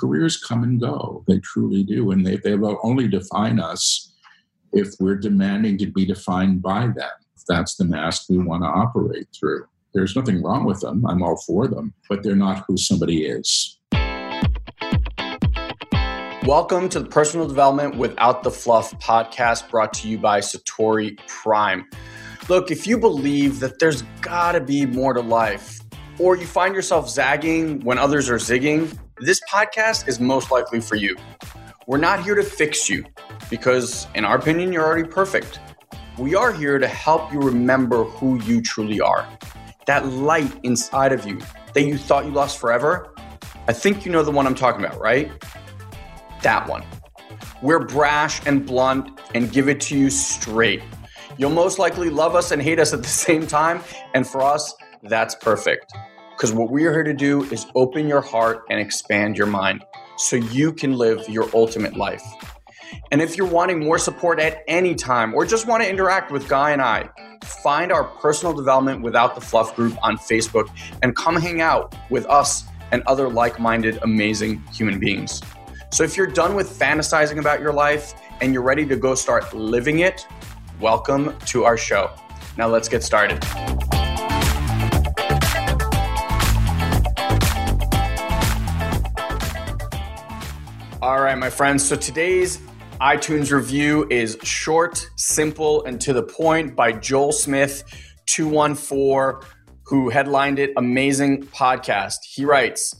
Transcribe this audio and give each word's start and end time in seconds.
careers 0.00 0.42
come 0.42 0.62
and 0.62 0.80
go. 0.80 1.22
They 1.28 1.38
truly 1.40 1.84
do. 1.84 2.10
And 2.10 2.26
they, 2.26 2.36
they 2.36 2.54
will 2.54 2.80
only 2.82 3.06
define 3.06 3.60
us 3.60 4.14
if 4.72 4.88
we're 4.98 5.16
demanding 5.16 5.76
to 5.78 5.86
be 5.86 6.06
defined 6.06 6.62
by 6.62 6.86
them. 6.86 7.10
If 7.36 7.44
that's 7.46 7.74
the 7.74 7.84
mask 7.84 8.30
we 8.30 8.38
want 8.38 8.62
to 8.62 8.68
operate 8.68 9.28
through. 9.38 9.66
There's 9.92 10.16
nothing 10.16 10.42
wrong 10.42 10.64
with 10.64 10.80
them. 10.80 11.04
I'm 11.06 11.22
all 11.22 11.36
for 11.46 11.68
them, 11.68 11.92
but 12.08 12.22
they're 12.22 12.34
not 12.34 12.64
who 12.66 12.78
somebody 12.78 13.26
is. 13.26 13.78
Welcome 16.46 16.88
to 16.88 17.00
the 17.00 17.08
Personal 17.10 17.46
Development 17.46 17.96
Without 17.96 18.42
the 18.42 18.50
Fluff 18.50 18.98
podcast 19.00 19.68
brought 19.68 19.92
to 19.94 20.08
you 20.08 20.16
by 20.16 20.40
Satori 20.40 21.18
Prime. 21.26 21.84
Look, 22.48 22.70
if 22.70 22.86
you 22.86 22.98
believe 22.98 23.60
that 23.60 23.78
there's 23.78 24.00
got 24.22 24.52
to 24.52 24.60
be 24.60 24.86
more 24.86 25.12
to 25.12 25.20
life, 25.20 25.80
or 26.18 26.36
you 26.36 26.46
find 26.46 26.74
yourself 26.74 27.10
zagging 27.10 27.80
when 27.80 27.98
others 27.98 28.28
are 28.30 28.36
zigging, 28.36 28.96
this 29.20 29.40
podcast 29.50 30.08
is 30.08 30.20
most 30.20 30.50
likely 30.50 30.80
for 30.80 30.96
you. 30.96 31.16
We're 31.86 31.98
not 31.98 32.22
here 32.22 32.34
to 32.34 32.42
fix 32.42 32.88
you 32.88 33.04
because, 33.48 34.06
in 34.14 34.24
our 34.24 34.36
opinion, 34.36 34.72
you're 34.72 34.84
already 34.84 35.08
perfect. 35.08 35.60
We 36.18 36.34
are 36.34 36.52
here 36.52 36.78
to 36.78 36.88
help 36.88 37.32
you 37.32 37.40
remember 37.40 38.04
who 38.04 38.42
you 38.42 38.60
truly 38.60 39.00
are. 39.00 39.28
That 39.86 40.06
light 40.06 40.52
inside 40.62 41.12
of 41.12 41.26
you 41.26 41.40
that 41.74 41.82
you 41.82 41.96
thought 41.98 42.24
you 42.24 42.32
lost 42.32 42.58
forever. 42.58 43.14
I 43.68 43.72
think 43.72 44.04
you 44.04 44.12
know 44.12 44.22
the 44.22 44.30
one 44.30 44.46
I'm 44.46 44.54
talking 44.54 44.84
about, 44.84 45.00
right? 45.00 45.30
that 46.42 46.68
one. 46.68 46.84
We're 47.62 47.84
brash 47.84 48.40
and 48.46 48.66
blunt 48.66 49.20
and 49.34 49.52
give 49.52 49.68
it 49.68 49.80
to 49.82 49.98
you 49.98 50.10
straight. 50.10 50.82
You'll 51.36 51.50
most 51.50 51.78
likely 51.78 52.10
love 52.10 52.34
us 52.34 52.50
and 52.50 52.60
hate 52.60 52.78
us 52.78 52.92
at 52.92 53.02
the 53.02 53.08
same 53.26 53.46
time. 53.46 53.80
And 54.14 54.26
for 54.26 54.42
us, 54.42 54.74
that's 55.02 55.34
perfect. 55.34 55.92
Because 56.40 56.54
what 56.54 56.70
we're 56.70 56.90
here 56.90 57.02
to 57.02 57.12
do 57.12 57.42
is 57.52 57.66
open 57.74 58.08
your 58.08 58.22
heart 58.22 58.64
and 58.70 58.80
expand 58.80 59.36
your 59.36 59.46
mind 59.46 59.84
so 60.16 60.36
you 60.36 60.72
can 60.72 60.94
live 60.94 61.28
your 61.28 61.50
ultimate 61.52 61.98
life. 61.98 62.22
And 63.10 63.20
if 63.20 63.36
you're 63.36 63.46
wanting 63.46 63.84
more 63.84 63.98
support 63.98 64.40
at 64.40 64.64
any 64.66 64.94
time 64.94 65.34
or 65.34 65.44
just 65.44 65.66
want 65.66 65.82
to 65.82 65.90
interact 65.90 66.32
with 66.32 66.48
Guy 66.48 66.70
and 66.70 66.80
I, 66.80 67.10
find 67.44 67.92
our 67.92 68.04
personal 68.04 68.54
development 68.54 69.02
without 69.02 69.34
the 69.34 69.42
fluff 69.42 69.76
group 69.76 69.98
on 70.02 70.16
Facebook 70.16 70.74
and 71.02 71.14
come 71.14 71.36
hang 71.36 71.60
out 71.60 71.94
with 72.08 72.24
us 72.24 72.64
and 72.90 73.02
other 73.02 73.28
like 73.28 73.60
minded, 73.60 73.98
amazing 74.00 74.62
human 74.72 74.98
beings. 74.98 75.42
So 75.90 76.04
if 76.04 76.16
you're 76.16 76.26
done 76.26 76.54
with 76.54 76.70
fantasizing 76.70 77.38
about 77.38 77.60
your 77.60 77.74
life 77.74 78.14
and 78.40 78.54
you're 78.54 78.62
ready 78.62 78.86
to 78.86 78.96
go 78.96 79.14
start 79.14 79.52
living 79.52 79.98
it, 79.98 80.26
welcome 80.80 81.38
to 81.48 81.64
our 81.64 81.76
show. 81.76 82.10
Now 82.56 82.68
let's 82.68 82.88
get 82.88 83.02
started. 83.02 83.44
All 91.02 91.18
right, 91.18 91.38
my 91.38 91.48
friends. 91.48 91.82
So 91.82 91.96
today's 91.96 92.58
iTunes 93.00 93.50
review 93.50 94.06
is 94.10 94.36
short, 94.42 95.08
simple, 95.16 95.82
and 95.86 95.98
to 96.02 96.12
the 96.12 96.22
point 96.22 96.76
by 96.76 96.92
Joel 96.92 97.32
Smith, 97.32 97.84
214, 98.26 99.48
who 99.86 100.10
headlined 100.10 100.58
it 100.58 100.74
Amazing 100.76 101.44
Podcast. 101.44 102.16
He 102.30 102.44
writes, 102.44 102.94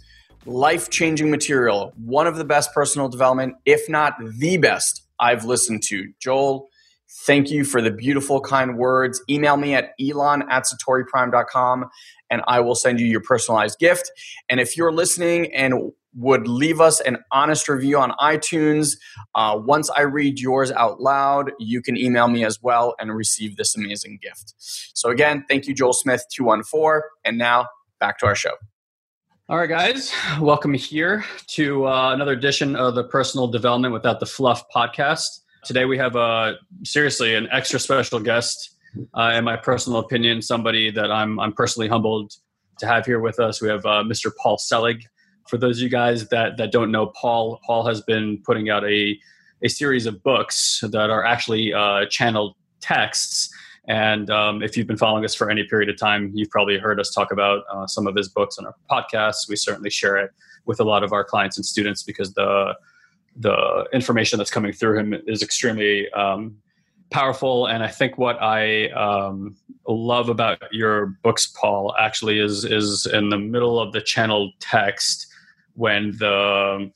life 0.46 0.88
changing 0.88 1.30
material, 1.30 1.92
one 2.02 2.26
of 2.26 2.36
the 2.36 2.44
best 2.44 2.72
personal 2.72 3.10
development, 3.10 3.56
if 3.66 3.86
not 3.86 4.14
the 4.38 4.56
best, 4.56 5.06
I've 5.20 5.44
listened 5.44 5.82
to. 5.88 6.10
Joel, 6.18 6.70
thank 7.26 7.50
you 7.50 7.64
for 7.64 7.82
the 7.82 7.90
beautiful, 7.90 8.40
kind 8.40 8.78
words. 8.78 9.22
Email 9.28 9.58
me 9.58 9.74
at 9.74 9.92
elon 10.00 10.44
at 10.48 10.64
satoriprime.com 10.64 11.90
and 12.30 12.40
I 12.46 12.60
will 12.60 12.76
send 12.76 12.98
you 12.98 13.06
your 13.06 13.20
personalized 13.20 13.78
gift. 13.78 14.10
And 14.48 14.58
if 14.58 14.74
you're 14.74 14.92
listening 14.92 15.52
and 15.52 15.92
would 16.16 16.48
leave 16.48 16.80
us 16.80 17.00
an 17.00 17.19
honest 17.33 17.69
review 17.69 17.98
on 17.98 18.11
iTunes, 18.20 18.97
uh, 19.34 19.58
once 19.58 19.91
I 19.91 20.03
read 20.03 20.41
yours 20.41 20.72
out 20.72 21.00
loud, 21.00 21.52
you 21.58 21.83
can 21.83 21.97
email 21.97 22.28
me 22.28 22.44
as 22.44 22.61
well 22.62 22.94
and 22.98 23.14
receive 23.14 23.56
this 23.56 23.77
amazing 23.77 24.19
gift. 24.20 24.55
So, 24.58 25.11
again, 25.11 25.45
thank 25.48 25.67
you, 25.67 25.74
Joel 25.74 25.92
Smith 25.92 26.24
214. 26.34 27.02
And 27.24 27.39
now 27.39 27.67
back 28.01 28.18
to 28.18 28.27
our 28.27 28.34
show. 28.34 28.52
All 29.48 29.58
right, 29.58 29.68
guys, 29.68 30.12
welcome 30.40 30.74
here 30.74 31.24
to 31.48 31.86
uh, 31.86 32.13
another 32.13 32.33
edition 32.33 32.77
of 32.77 32.95
the 32.95 33.02
Personal 33.02 33.48
Development 33.48 33.92
Without 33.92 34.20
the 34.20 34.27
Fluff 34.27 34.63
podcast. 34.74 35.40
Today 35.64 35.84
we 35.84 35.98
have 35.98 36.14
a 36.14 36.55
seriously 36.84 37.34
an 37.34 37.48
extra 37.51 37.80
special 37.80 38.20
guest, 38.20 38.77
uh, 39.14 39.33
in 39.34 39.45
my 39.45 39.57
personal 39.57 39.98
opinion, 39.98 40.40
somebody 40.40 40.90
that 40.92 41.11
I'm 41.11 41.40
I'm 41.40 41.52
personally 41.52 41.89
humbled 41.89 42.33
to 42.79 42.86
have 42.86 43.05
here 43.05 43.20
with 43.20 43.40
us. 43.40 43.61
We 43.61 43.68
have 43.68 43.84
uh, 43.84 44.05
Mr. 44.05 44.30
Paul 44.40 44.57
Selig. 44.57 45.05
For 45.48 45.56
those 45.56 45.78
of 45.78 45.83
you 45.83 45.89
guys 45.89 46.28
that 46.28 46.56
that 46.58 46.73
don't 46.73 46.90
know 46.90 47.06
Paul, 47.06 47.61
Paul 47.64 47.86
has 47.86 48.01
been 48.01 48.40
putting 48.45 48.70
out 48.70 48.84
a 48.84 49.18
a 49.62 49.68
series 49.68 50.06
of 50.06 50.23
books 50.23 50.83
that 50.90 51.11
are 51.11 51.24
actually 51.24 51.74
uh, 51.74 52.06
channeled 52.06 52.56
texts 52.80 53.51
and 53.90 54.30
um, 54.30 54.62
if 54.62 54.77
you've 54.77 54.86
been 54.86 54.96
following 54.96 55.24
us 55.24 55.34
for 55.34 55.51
any 55.51 55.64
period 55.64 55.89
of 55.89 55.98
time, 55.98 56.30
you've 56.34 56.51
probably 56.51 56.78
heard 56.78 57.01
us 57.01 57.11
talk 57.11 57.33
about 57.33 57.64
uh, 57.73 57.86
some 57.86 58.06
of 58.06 58.14
his 58.14 58.28
books 58.28 58.56
on 58.56 58.67
our 58.67 58.74
podcast. 58.89 59.48
We 59.48 59.56
certainly 59.56 59.90
share 59.90 60.17
it 60.17 60.30
with 60.67 60.78
a 60.78 60.84
lot 60.84 61.02
of 61.02 61.12
our 61.12 61.24
clients 61.24 61.57
and 61.57 61.64
students 61.67 62.02
because 62.02 62.33
the 62.34 62.74
the 63.36 63.86
information 63.92 64.39
that's 64.39 64.51
coming 64.51 64.72
through 64.72 64.98
him 64.98 65.14
is 65.27 65.42
extremely 65.42 66.11
um, 66.12 66.57
powerful. 67.11 67.67
And 67.67 67.83
I 67.83 67.89
think 67.89 68.18
what 68.18 68.40
I 68.42 68.90
um, 68.90 69.57
love 69.89 70.28
about 70.28 70.72
your 70.72 71.07
books, 71.22 71.46
Paul, 71.46 71.95
actually 71.98 72.39
is 72.39 72.64
is 72.64 73.07
in 73.07 73.30
the 73.30 73.39
middle 73.39 73.80
of 73.80 73.92
the 73.92 74.01
channeled 74.01 74.52
text 74.61 75.27
when 75.75 76.13
the 76.19 76.91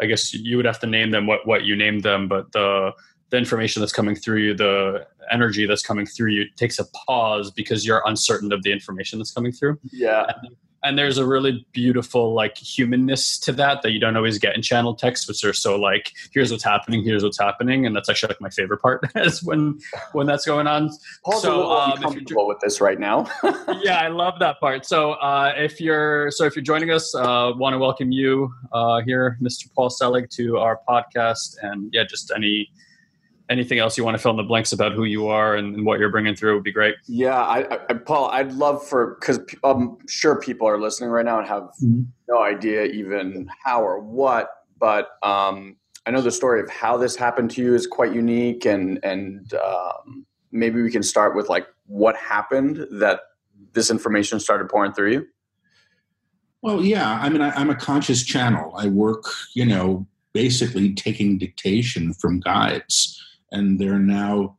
I 0.00 0.06
guess 0.06 0.32
you 0.32 0.56
would 0.56 0.66
have 0.66 0.78
to 0.80 0.86
name 0.86 1.10
them 1.10 1.26
what 1.26 1.46
what 1.46 1.64
you 1.64 1.76
named 1.76 2.02
them, 2.02 2.28
but 2.28 2.52
the 2.52 2.92
the 3.30 3.36
information 3.36 3.80
that's 3.80 3.92
coming 3.92 4.14
through 4.14 4.38
you, 4.38 4.54
the 4.54 5.06
energy 5.30 5.66
that's 5.66 5.82
coming 5.82 6.06
through 6.06 6.30
you 6.32 6.44
takes 6.56 6.78
a 6.78 6.84
pause 7.06 7.50
because 7.50 7.86
you're 7.86 8.02
uncertain 8.06 8.52
of 8.52 8.62
the 8.62 8.72
information 8.72 9.18
that's 9.18 9.30
coming 9.32 9.52
through. 9.52 9.78
Yeah. 9.92 10.26
And, 10.42 10.56
and 10.82 10.98
there's 10.98 11.18
a 11.18 11.26
really 11.26 11.66
beautiful 11.72 12.34
like 12.34 12.56
humanness 12.56 13.38
to 13.40 13.52
that 13.52 13.82
that 13.82 13.90
you 13.90 14.00
don't 14.00 14.16
always 14.16 14.38
get 14.38 14.54
in 14.54 14.62
channel 14.62 14.94
text, 14.94 15.28
which 15.28 15.44
are 15.44 15.52
so 15.52 15.76
like, 15.76 16.12
here's 16.32 16.50
what's 16.50 16.64
happening, 16.64 17.04
here's 17.04 17.22
what's 17.22 17.38
happening, 17.38 17.86
and 17.86 17.94
that's 17.94 18.08
actually 18.08 18.28
like 18.28 18.40
my 18.40 18.50
favorite 18.50 18.80
part 18.80 19.04
is 19.16 19.42
when 19.42 19.78
when 20.12 20.26
that's 20.26 20.46
going 20.46 20.66
on. 20.66 20.90
Paul's 21.24 21.42
so, 21.42 21.54
a 21.54 21.56
little 21.56 21.72
um, 21.72 21.92
uncomfortable 21.92 22.48
with 22.48 22.60
this 22.60 22.80
right 22.80 22.98
now. 22.98 23.26
yeah, 23.82 24.00
I 24.00 24.08
love 24.08 24.38
that 24.40 24.58
part. 24.60 24.86
So 24.86 25.12
uh, 25.12 25.52
if 25.56 25.80
you're 25.80 26.30
so 26.30 26.44
if 26.44 26.56
you're 26.56 26.62
joining 26.62 26.90
us, 26.90 27.14
uh, 27.14 27.52
want 27.54 27.74
to 27.74 27.78
welcome 27.78 28.12
you 28.12 28.52
uh, 28.72 29.02
here, 29.02 29.38
Mr. 29.42 29.72
Paul 29.74 29.90
Selig, 29.90 30.30
to 30.30 30.58
our 30.58 30.80
podcast, 30.88 31.56
and 31.62 31.90
yeah, 31.92 32.04
just 32.04 32.32
any 32.34 32.70
anything 33.50 33.80
else 33.80 33.98
you 33.98 34.04
want 34.04 34.16
to 34.16 34.22
fill 34.22 34.30
in 34.30 34.36
the 34.36 34.44
blanks 34.44 34.72
about 34.72 34.92
who 34.92 35.04
you 35.04 35.26
are 35.26 35.56
and, 35.56 35.84
what 35.84 35.98
you're 35.98 36.10
bringing 36.10 36.36
through 36.36 36.54
would 36.54 36.62
be 36.62 36.72
great. 36.72 36.94
Yeah, 37.06 37.36
I, 37.36 37.78
I 37.88 37.94
Paul, 37.94 38.30
I'd 38.30 38.52
love 38.52 38.86
for 38.86 39.16
because 39.18 39.40
I'm 39.64 39.96
sure 40.06 40.38
people 40.38 40.68
are 40.68 40.78
listening 40.78 41.10
right 41.10 41.24
now 41.24 41.38
and 41.38 41.48
have 41.48 41.64
mm-hmm. 41.82 42.02
no 42.28 42.42
idea 42.42 42.84
even 42.84 43.50
how 43.64 43.82
or 43.82 43.98
what, 43.98 44.50
but 44.78 45.08
um, 45.22 45.76
I 46.06 46.12
know 46.12 46.20
the 46.20 46.30
story 46.30 46.60
of 46.60 46.70
how 46.70 46.96
this 46.96 47.16
happened 47.16 47.50
to 47.52 47.62
you 47.62 47.74
is 47.74 47.86
quite 47.86 48.14
unique, 48.14 48.64
and 48.64 49.00
and 49.02 49.52
um, 49.54 50.26
maybe 50.52 50.80
we 50.80 50.90
can 50.90 51.02
start 51.02 51.34
with 51.34 51.48
like 51.48 51.66
what 51.86 52.14
happened 52.16 52.86
that 52.92 53.20
this 53.72 53.90
information 53.90 54.38
started 54.38 54.68
pouring 54.68 54.92
through 54.92 55.12
you. 55.12 55.26
Well, 56.62 56.84
yeah, 56.84 57.18
I 57.22 57.30
mean, 57.30 57.40
I, 57.40 57.50
I'm 57.52 57.70
a 57.70 57.74
conscious 57.74 58.22
channel. 58.22 58.74
I 58.76 58.88
work, 58.88 59.24
you 59.54 59.64
know, 59.64 60.06
basically 60.34 60.92
taking 60.92 61.38
dictation 61.38 62.12
from 62.12 62.40
guides 62.40 63.19
and 63.52 63.78
there 63.78 63.94
are 63.94 63.98
now 63.98 64.56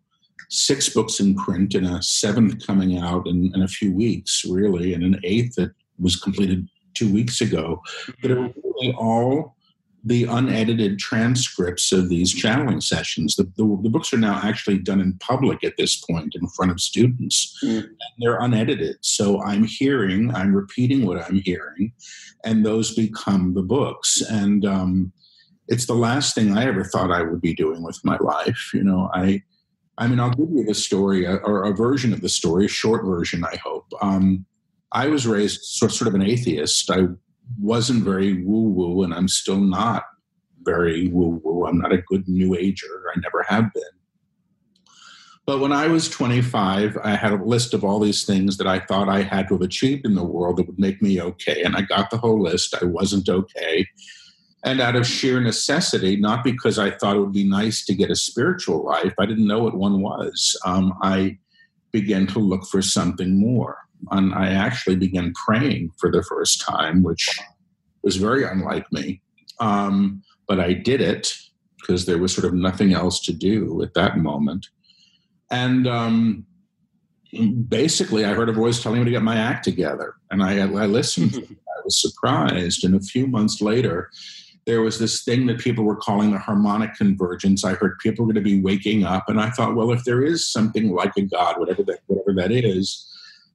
six 0.49 0.89
books 0.89 1.19
in 1.19 1.35
print 1.35 1.73
and 1.75 1.87
a 1.87 2.01
seventh 2.01 2.65
coming 2.65 2.97
out 2.97 3.27
in, 3.27 3.51
in 3.55 3.61
a 3.61 3.67
few 3.67 3.93
weeks, 3.93 4.43
really, 4.47 4.93
and 4.93 5.03
an 5.03 5.19
eighth 5.23 5.55
that 5.55 5.71
was 5.99 6.15
completed 6.15 6.67
two 6.93 7.11
weeks 7.11 7.39
ago 7.39 7.81
that 8.21 8.31
are 8.31 8.41
really 8.41 8.93
all 8.97 9.55
the 10.03 10.25
unedited 10.25 10.97
transcripts 10.97 11.91
of 11.91 12.09
these 12.09 12.33
channeling 12.33 12.81
sessions. 12.81 13.35
The, 13.35 13.43
the, 13.55 13.79
the, 13.83 13.89
books 13.89 14.11
are 14.13 14.17
now 14.17 14.39
actually 14.43 14.79
done 14.79 14.99
in 14.99 15.13
public 15.19 15.63
at 15.63 15.77
this 15.77 16.03
point 16.03 16.33
in 16.33 16.47
front 16.49 16.71
of 16.71 16.79
students. 16.79 17.57
Mm. 17.63 17.83
And 17.83 17.97
they're 18.17 18.39
unedited. 18.39 18.97
So 19.01 19.41
I'm 19.43 19.63
hearing, 19.63 20.33
I'm 20.33 20.55
repeating 20.55 21.05
what 21.05 21.21
I'm 21.21 21.41
hearing, 21.43 21.93
and 22.43 22.65
those 22.65 22.95
become 22.95 23.53
the 23.53 23.61
books. 23.61 24.23
And 24.27 24.65
um, 24.65 25.11
it's 25.71 25.85
the 25.85 25.95
last 25.95 26.35
thing 26.35 26.55
I 26.57 26.65
ever 26.65 26.83
thought 26.83 27.11
I 27.11 27.21
would 27.21 27.39
be 27.39 27.55
doing 27.55 27.81
with 27.81 27.97
my 28.03 28.17
life. 28.17 28.71
You 28.73 28.83
know, 28.83 29.09
I, 29.13 29.41
I 29.97 30.07
mean, 30.07 30.19
I'll 30.19 30.29
give 30.29 30.49
you 30.51 30.65
the 30.65 30.75
story 30.75 31.25
or 31.25 31.63
a 31.63 31.73
version 31.73 32.11
of 32.11 32.19
the 32.19 32.29
story, 32.29 32.65
a 32.65 32.67
short 32.67 33.05
version, 33.05 33.45
I 33.45 33.55
hope. 33.55 33.85
Um, 34.01 34.45
I 34.91 35.07
was 35.07 35.25
raised 35.25 35.61
sort, 35.63 35.93
sort 35.93 36.09
of 36.09 36.13
an 36.13 36.23
atheist. 36.23 36.91
I 36.91 37.03
wasn't 37.57 38.03
very 38.03 38.43
woo 38.43 38.69
woo, 38.69 39.03
and 39.03 39.13
I'm 39.13 39.29
still 39.29 39.61
not 39.61 40.03
very 40.63 41.07
woo 41.07 41.39
woo. 41.41 41.65
I'm 41.65 41.79
not 41.79 41.93
a 41.93 42.01
good 42.01 42.27
new 42.27 42.53
ager. 42.53 43.05
I 43.15 43.19
never 43.21 43.43
have 43.43 43.73
been. 43.73 43.83
But 45.45 45.59
when 45.59 45.71
I 45.71 45.87
was 45.87 46.09
25, 46.09 46.97
I 47.01 47.15
had 47.15 47.31
a 47.31 47.43
list 47.43 47.73
of 47.73 47.85
all 47.85 47.99
these 47.99 48.25
things 48.25 48.57
that 48.57 48.67
I 48.67 48.79
thought 48.79 49.07
I 49.07 49.21
had 49.21 49.47
to 49.47 49.55
have 49.55 49.61
achieved 49.61 50.05
in 50.05 50.15
the 50.15 50.23
world 50.23 50.57
that 50.57 50.67
would 50.67 50.79
make 50.79 51.01
me 51.01 51.21
okay. 51.21 51.63
And 51.63 51.77
I 51.77 51.81
got 51.81 52.11
the 52.11 52.17
whole 52.17 52.41
list. 52.41 52.75
I 52.79 52.85
wasn't 52.85 53.29
okay 53.29 53.87
And 54.63 54.79
out 54.79 54.95
of 54.95 55.07
sheer 55.07 55.41
necessity, 55.41 56.17
not 56.17 56.43
because 56.43 56.77
I 56.77 56.91
thought 56.91 57.15
it 57.15 57.19
would 57.19 57.33
be 57.33 57.47
nice 57.47 57.83
to 57.85 57.95
get 57.95 58.11
a 58.11 58.15
spiritual 58.15 58.85
life, 58.85 59.13
I 59.17 59.25
didn't 59.25 59.47
know 59.47 59.63
what 59.63 59.75
one 59.75 60.01
was. 60.01 60.55
Um, 60.65 60.93
I 61.01 61.39
began 61.91 62.27
to 62.27 62.39
look 62.39 62.65
for 62.65 62.81
something 62.81 63.39
more. 63.39 63.77
And 64.11 64.33
I 64.33 64.49
actually 64.49 64.95
began 64.95 65.33
praying 65.33 65.91
for 65.99 66.11
the 66.11 66.23
first 66.23 66.61
time, 66.61 67.03
which 67.03 67.29
was 68.03 68.17
very 68.17 68.43
unlike 68.43 68.91
me. 68.91 69.21
Um, 69.59 70.23
but 70.47 70.59
I 70.59 70.73
did 70.73 71.01
it 71.01 71.35
because 71.79 72.05
there 72.05 72.17
was 72.17 72.33
sort 72.33 72.45
of 72.45 72.53
nothing 72.53 72.93
else 72.93 73.19
to 73.21 73.33
do 73.33 73.81
at 73.83 73.93
that 73.93 74.17
moment. 74.17 74.67
And 75.49 75.87
um, 75.87 76.45
basically, 77.67 78.25
I 78.25 78.33
heard 78.33 78.49
a 78.49 78.53
voice 78.53 78.81
telling 78.81 78.99
me 78.99 79.05
to 79.05 79.11
get 79.11 79.23
my 79.23 79.37
act 79.37 79.63
together. 79.63 80.15
And 80.29 80.41
I, 80.43 80.59
I 80.59 80.85
listened. 80.85 81.35
I 81.67 81.81
was 81.83 82.01
surprised. 82.01 82.83
And 82.83 82.95
a 82.95 82.99
few 82.99 83.27
months 83.27 83.61
later, 83.61 84.09
there 84.65 84.81
was 84.81 84.99
this 84.99 85.23
thing 85.23 85.47
that 85.47 85.59
people 85.59 85.83
were 85.83 85.95
calling 85.95 86.31
the 86.31 86.37
harmonic 86.37 86.95
convergence. 86.95 87.65
I 87.65 87.73
heard 87.73 87.97
people 87.99 88.25
were 88.25 88.33
going 88.33 88.43
to 88.43 88.49
be 88.49 88.61
waking 88.61 89.03
up, 89.03 89.27
and 89.27 89.39
I 89.39 89.49
thought, 89.49 89.75
well, 89.75 89.91
if 89.91 90.03
there 90.03 90.23
is 90.23 90.47
something 90.47 90.91
like 90.91 91.13
a 91.17 91.21
God, 91.21 91.59
whatever 91.59 91.83
that 91.83 91.99
whatever 92.07 92.33
that 92.35 92.51
is, 92.51 93.07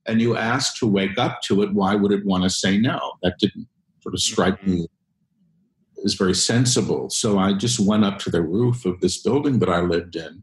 and 0.07 0.21
you 0.21 0.37
ask 0.37 0.79
to 0.79 0.87
wake 0.87 1.19
up 1.19 1.43
to 1.43 1.63
it, 1.63 1.73
why 1.73 1.95
would 1.95 2.13
it 2.13 2.25
want 2.25 2.45
to 2.45 2.51
say 2.51 2.79
no? 2.79 3.13
That 3.23 3.39
didn't 3.39 3.69
sort 4.01 4.15
of 4.15 4.21
strike 4.21 4.65
me 4.67 4.89
as 6.05 6.15
very 6.15 6.35
sensible. 6.35 7.11
So 7.11 7.39
I 7.39 7.53
just 7.53 7.81
went 7.81 8.05
up 8.05 8.19
to 8.21 8.31
the 8.31 8.43
roof 8.43 8.85
of 8.85 9.01
this 9.01 9.23
building 9.23 9.59
that 9.61 9.69
I 9.69 9.81
lived 9.81 10.17
in, 10.17 10.43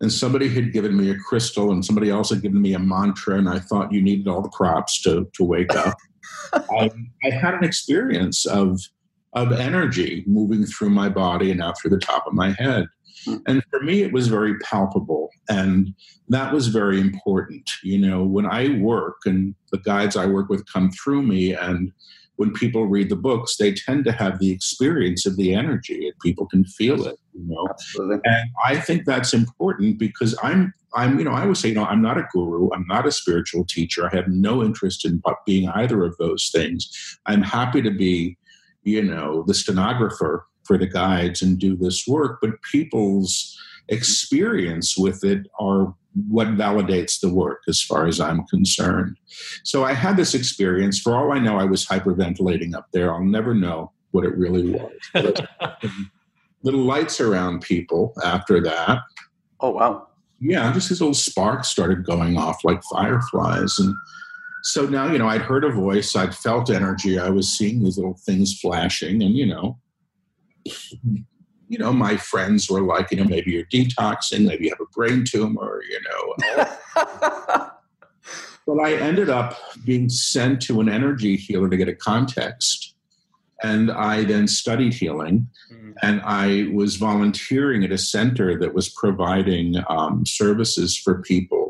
and 0.00 0.10
somebody 0.10 0.48
had 0.48 0.72
given 0.72 0.96
me 0.96 1.10
a 1.10 1.18
crystal, 1.18 1.72
and 1.72 1.84
somebody 1.84 2.08
else 2.08 2.30
had 2.30 2.40
given 2.40 2.62
me 2.62 2.72
a 2.72 2.78
mantra, 2.78 3.36
and 3.36 3.50
I 3.50 3.58
thought 3.58 3.92
you 3.92 4.00
needed 4.00 4.28
all 4.28 4.40
the 4.40 4.48
props 4.48 5.02
to 5.02 5.28
to 5.34 5.44
wake 5.44 5.74
up. 5.76 5.98
I, 6.54 6.58
um, 6.78 7.10
I 7.22 7.30
had 7.30 7.52
an 7.52 7.64
experience 7.64 8.46
of 8.46 8.80
of 9.32 9.52
energy 9.52 10.24
moving 10.26 10.66
through 10.66 10.90
my 10.90 11.08
body 11.08 11.50
and 11.50 11.62
out 11.62 11.78
through 11.80 11.90
the 11.90 11.98
top 11.98 12.26
of 12.26 12.32
my 12.32 12.52
head. 12.52 12.86
And 13.46 13.62
for 13.70 13.80
me, 13.80 14.02
it 14.02 14.12
was 14.12 14.28
very 14.28 14.58
palpable. 14.60 15.30
And 15.48 15.94
that 16.28 16.52
was 16.52 16.68
very 16.68 17.00
important. 17.00 17.70
You 17.82 17.98
know, 17.98 18.24
when 18.24 18.46
I 18.46 18.78
work 18.78 19.18
and 19.26 19.54
the 19.72 19.78
guides 19.78 20.16
I 20.16 20.26
work 20.26 20.48
with 20.48 20.70
come 20.72 20.90
through 20.90 21.22
me, 21.22 21.52
and 21.52 21.92
when 22.36 22.52
people 22.52 22.86
read 22.86 23.10
the 23.10 23.16
books, 23.16 23.56
they 23.56 23.74
tend 23.74 24.06
to 24.06 24.12
have 24.12 24.38
the 24.38 24.50
experience 24.50 25.26
of 25.26 25.36
the 25.36 25.54
energy 25.54 26.06
and 26.06 26.18
people 26.20 26.46
can 26.46 26.64
feel 26.64 27.06
it, 27.06 27.18
you 27.34 27.46
know. 27.46 27.66
Absolutely. 27.68 28.20
And 28.24 28.50
I 28.64 28.80
think 28.80 29.04
that's 29.04 29.34
important 29.34 29.98
because 29.98 30.34
I'm 30.42 30.72
I'm, 30.94 31.18
you 31.18 31.24
know, 31.24 31.32
I 31.32 31.46
would 31.46 31.56
say, 31.56 31.68
you 31.68 31.74
know, 31.74 31.84
I'm 31.84 32.02
not 32.02 32.18
a 32.18 32.26
guru. 32.32 32.68
I'm 32.74 32.86
not 32.88 33.06
a 33.06 33.12
spiritual 33.12 33.64
teacher. 33.64 34.08
I 34.10 34.16
have 34.16 34.26
no 34.28 34.62
interest 34.62 35.04
in 35.04 35.22
being 35.46 35.68
either 35.68 36.04
of 36.04 36.16
those 36.16 36.50
things. 36.52 36.90
I'm 37.26 37.42
happy 37.42 37.80
to 37.82 37.90
be 37.90 38.36
you 38.82 39.02
know, 39.02 39.44
the 39.46 39.54
stenographer 39.54 40.46
for 40.64 40.78
the 40.78 40.86
guides 40.86 41.42
and 41.42 41.58
do 41.58 41.76
this 41.76 42.06
work, 42.06 42.38
but 42.40 42.62
people's 42.70 43.58
experience 43.88 44.96
with 44.96 45.24
it 45.24 45.46
are 45.58 45.94
what 46.28 46.48
validates 46.48 47.20
the 47.20 47.32
work 47.32 47.62
as 47.68 47.80
far 47.80 48.06
as 48.06 48.20
I'm 48.20 48.44
concerned. 48.46 49.16
So 49.64 49.84
I 49.84 49.92
had 49.92 50.16
this 50.16 50.34
experience. 50.34 50.98
For 50.98 51.16
all 51.16 51.32
I 51.32 51.38
know, 51.38 51.58
I 51.58 51.64
was 51.64 51.86
hyperventilating 51.86 52.74
up 52.74 52.88
there. 52.92 53.12
I'll 53.14 53.24
never 53.24 53.54
know 53.54 53.92
what 54.10 54.24
it 54.24 54.36
really 54.36 54.72
was. 54.72 54.92
Um, 55.60 56.10
little 56.62 56.82
lights 56.82 57.20
around 57.20 57.62
people 57.62 58.12
after 58.22 58.60
that. 58.60 58.98
Oh, 59.60 59.70
wow. 59.70 60.08
Yeah, 60.40 60.70
just 60.72 60.88
these 60.88 61.00
little 61.00 61.14
sparks 61.14 61.68
started 61.68 62.04
going 62.04 62.36
off 62.36 62.64
like 62.64 62.82
fireflies. 62.84 63.78
And 63.78 63.94
so 64.62 64.86
now, 64.86 65.10
you 65.10 65.18
know, 65.18 65.28
I'd 65.28 65.42
heard 65.42 65.64
a 65.64 65.70
voice, 65.70 66.14
I'd 66.14 66.34
felt 66.34 66.70
energy, 66.70 67.18
I 67.18 67.30
was 67.30 67.48
seeing 67.48 67.82
these 67.82 67.96
little 67.96 68.18
things 68.24 68.58
flashing, 68.58 69.22
and 69.22 69.34
you 69.34 69.46
know, 69.46 69.78
you 70.64 71.78
know, 71.78 71.92
my 71.92 72.16
friends 72.16 72.68
were 72.68 72.82
like, 72.82 73.10
you 73.10 73.18
know, 73.18 73.24
maybe 73.24 73.52
you're 73.52 73.64
detoxing, 73.66 74.46
maybe 74.46 74.64
you 74.64 74.70
have 74.70 74.80
a 74.80 74.90
brain 74.92 75.24
tumor, 75.24 75.80
you 75.88 76.00
know. 76.02 76.34
but 78.66 78.80
I 78.80 78.94
ended 78.94 79.30
up 79.30 79.56
being 79.84 80.08
sent 80.08 80.60
to 80.62 80.80
an 80.80 80.88
energy 80.88 81.36
healer 81.36 81.68
to 81.68 81.76
get 81.76 81.88
a 81.88 81.94
context. 81.94 82.96
And 83.62 83.90
I 83.90 84.24
then 84.24 84.48
studied 84.48 84.94
healing, 84.94 85.46
mm-hmm. 85.70 85.92
and 86.02 86.22
I 86.24 86.70
was 86.72 86.96
volunteering 86.96 87.84
at 87.84 87.92
a 87.92 87.98
center 87.98 88.58
that 88.58 88.72
was 88.72 88.88
providing 88.88 89.76
um, 89.90 90.24
services 90.24 90.96
for 90.96 91.20
people 91.20 91.69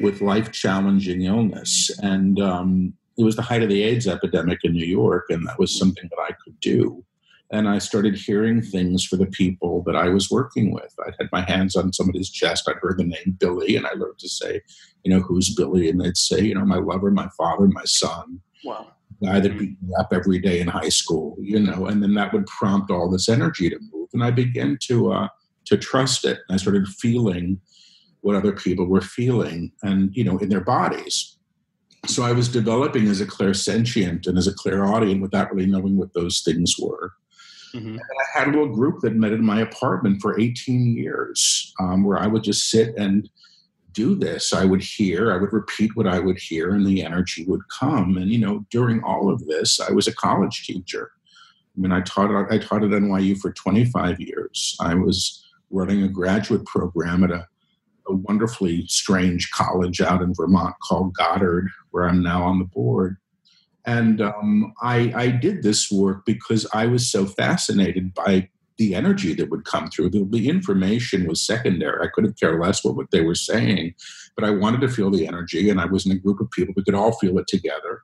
with 0.00 0.20
life 0.20 0.52
challenging 0.52 1.22
illness. 1.22 1.90
And 2.02 2.40
um, 2.40 2.94
it 3.16 3.24
was 3.24 3.36
the 3.36 3.42
height 3.42 3.62
of 3.62 3.68
the 3.68 3.82
AIDS 3.82 4.06
epidemic 4.06 4.60
in 4.62 4.72
New 4.72 4.86
York, 4.86 5.26
and 5.28 5.46
that 5.46 5.58
was 5.58 5.76
something 5.76 6.08
that 6.10 6.22
I 6.22 6.32
could 6.44 6.58
do. 6.60 7.04
And 7.50 7.68
I 7.68 7.78
started 7.78 8.14
hearing 8.14 8.60
things 8.60 9.04
for 9.04 9.16
the 9.16 9.26
people 9.26 9.82
that 9.86 9.96
I 9.96 10.08
was 10.08 10.30
working 10.30 10.72
with. 10.72 10.94
I 11.00 11.12
had 11.18 11.28
my 11.32 11.40
hands 11.40 11.76
on 11.76 11.92
somebody's 11.92 12.30
chest. 12.30 12.68
I 12.68 12.74
heard 12.80 12.98
the 12.98 13.04
name 13.04 13.36
Billy, 13.40 13.74
and 13.74 13.86
I 13.86 13.92
learned 13.92 14.18
to 14.18 14.28
say, 14.28 14.60
you 15.02 15.14
know, 15.14 15.20
who's 15.20 15.54
Billy? 15.54 15.88
And 15.88 16.00
they'd 16.00 16.16
say, 16.16 16.42
you 16.42 16.54
know, 16.54 16.64
my 16.64 16.76
lover, 16.76 17.10
my 17.10 17.28
father, 17.36 17.66
my 17.66 17.84
son. 17.84 18.40
Wow. 18.64 18.92
Guy 19.24 19.40
that 19.40 19.58
beat 19.58 19.82
me 19.82 19.94
up 19.98 20.12
every 20.12 20.38
day 20.38 20.60
in 20.60 20.68
high 20.68 20.90
school, 20.90 21.36
you 21.40 21.58
know, 21.58 21.86
and 21.86 22.02
then 22.02 22.14
that 22.14 22.32
would 22.32 22.46
prompt 22.46 22.90
all 22.90 23.10
this 23.10 23.28
energy 23.28 23.68
to 23.68 23.78
move. 23.90 24.10
And 24.12 24.22
I 24.22 24.30
began 24.30 24.78
to 24.82 25.12
uh, 25.12 25.28
to 25.64 25.76
trust 25.76 26.24
it. 26.24 26.38
I 26.50 26.56
started 26.56 26.86
feeling 26.86 27.60
what 28.20 28.36
other 28.36 28.52
people 28.52 28.86
were 28.86 29.00
feeling 29.00 29.72
and 29.82 30.14
you 30.14 30.24
know 30.24 30.38
in 30.38 30.48
their 30.48 30.60
bodies. 30.60 31.36
So 32.06 32.22
i 32.22 32.32
was 32.32 32.48
developing 32.48 33.08
as 33.08 33.20
a 33.20 33.26
clairsentient 33.26 34.26
and 34.26 34.38
as 34.38 34.46
a 34.46 34.54
clairaudient 34.54 35.22
without 35.22 35.52
really 35.52 35.70
knowing 35.70 35.96
what 35.96 36.14
those 36.14 36.42
things 36.44 36.76
were. 36.78 37.12
Mm-hmm. 37.74 37.96
and 37.96 38.00
i 38.00 38.38
had 38.38 38.48
a 38.48 38.50
little 38.50 38.74
group 38.74 39.00
that 39.00 39.14
met 39.14 39.32
in 39.32 39.44
my 39.44 39.60
apartment 39.60 40.22
for 40.22 40.40
18 40.40 40.96
years 40.96 41.74
um, 41.78 42.02
where 42.02 42.18
i 42.18 42.26
would 42.26 42.42
just 42.42 42.70
sit 42.70 42.96
and 42.96 43.28
do 43.98 44.14
this. 44.14 44.52
I 44.52 44.64
would 44.64 44.82
hear 44.82 45.32
i 45.32 45.36
would 45.36 45.52
repeat 45.52 45.96
what 45.96 46.06
i 46.06 46.18
would 46.18 46.38
hear 46.38 46.70
and 46.70 46.86
the 46.86 47.02
energy 47.04 47.44
would 47.46 47.62
come. 47.68 48.16
And 48.16 48.30
you 48.30 48.38
know 48.38 48.64
during 48.70 49.02
all 49.02 49.32
of 49.32 49.46
this 49.46 49.80
i 49.80 49.90
was 49.92 50.06
a 50.06 50.14
college 50.14 50.64
teacher. 50.64 51.10
I 51.76 51.80
mean 51.80 51.92
i 51.92 52.00
taught 52.02 52.30
i 52.50 52.58
taught 52.58 52.84
at 52.84 52.90
nyu 52.90 53.36
for 53.38 53.52
25 53.52 54.20
years. 54.20 54.76
I 54.80 54.94
was 54.94 55.44
running 55.70 56.02
a 56.02 56.08
graduate 56.08 56.64
program 56.64 57.24
at 57.24 57.30
a 57.30 57.46
a 58.08 58.14
wonderfully 58.14 58.86
strange 58.86 59.50
college 59.50 60.00
out 60.00 60.22
in 60.22 60.34
Vermont 60.34 60.74
called 60.82 61.14
Goddard, 61.14 61.68
where 61.90 62.08
I'm 62.08 62.22
now 62.22 62.42
on 62.42 62.58
the 62.58 62.64
board. 62.64 63.16
And 63.84 64.20
um, 64.20 64.72
I, 64.82 65.12
I, 65.14 65.28
did 65.28 65.62
this 65.62 65.90
work 65.90 66.26
because 66.26 66.66
I 66.74 66.86
was 66.86 67.10
so 67.10 67.24
fascinated 67.24 68.12
by 68.12 68.50
the 68.76 68.94
energy 68.94 69.34
that 69.34 69.50
would 69.50 69.64
come 69.64 69.88
through. 69.88 70.10
The, 70.10 70.26
the 70.28 70.48
information 70.48 71.26
was 71.26 71.44
secondary. 71.44 72.04
I 72.04 72.10
couldn't 72.12 72.38
care 72.38 72.60
less 72.60 72.84
what, 72.84 72.96
what 72.96 73.10
they 73.12 73.22
were 73.22 73.34
saying, 73.34 73.94
but 74.36 74.44
I 74.44 74.50
wanted 74.50 74.82
to 74.82 74.88
feel 74.88 75.10
the 75.10 75.26
energy, 75.26 75.70
and 75.70 75.80
I 75.80 75.86
was 75.86 76.04
in 76.04 76.12
a 76.12 76.18
group 76.18 76.40
of 76.40 76.50
people 76.50 76.74
who 76.76 76.84
could 76.84 76.94
all 76.94 77.12
feel 77.12 77.38
it 77.38 77.46
together. 77.46 78.02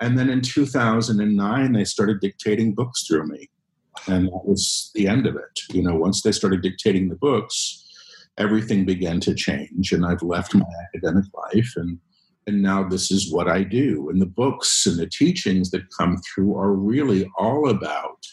And 0.00 0.18
then 0.18 0.28
in 0.28 0.40
2009, 0.40 1.72
they 1.72 1.84
started 1.84 2.20
dictating 2.20 2.74
books 2.74 3.06
through 3.06 3.26
me. 3.28 3.48
And 4.06 4.26
that 4.26 4.44
was 4.44 4.90
the 4.94 5.06
end 5.06 5.26
of 5.26 5.36
it. 5.36 5.60
You 5.70 5.82
know, 5.82 5.94
once 5.94 6.22
they 6.22 6.32
started 6.32 6.62
dictating 6.62 7.08
the 7.08 7.14
books, 7.14 7.81
everything 8.38 8.84
began 8.84 9.20
to 9.20 9.34
change 9.34 9.92
and 9.92 10.04
I've 10.06 10.22
left 10.22 10.54
my 10.54 10.64
academic 10.94 11.24
life 11.34 11.72
and 11.76 11.98
and 12.46 12.62
now 12.62 12.82
this 12.88 13.10
is 13.10 13.32
what 13.32 13.48
I 13.48 13.62
do. 13.62 14.08
And 14.10 14.20
the 14.20 14.26
books 14.26 14.86
and 14.86 14.98
the 14.98 15.06
teachings 15.06 15.70
that 15.70 15.94
come 15.96 16.16
through 16.18 16.56
are 16.56 16.72
really 16.72 17.30
all 17.38 17.68
about 17.68 18.26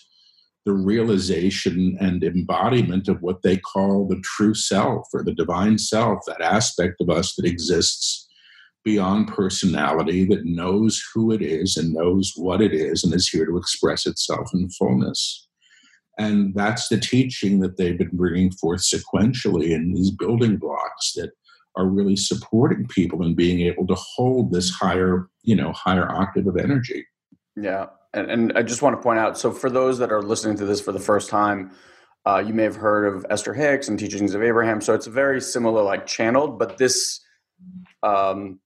the 0.65 0.73
realization 0.73 1.97
and 1.99 2.23
embodiment 2.23 3.07
of 3.07 3.21
what 3.21 3.41
they 3.43 3.57
call 3.57 4.07
the 4.07 4.21
true 4.23 4.53
self 4.53 5.07
or 5.13 5.23
the 5.23 5.33
divine 5.33 5.77
self, 5.77 6.19
that 6.27 6.41
aspect 6.41 6.95
of 7.01 7.09
us 7.09 7.35
that 7.35 7.45
exists 7.45 8.27
beyond 8.83 9.27
personality, 9.27 10.25
that 10.25 10.45
knows 10.45 11.01
who 11.13 11.31
it 11.31 11.41
is 11.41 11.77
and 11.77 11.93
knows 11.93 12.33
what 12.35 12.61
it 12.61 12.73
is 12.73 13.03
and 13.03 13.13
is 13.13 13.29
here 13.29 13.45
to 13.45 13.57
express 13.57 14.05
itself 14.05 14.49
in 14.53 14.69
fullness. 14.71 15.48
And 16.19 16.53
that's 16.53 16.89
the 16.89 16.99
teaching 16.99 17.59
that 17.61 17.77
they've 17.77 17.97
been 17.97 18.09
bringing 18.13 18.51
forth 18.51 18.81
sequentially 18.81 19.71
in 19.71 19.93
these 19.93 20.11
building 20.11 20.57
blocks 20.57 21.13
that 21.13 21.31
are 21.77 21.87
really 21.87 22.17
supporting 22.17 22.85
people 22.87 23.23
and 23.23 23.37
being 23.37 23.61
able 23.61 23.87
to 23.87 23.95
hold 23.95 24.51
this 24.51 24.69
higher, 24.69 25.29
you 25.43 25.55
know, 25.55 25.71
higher 25.71 26.11
octave 26.11 26.45
of 26.45 26.57
energy. 26.57 27.07
Yeah. 27.55 27.87
And, 28.13 28.29
and 28.29 28.57
I 28.57 28.63
just 28.63 28.81
want 28.81 28.97
to 28.97 29.01
point 29.01 29.17
out 29.17 29.37
so, 29.37 29.51
for 29.51 29.69
those 29.69 29.97
that 29.99 30.11
are 30.11 30.21
listening 30.21 30.57
to 30.57 30.65
this 30.65 30.81
for 30.81 30.91
the 30.91 30.99
first 30.99 31.29
time, 31.29 31.71
uh, 32.25 32.43
you 32.45 32.53
may 32.53 32.63
have 32.63 32.75
heard 32.75 33.05
of 33.05 33.25
Esther 33.29 33.53
Hicks 33.53 33.87
and 33.87 33.97
Teachings 33.97 34.33
of 34.33 34.43
Abraham. 34.43 34.81
So, 34.81 34.93
it's 34.93 35.07
very 35.07 35.39
similar, 35.39 35.83
like 35.83 36.05
channeled, 36.05 36.59
but 36.59 36.77
this, 36.77 37.21
um, 38.03 38.59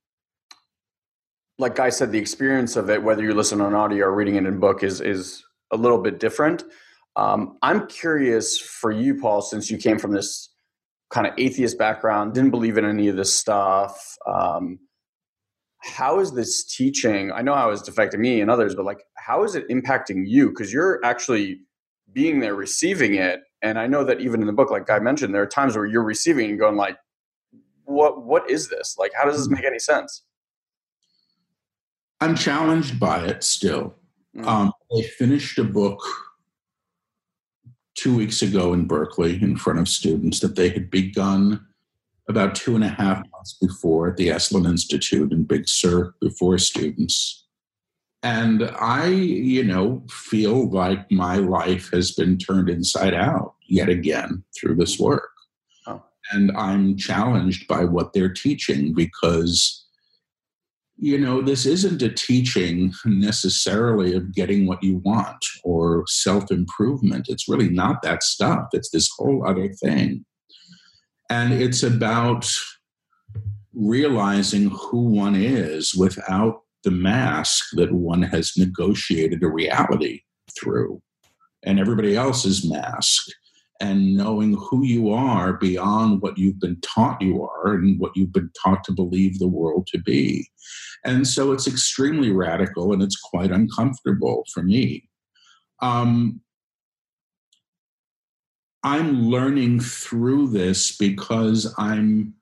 like 1.59 1.79
I 1.79 1.89
said, 1.89 2.11
the 2.11 2.19
experience 2.19 2.77
of 2.77 2.89
it, 2.89 3.03
whether 3.03 3.21
you 3.21 3.33
listen 3.33 3.61
on 3.61 3.75
audio 3.75 4.07
or 4.07 4.15
reading 4.15 4.35
it 4.35 4.45
in 4.45 4.59
book, 4.59 4.81
is 4.81 5.01
is 5.01 5.43
a 5.71 5.77
little 5.77 5.99
bit 5.99 6.19
different. 6.19 6.63
Um, 7.15 7.57
I'm 7.61 7.87
curious 7.87 8.59
for 8.59 8.91
you, 8.91 9.19
Paul, 9.19 9.41
since 9.41 9.69
you 9.69 9.77
came 9.77 9.99
from 9.99 10.11
this 10.11 10.49
kind 11.11 11.27
of 11.27 11.33
atheist 11.37 11.77
background, 11.77 12.33
didn't 12.33 12.51
believe 12.51 12.77
in 12.77 12.85
any 12.85 13.07
of 13.07 13.15
this 13.15 13.35
stuff. 13.35 14.17
Um, 14.27 14.79
how 15.79 16.19
is 16.19 16.31
this 16.31 16.63
teaching? 16.63 17.31
I 17.31 17.41
know 17.41 17.53
how 17.53 17.69
it's 17.69 17.87
affecting 17.87 18.21
me 18.21 18.41
and 18.41 18.49
others, 18.49 18.73
but 18.73 18.85
like, 18.85 19.03
how 19.17 19.43
is 19.43 19.53
it 19.55 19.67
impacting 19.69 20.23
you? 20.25 20.49
Because 20.49 20.73
you're 20.73 20.99
actually 21.03 21.59
being 22.13 22.39
there 22.39 22.55
receiving 22.55 23.15
it 23.15 23.41
and 23.61 23.79
i 23.79 23.87
know 23.87 24.03
that 24.03 24.21
even 24.21 24.39
in 24.41 24.47
the 24.47 24.53
book 24.53 24.69
like 24.69 24.89
I 24.89 24.99
mentioned 24.99 25.33
there 25.33 25.41
are 25.41 25.47
times 25.47 25.75
where 25.75 25.85
you're 25.85 26.03
receiving 26.03 26.49
and 26.49 26.59
going 26.59 26.75
like 26.75 26.97
what 27.85 28.23
what 28.23 28.49
is 28.49 28.69
this 28.69 28.95
like 28.97 29.11
how 29.15 29.25
does 29.25 29.37
this 29.37 29.49
make 29.49 29.65
any 29.65 29.79
sense 29.79 30.23
i'm 32.21 32.35
challenged 32.35 32.99
by 32.99 33.25
it 33.25 33.43
still 33.43 33.95
mm-hmm. 34.35 34.47
um, 34.47 34.71
i 34.97 35.01
finished 35.01 35.57
a 35.57 35.63
book 35.63 36.01
two 37.95 38.15
weeks 38.15 38.41
ago 38.41 38.73
in 38.73 38.85
berkeley 38.85 39.41
in 39.41 39.55
front 39.55 39.79
of 39.79 39.87
students 39.87 40.39
that 40.39 40.55
they 40.55 40.69
had 40.69 40.89
begun 40.89 41.65
about 42.29 42.55
two 42.55 42.75
and 42.75 42.83
a 42.83 42.89
half 42.89 43.17
months 43.31 43.53
before 43.59 44.09
at 44.09 44.17
the 44.17 44.27
esalen 44.27 44.67
institute 44.67 45.31
in 45.31 45.43
big 45.43 45.67
sur 45.67 46.13
before 46.21 46.57
students 46.57 47.43
and 48.23 48.63
I, 48.79 49.07
you 49.07 49.65
know, 49.65 50.01
feel 50.09 50.69
like 50.69 51.11
my 51.11 51.35
life 51.35 51.91
has 51.91 52.13
been 52.13 52.37
turned 52.37 52.69
inside 52.69 53.13
out 53.13 53.55
yet 53.67 53.89
again 53.89 54.43
through 54.57 54.75
this 54.75 54.97
work. 54.97 55.29
Oh. 55.85 56.01
And 56.31 56.49
I'm 56.55 56.95
challenged 56.95 57.67
by 57.67 57.83
what 57.83 58.13
they're 58.13 58.31
teaching 58.33 58.93
because, 58.93 59.82
you 61.03 61.17
know, 61.17 61.41
this 61.41 61.65
isn't 61.65 62.01
a 62.01 62.07
teaching 62.07 62.93
necessarily 63.03 64.15
of 64.15 64.33
getting 64.33 64.65
what 64.65 64.81
you 64.81 65.01
want 65.03 65.45
or 65.65 66.05
self 66.07 66.49
improvement. 66.49 67.25
It's 67.27 67.49
really 67.49 67.69
not 67.69 68.01
that 68.03 68.23
stuff, 68.23 68.69
it's 68.71 68.89
this 68.89 69.09
whole 69.17 69.45
other 69.45 69.67
thing. 69.73 70.23
And 71.29 71.51
it's 71.51 71.83
about 71.83 72.49
realizing 73.73 74.69
who 74.69 75.09
one 75.09 75.35
is 75.35 75.93
without 75.93 76.61
the 76.85 76.91
mask 76.91 77.65
that 77.73 77.91
one 77.91 78.21
has 78.21 78.53
negotiated 78.55 79.43
a 79.43 79.47
reality 79.47 80.21
through 80.57 81.01
and 81.63 81.81
everybody 81.81 82.15
else's 82.15 82.69
mask 82.69 83.25
and 83.79 84.15
knowing 84.15 84.53
who 84.53 84.83
you 84.85 85.11
are 85.11 85.53
beyond 85.53 86.21
what 86.21 86.37
you've 86.37 86.59
been 86.59 86.79
taught 86.81 87.21
you 87.21 87.43
are 87.43 87.73
and 87.73 87.99
what 87.99 88.15
you've 88.15 88.31
been 88.31 88.49
taught 88.61 88.83
to 88.85 88.91
believe 88.91 89.39
the 89.39 89.47
world 89.47 89.87
to 89.87 89.99
be. 89.99 90.47
And 91.03 91.27
so 91.27 91.51
it's 91.51 91.67
extremely 91.67 92.31
radical 92.31 92.93
and 92.93 93.01
it's 93.01 93.19
quite 93.19 93.51
uncomfortable 93.51 94.45
for 94.53 94.63
me. 94.63 95.09
Um, 95.81 96.41
I'm 98.83 99.23
learning 99.23 99.79
through 99.79 100.49
this 100.49 100.95
because 100.95 101.73
I'm 101.77 102.33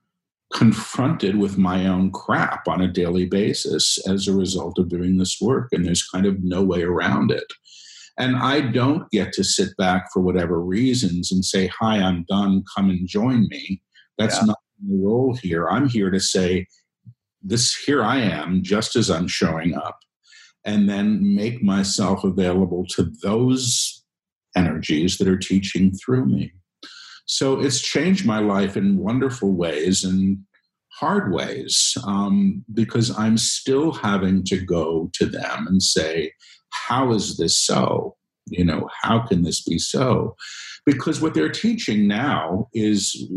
confronted 0.54 1.38
with 1.38 1.58
my 1.58 1.88
own 1.88 2.12
crap 2.12 2.68
on 2.68 2.82
a 2.82 2.92
daily 2.92 3.26
basis 3.26 3.98
as 4.08 4.28
a 4.28 4.34
result 4.34 4.78
of 4.78 4.90
doing 4.90 5.18
this 5.18 5.40
work, 5.40 5.70
and 5.72 5.86
there's 5.86 6.08
kind 6.08 6.26
of 6.26 6.44
no 6.44 6.62
way 6.62 6.82
around 6.82 7.32
it. 7.32 7.46
And 8.22 8.36
I 8.36 8.62
don't 8.62 9.10
get 9.10 9.34
to 9.34 9.44
sit 9.44 9.76
back 9.78 10.12
for 10.14 10.22
whatever 10.22 10.62
reasons 10.62 11.32
and 11.32 11.44
say, 11.44 11.72
Hi, 11.80 11.98
I'm 11.98 12.24
done, 12.30 12.64
come 12.76 12.92
and 12.92 13.08
join 13.08 13.48
me. 13.48 13.82
That's 14.20 14.36
yeah. 14.36 14.46
not 14.46 14.60
my 14.80 14.96
role 15.04 15.36
here. 15.36 15.68
I'm 15.68 15.90
here 15.90 16.12
to 16.12 16.20
say, 16.20 16.68
This, 17.42 17.74
here 17.74 18.04
I 18.04 18.18
am, 18.18 18.62
just 18.62 18.96
as 18.96 19.10
I'm 19.10 19.28
showing 19.28 19.74
up, 19.74 19.98
and 20.64 20.88
then 20.88 21.36
make 21.36 21.64
myself 21.64 22.24
available 22.24 22.86
to 22.92 23.12
those 23.24 24.04
energies 24.56 25.18
that 25.18 25.28
are 25.28 25.40
teaching 25.40 25.92
through 25.92 26.28
me. 26.28 26.54
So 27.26 27.60
it's 27.60 27.82
changed 27.82 28.24
my 28.24 28.38
life 28.38 28.78
in 28.78 29.00
wonderful 29.00 29.52
ways 29.52 30.04
and 30.04 30.38
hard 30.92 31.34
ways 31.34 31.98
um, 32.06 32.64
because 32.72 33.18
I'm 33.18 33.40
still 33.40 33.94
having 33.94 34.44
to 34.44 34.58
go 34.64 35.10
to 35.14 35.26
them 35.26 35.66
and 35.66 35.82
say, 35.82 36.34
How 36.72 37.12
is 37.12 37.38
this 37.38 37.58
so? 37.58 38.16
You 38.48 38.66
know, 38.66 38.90
how 39.02 39.20
can 39.20 39.44
this 39.44 39.64
be 39.64 39.78
so? 39.78 40.36
Because 40.86 41.22
what 41.22 41.34
they're 41.34 41.50
teaching 41.50 42.08
now 42.08 42.68
is 42.74 43.32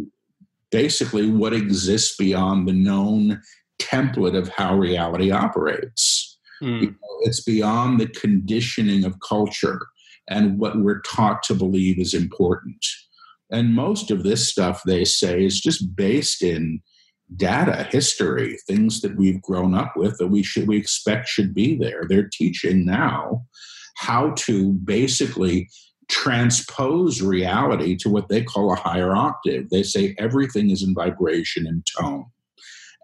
basically 0.71 1.31
what 1.31 1.53
exists 1.53 2.17
beyond 2.17 2.67
the 2.67 2.73
known 2.73 3.41
template 3.81 4.37
of 4.37 4.49
how 4.49 4.76
reality 4.76 5.31
operates. 5.31 6.38
Mm. 6.62 6.81
You 6.81 6.87
know, 6.91 7.19
it's 7.23 7.43
beyond 7.43 8.00
the 8.00 8.09
conditioning 8.09 9.05
of 9.05 9.21
culture 9.21 9.81
and 10.29 10.59
what 10.59 10.79
we're 10.79 11.00
taught 11.03 11.43
to 11.45 11.55
believe 11.55 11.99
is 11.99 12.14
important. 12.14 12.85
And 13.50 13.75
most 13.75 14.11
of 14.11 14.23
this 14.23 14.50
stuff, 14.50 14.83
they 14.87 15.05
say, 15.05 15.45
is 15.45 15.61
just 15.61 15.95
based 15.95 16.43
in 16.43 16.81
data, 17.37 17.88
history, 17.90 18.59
things 18.66 19.00
that 19.00 19.16
we've 19.16 19.40
grown 19.43 19.75
up 19.75 19.93
with 19.97 20.19
that 20.19 20.28
we 20.28 20.43
should 20.43 20.69
we 20.69 20.76
expect 20.76 21.28
should 21.28 21.54
be 21.54 21.76
there. 21.76 22.04
They're 22.09 22.28
teaching 22.31 22.85
now 22.85 23.47
how 23.97 24.33
to 24.37 24.73
basically 24.73 25.69
transpose 26.09 27.23
reality 27.23 27.97
to 27.97 28.11
what 28.11 28.28
they 28.28 28.43
call 28.43 28.73
a 28.73 28.76
higher 28.76 29.14
octave. 29.14 29.71
They 29.71 29.83
say 29.83 30.14
everything 30.19 30.71
is 30.71 30.83
in 30.83 30.95
vibration 30.95 31.66
and 31.66 31.87
tone. 31.99 32.26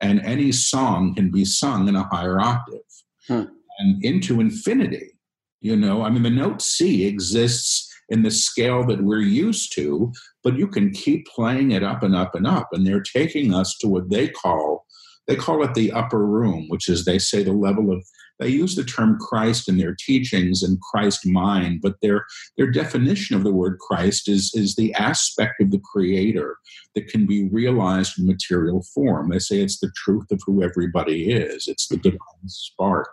And 0.02 0.20
any 0.20 0.52
song 0.52 1.14
can 1.14 1.30
be 1.30 1.44
sung 1.44 1.88
in 1.88 1.96
a 1.96 2.08
higher 2.08 2.40
octave 2.40 2.80
hmm. 3.28 3.44
and 3.78 4.04
into 4.04 4.40
infinity. 4.40 5.18
You 5.60 5.76
know, 5.76 6.02
I 6.02 6.10
mean, 6.10 6.22
the 6.22 6.30
note 6.30 6.62
C 6.62 7.06
exists 7.06 7.86
in 8.08 8.22
the 8.22 8.30
scale 8.30 8.84
that 8.86 9.02
we're 9.02 9.20
used 9.20 9.74
to, 9.74 10.12
but 10.42 10.56
you 10.56 10.66
can 10.66 10.90
keep 10.90 11.26
playing 11.26 11.70
it 11.70 11.82
up 11.82 12.02
and 12.02 12.14
up 12.14 12.34
and 12.34 12.46
up. 12.46 12.68
And 12.72 12.86
they're 12.86 13.02
taking 13.02 13.54
us 13.54 13.76
to 13.78 13.88
what 13.88 14.10
they 14.10 14.28
call 14.28 14.86
they 15.26 15.36
call 15.36 15.62
it 15.62 15.74
the 15.74 15.92
upper 15.92 16.26
room, 16.26 16.66
which 16.68 16.88
is 16.88 17.04
they 17.04 17.18
say 17.18 17.44
the 17.44 17.52
level 17.52 17.92
of 17.92 18.04
they 18.40 18.48
use 18.48 18.74
the 18.74 18.82
term 18.82 19.18
Christ 19.20 19.68
in 19.68 19.76
their 19.76 19.94
teachings 19.94 20.62
and 20.62 20.80
Christ 20.80 21.26
mind, 21.26 21.80
but 21.82 22.00
their 22.00 22.24
their 22.56 22.70
definition 22.70 23.36
of 23.36 23.44
the 23.44 23.52
word 23.52 23.78
Christ 23.78 24.28
is 24.28 24.52
is 24.54 24.74
the 24.74 24.92
aspect 24.94 25.60
of 25.60 25.70
the 25.70 25.80
creator 25.92 26.56
that 26.94 27.08
can 27.08 27.26
be 27.26 27.48
realized 27.48 28.18
in 28.18 28.26
material 28.26 28.82
form. 28.94 29.28
They 29.28 29.38
say 29.38 29.60
it's 29.60 29.78
the 29.78 29.92
truth 29.94 30.32
of 30.32 30.40
who 30.46 30.62
everybody 30.62 31.30
is. 31.30 31.68
It's 31.68 31.86
the 31.86 31.98
divine 31.98 32.48
spark 32.48 33.12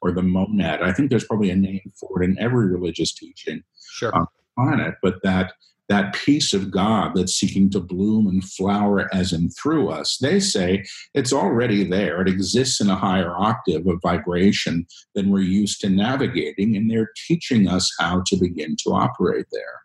or 0.00 0.12
the 0.12 0.22
monad. 0.22 0.82
I 0.82 0.92
think 0.92 1.10
there's 1.10 1.26
probably 1.26 1.50
a 1.50 1.56
name 1.56 1.92
for 1.98 2.22
it 2.22 2.26
in 2.26 2.38
every 2.38 2.68
religious 2.68 3.12
teaching 3.12 3.62
sure. 3.90 4.14
on 4.14 4.26
the 4.36 4.62
planet, 4.62 4.94
but 5.02 5.22
that 5.22 5.54
that 5.88 6.14
piece 6.14 6.52
of 6.52 6.70
God 6.70 7.12
that's 7.14 7.34
seeking 7.34 7.70
to 7.70 7.80
bloom 7.80 8.26
and 8.26 8.44
flower 8.44 9.08
as 9.14 9.32
in 9.32 9.48
through 9.50 9.88
us, 9.88 10.18
they 10.18 10.38
say 10.38 10.84
it's 11.14 11.32
already 11.32 11.82
there. 11.82 12.20
It 12.20 12.28
exists 12.28 12.80
in 12.80 12.90
a 12.90 12.96
higher 12.96 13.34
octave 13.36 13.86
of 13.86 14.00
vibration 14.02 14.86
than 15.14 15.30
we're 15.30 15.40
used 15.40 15.80
to 15.80 15.88
navigating, 15.88 16.76
and 16.76 16.90
they're 16.90 17.10
teaching 17.26 17.68
us 17.68 17.90
how 17.98 18.22
to 18.26 18.36
begin 18.36 18.76
to 18.84 18.90
operate 18.90 19.46
there. 19.50 19.80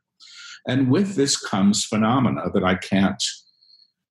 And 0.68 0.90
with 0.90 1.16
this 1.16 1.38
comes 1.38 1.86
phenomena 1.86 2.50
that 2.54 2.64
I 2.64 2.76
can't, 2.76 3.22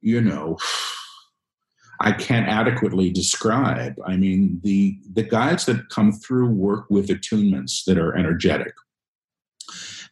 you 0.00 0.20
know, 0.20 0.58
I 2.00 2.11
can't 2.11 2.49
adequately 2.49 3.11
describe. 3.11 3.94
I 4.04 4.16
mean, 4.16 4.61
the 4.64 4.99
the 5.12 5.22
guides 5.22 5.66
that 5.66 5.88
come 5.88 6.11
through 6.11 6.49
work 6.49 6.87
with 6.90 7.08
attunements 7.08 7.84
that 7.87 7.96
are 7.96 8.16
energetic. 8.16 8.72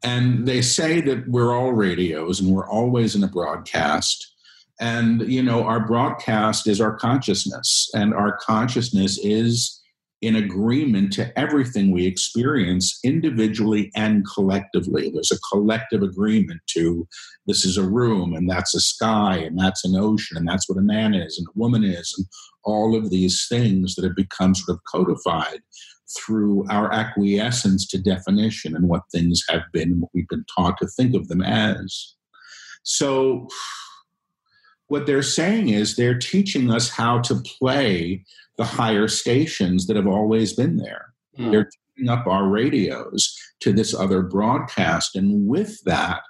And 0.02 0.46
they 0.46 0.62
say 0.62 1.00
that 1.02 1.28
we're 1.28 1.54
all 1.54 1.72
radios 1.72 2.40
and 2.40 2.50
we're 2.50 2.68
always 2.68 3.14
in 3.14 3.24
a 3.24 3.28
broadcast. 3.28 4.34
And, 4.80 5.20
you 5.30 5.42
know, 5.42 5.64
our 5.64 5.86
broadcast 5.86 6.66
is 6.66 6.80
our 6.80 6.96
consciousness, 6.96 7.90
and 7.92 8.14
our 8.14 8.38
consciousness 8.38 9.18
is 9.22 9.76
in 10.22 10.36
agreement 10.36 11.12
to 11.14 11.38
everything 11.38 11.90
we 11.90 12.06
experience 12.06 12.98
individually 13.04 13.90
and 13.94 14.26
collectively. 14.26 15.10
There's 15.10 15.32
a 15.32 15.38
collective 15.52 16.02
agreement 16.02 16.60
to 16.70 17.06
this 17.46 17.64
is 17.64 17.76
a 17.76 17.86
room, 17.86 18.34
and 18.34 18.48
that's 18.48 18.74
a 18.74 18.80
sky, 18.80 19.36
and 19.36 19.58
that's 19.58 19.84
an 19.84 19.96
ocean, 19.96 20.36
and 20.36 20.48
that's 20.48 20.68
what 20.68 20.78
a 20.78 20.82
man 20.82 21.14
is, 21.14 21.38
and 21.38 21.46
a 21.46 21.58
woman 21.58 21.84
is, 21.84 22.14
and 22.16 22.26
all 22.64 22.96
of 22.96 23.10
these 23.10 23.46
things 23.48 23.94
that 23.94 24.04
have 24.04 24.16
become 24.16 24.54
sort 24.54 24.76
of 24.76 24.84
codified 24.84 25.60
through 26.16 26.66
our 26.68 26.92
acquiescence 26.92 27.86
to 27.88 27.98
definition 27.98 28.74
and 28.74 28.88
what 28.88 29.02
things 29.12 29.44
have 29.48 29.62
been 29.72 29.92
and 29.92 30.02
what 30.02 30.10
we've 30.14 30.28
been 30.28 30.44
taught 30.56 30.78
to 30.78 30.86
think 30.86 31.14
of 31.14 31.28
them 31.28 31.42
as. 31.42 32.14
So, 32.82 33.48
what 34.88 35.06
they're 35.06 35.22
saying 35.22 35.68
is 35.68 35.94
they're 35.94 36.18
teaching 36.18 36.70
us 36.70 36.90
how 36.90 37.20
to 37.20 37.36
play 37.58 38.24
the 38.56 38.64
higher 38.64 39.06
stations 39.06 39.86
that 39.86 39.96
have 39.96 40.08
always 40.08 40.52
been 40.52 40.78
there. 40.78 41.14
Mm. 41.38 41.52
They're 41.52 41.70
tuning 41.96 42.10
up 42.10 42.26
our 42.26 42.48
radios 42.48 43.36
to 43.60 43.72
this 43.72 43.94
other 43.94 44.22
broadcast. 44.22 45.14
And 45.14 45.46
with 45.46 45.80
that, 45.84 46.22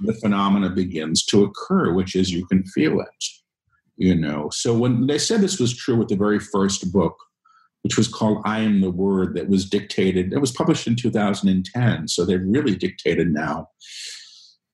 the 0.00 0.14
phenomena 0.14 0.70
begins 0.70 1.24
to 1.26 1.44
occur, 1.44 1.92
which 1.92 2.14
is 2.16 2.32
you 2.32 2.46
can 2.46 2.64
feel 2.64 3.00
it. 3.00 3.24
You 3.96 4.14
know, 4.14 4.48
so 4.52 4.76
when 4.76 5.06
they 5.06 5.18
said 5.18 5.40
this 5.40 5.58
was 5.58 5.76
true 5.76 5.96
with 5.96 6.08
the 6.08 6.16
very 6.16 6.38
first 6.38 6.92
book, 6.92 7.16
which 7.82 7.96
was 7.96 8.08
called 8.08 8.42
I 8.44 8.60
Am 8.60 8.80
the 8.80 8.90
Word, 8.90 9.34
that 9.34 9.48
was 9.48 9.68
dictated, 9.68 10.32
it 10.32 10.40
was 10.40 10.52
published 10.52 10.86
in 10.86 10.96
2010. 10.96 12.08
So 12.08 12.24
they've 12.24 12.40
really 12.42 12.76
dictated 12.76 13.32
now 13.32 13.68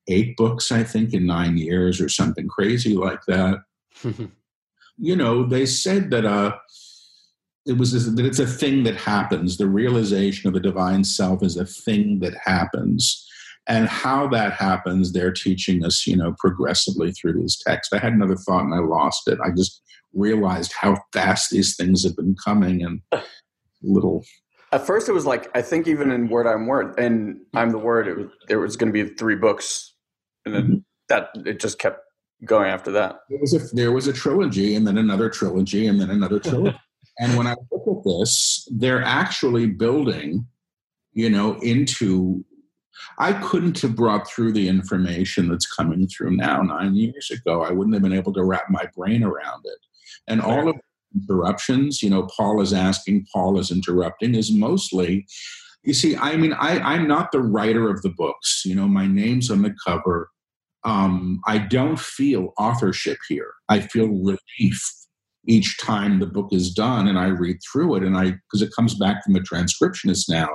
eight 0.08 0.36
books, 0.36 0.70
I 0.70 0.84
think, 0.84 1.14
in 1.14 1.26
nine 1.26 1.56
years 1.56 2.00
or 2.00 2.08
something 2.08 2.48
crazy 2.48 2.94
like 2.94 3.24
that. 3.26 3.58
you 4.98 5.16
know, 5.16 5.44
they 5.44 5.66
said 5.66 6.10
that 6.10 6.24
uh, 6.24 6.56
it 7.66 7.78
was 7.78 8.14
that 8.14 8.24
it's 8.24 8.38
a 8.38 8.46
thing 8.46 8.82
that 8.84 8.96
happens. 8.96 9.56
The 9.56 9.68
realization 9.68 10.48
of 10.48 10.54
the 10.54 10.60
divine 10.60 11.04
self 11.04 11.42
is 11.42 11.56
a 11.56 11.64
thing 11.64 12.20
that 12.20 12.34
happens. 12.44 13.23
And 13.66 13.88
how 13.88 14.28
that 14.28 14.52
happens 14.52 15.12
they're 15.12 15.32
teaching 15.32 15.84
us 15.84 16.06
you 16.06 16.16
know 16.16 16.34
progressively 16.38 17.12
through 17.12 17.32
these 17.34 17.60
texts. 17.66 17.92
I 17.92 17.98
had 17.98 18.12
another 18.12 18.36
thought 18.36 18.64
and 18.64 18.74
i 18.74 18.78
lost 18.78 19.28
it. 19.28 19.38
I 19.44 19.50
just 19.50 19.82
realized 20.12 20.72
how 20.78 20.96
fast 21.12 21.50
these 21.50 21.76
things 21.76 22.04
have 22.04 22.16
been 22.16 22.36
coming 22.42 22.82
and 22.82 23.00
little 23.82 24.24
at 24.72 24.86
first 24.86 25.08
it 25.08 25.12
was 25.12 25.26
like 25.26 25.54
i 25.56 25.60
think 25.60 25.86
even 25.86 26.10
in 26.10 26.28
word 26.28 26.46
i'm 26.46 26.66
word 26.66 26.98
and 26.98 27.38
i'm 27.52 27.70
the 27.70 27.78
word 27.78 28.08
it 28.08 28.16
was 28.16 28.26
there 28.48 28.60
was 28.60 28.76
going 28.76 28.90
to 28.90 29.04
be 29.04 29.12
three 29.14 29.34
books 29.34 29.94
and 30.46 30.54
then 30.54 30.62
mm-hmm. 30.62 30.74
that 31.08 31.30
it 31.44 31.60
just 31.60 31.78
kept 31.78 32.00
going 32.44 32.70
after 32.70 32.90
that. 32.92 33.20
There 33.28 33.38
was 33.38 33.54
a 33.54 33.74
there 33.74 33.92
was 33.92 34.06
a 34.06 34.12
trilogy 34.12 34.74
and 34.74 34.86
then 34.86 34.98
another 34.98 35.30
trilogy 35.30 35.86
and 35.86 36.00
then 36.00 36.10
another 36.10 36.38
trilogy. 36.40 36.78
And 37.18 37.36
when 37.36 37.46
i 37.46 37.54
look 37.70 37.86
at 37.86 38.04
this 38.04 38.68
they're 38.72 39.02
actually 39.02 39.66
building 39.66 40.46
you 41.12 41.30
know 41.30 41.54
into 41.60 42.44
I 43.18 43.32
couldn't 43.34 43.80
have 43.80 43.96
brought 43.96 44.28
through 44.28 44.52
the 44.52 44.68
information 44.68 45.48
that's 45.48 45.66
coming 45.66 46.06
through 46.08 46.36
now 46.36 46.62
nine 46.62 46.94
years 46.94 47.30
ago. 47.30 47.62
I 47.62 47.70
wouldn't 47.72 47.94
have 47.94 48.02
been 48.02 48.12
able 48.12 48.32
to 48.34 48.44
wrap 48.44 48.70
my 48.70 48.84
brain 48.96 49.22
around 49.22 49.62
it. 49.64 49.78
And 50.26 50.40
all 50.40 50.68
of 50.68 50.76
interruptions, 51.14 52.02
you 52.02 52.10
know, 52.10 52.28
Paul 52.36 52.60
is 52.60 52.72
asking, 52.72 53.26
Paul 53.32 53.58
is 53.58 53.70
interrupting, 53.70 54.34
is 54.34 54.52
mostly, 54.52 55.26
you 55.82 55.94
see, 55.94 56.16
I 56.16 56.36
mean, 56.36 56.54
I, 56.54 56.78
I'm 56.78 57.06
not 57.06 57.30
the 57.30 57.42
writer 57.42 57.90
of 57.90 58.02
the 58.02 58.10
books. 58.10 58.62
You 58.64 58.74
know, 58.74 58.88
my 58.88 59.06
name's 59.06 59.50
on 59.50 59.62
the 59.62 59.74
cover. 59.86 60.30
Um, 60.84 61.40
I 61.46 61.58
don't 61.58 61.98
feel 61.98 62.52
authorship 62.58 63.18
here. 63.28 63.52
I 63.68 63.80
feel 63.80 64.08
relief 64.08 65.03
each 65.46 65.78
time 65.78 66.18
the 66.18 66.26
book 66.26 66.48
is 66.52 66.72
done 66.72 67.06
and 67.06 67.18
I 67.18 67.26
read 67.26 67.58
through 67.70 67.96
it 67.96 68.02
and 68.02 68.16
I 68.16 68.30
because 68.30 68.62
it 68.62 68.72
comes 68.74 68.94
back 68.94 69.24
from 69.24 69.36
a 69.36 69.40
transcriptionist 69.40 70.28
now 70.28 70.48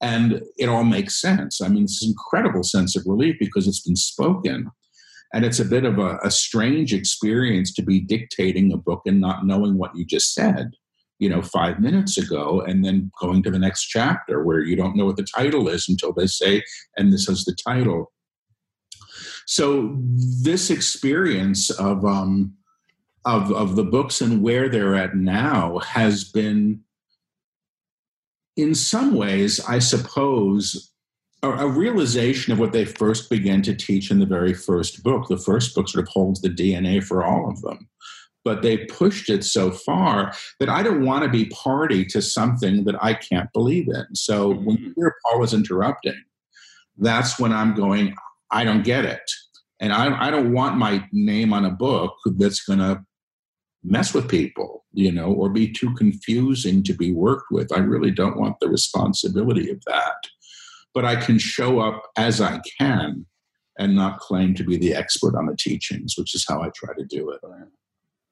and 0.00 0.42
it 0.56 0.68
all 0.68 0.84
makes 0.84 1.20
sense. 1.20 1.60
I 1.60 1.68
mean, 1.68 1.84
it's 1.84 2.02
an 2.02 2.10
incredible 2.10 2.62
sense 2.62 2.96
of 2.96 3.04
relief 3.06 3.36
because 3.38 3.66
it's 3.66 3.82
been 3.82 3.96
spoken. 3.96 4.70
And 5.34 5.44
it's 5.44 5.60
a 5.60 5.64
bit 5.64 5.84
of 5.84 5.98
a, 5.98 6.18
a 6.22 6.30
strange 6.30 6.94
experience 6.94 7.74
to 7.74 7.82
be 7.82 8.00
dictating 8.00 8.72
a 8.72 8.78
book 8.78 9.02
and 9.04 9.20
not 9.20 9.44
knowing 9.44 9.76
what 9.76 9.94
you 9.94 10.06
just 10.06 10.32
said, 10.32 10.70
you 11.18 11.28
know, 11.28 11.42
five 11.42 11.80
minutes 11.80 12.16
ago, 12.16 12.62
and 12.62 12.82
then 12.82 13.10
going 13.20 13.42
to 13.42 13.50
the 13.50 13.58
next 13.58 13.88
chapter 13.88 14.42
where 14.42 14.60
you 14.60 14.74
don't 14.74 14.96
know 14.96 15.04
what 15.04 15.16
the 15.16 15.26
title 15.36 15.68
is 15.68 15.86
until 15.86 16.14
they 16.14 16.26
say, 16.26 16.62
and 16.96 17.12
this 17.12 17.28
is 17.28 17.44
the 17.44 17.54
title. 17.66 18.10
So 19.46 19.98
this 20.42 20.70
experience 20.70 21.70
of 21.70 22.04
um, 22.06 22.54
of, 23.28 23.52
of 23.52 23.76
the 23.76 23.84
books 23.84 24.22
and 24.22 24.42
where 24.42 24.70
they're 24.70 24.94
at 24.94 25.14
now 25.14 25.78
has 25.80 26.24
been, 26.24 26.80
in 28.56 28.74
some 28.74 29.14
ways, 29.14 29.60
I 29.68 29.80
suppose, 29.80 30.90
a, 31.42 31.50
a, 31.50 31.68
realization 31.68 32.54
of 32.54 32.58
what 32.58 32.72
they 32.72 32.86
first 32.86 33.28
began 33.28 33.60
to 33.62 33.74
teach 33.74 34.10
in 34.10 34.18
the 34.18 34.26
very 34.26 34.54
first 34.54 35.02
book. 35.02 35.28
The 35.28 35.36
first 35.36 35.74
book 35.74 35.90
sort 35.90 36.06
of 36.06 36.08
holds 36.08 36.40
the 36.40 36.48
DNA 36.48 37.04
for 37.04 37.22
all 37.22 37.50
of 37.50 37.60
them. 37.60 37.86
But 38.46 38.62
they 38.62 38.78
pushed 38.86 39.28
it 39.28 39.44
so 39.44 39.72
far 39.72 40.32
that 40.58 40.70
I 40.70 40.82
don't 40.82 41.04
want 41.04 41.22
to 41.24 41.28
be 41.28 41.50
party 41.50 42.06
to 42.06 42.22
something 42.22 42.84
that 42.84 42.96
I 43.04 43.12
can't 43.12 43.52
believe 43.52 43.88
in. 43.88 44.06
So 44.14 44.54
mm-hmm. 44.54 44.64
when 44.64 44.76
you 44.78 44.94
hear 44.96 45.14
Paul 45.26 45.40
was 45.40 45.52
interrupting, 45.52 46.20
that's 46.96 47.38
when 47.38 47.52
I'm 47.52 47.74
going, 47.74 48.16
I 48.50 48.64
don't 48.64 48.84
get 48.84 49.04
it. 49.04 49.30
And 49.80 49.92
I, 49.92 50.28
I 50.28 50.30
don't 50.30 50.54
want 50.54 50.78
my 50.78 51.06
name 51.12 51.52
on 51.52 51.66
a 51.66 51.70
book 51.70 52.14
that's 52.24 52.64
going 52.64 52.78
to 52.78 53.04
mess 53.90 54.14
with 54.14 54.28
people, 54.28 54.84
you 54.92 55.10
know, 55.10 55.32
or 55.32 55.48
be 55.48 55.72
too 55.72 55.94
confusing 55.94 56.82
to 56.84 56.92
be 56.92 57.12
worked 57.12 57.46
with. 57.50 57.72
I 57.72 57.78
really 57.78 58.10
don't 58.10 58.38
want 58.38 58.60
the 58.60 58.68
responsibility 58.68 59.70
of 59.70 59.82
that. 59.86 60.16
But 60.94 61.04
I 61.04 61.16
can 61.16 61.38
show 61.38 61.80
up 61.80 62.02
as 62.16 62.40
I 62.40 62.60
can 62.78 63.26
and 63.78 63.94
not 63.94 64.18
claim 64.18 64.54
to 64.54 64.64
be 64.64 64.76
the 64.76 64.94
expert 64.94 65.36
on 65.36 65.46
the 65.46 65.56
teachings, 65.56 66.14
which 66.18 66.34
is 66.34 66.44
how 66.48 66.62
I 66.62 66.70
try 66.74 66.94
to 66.94 67.04
do 67.04 67.30
it. 67.30 67.40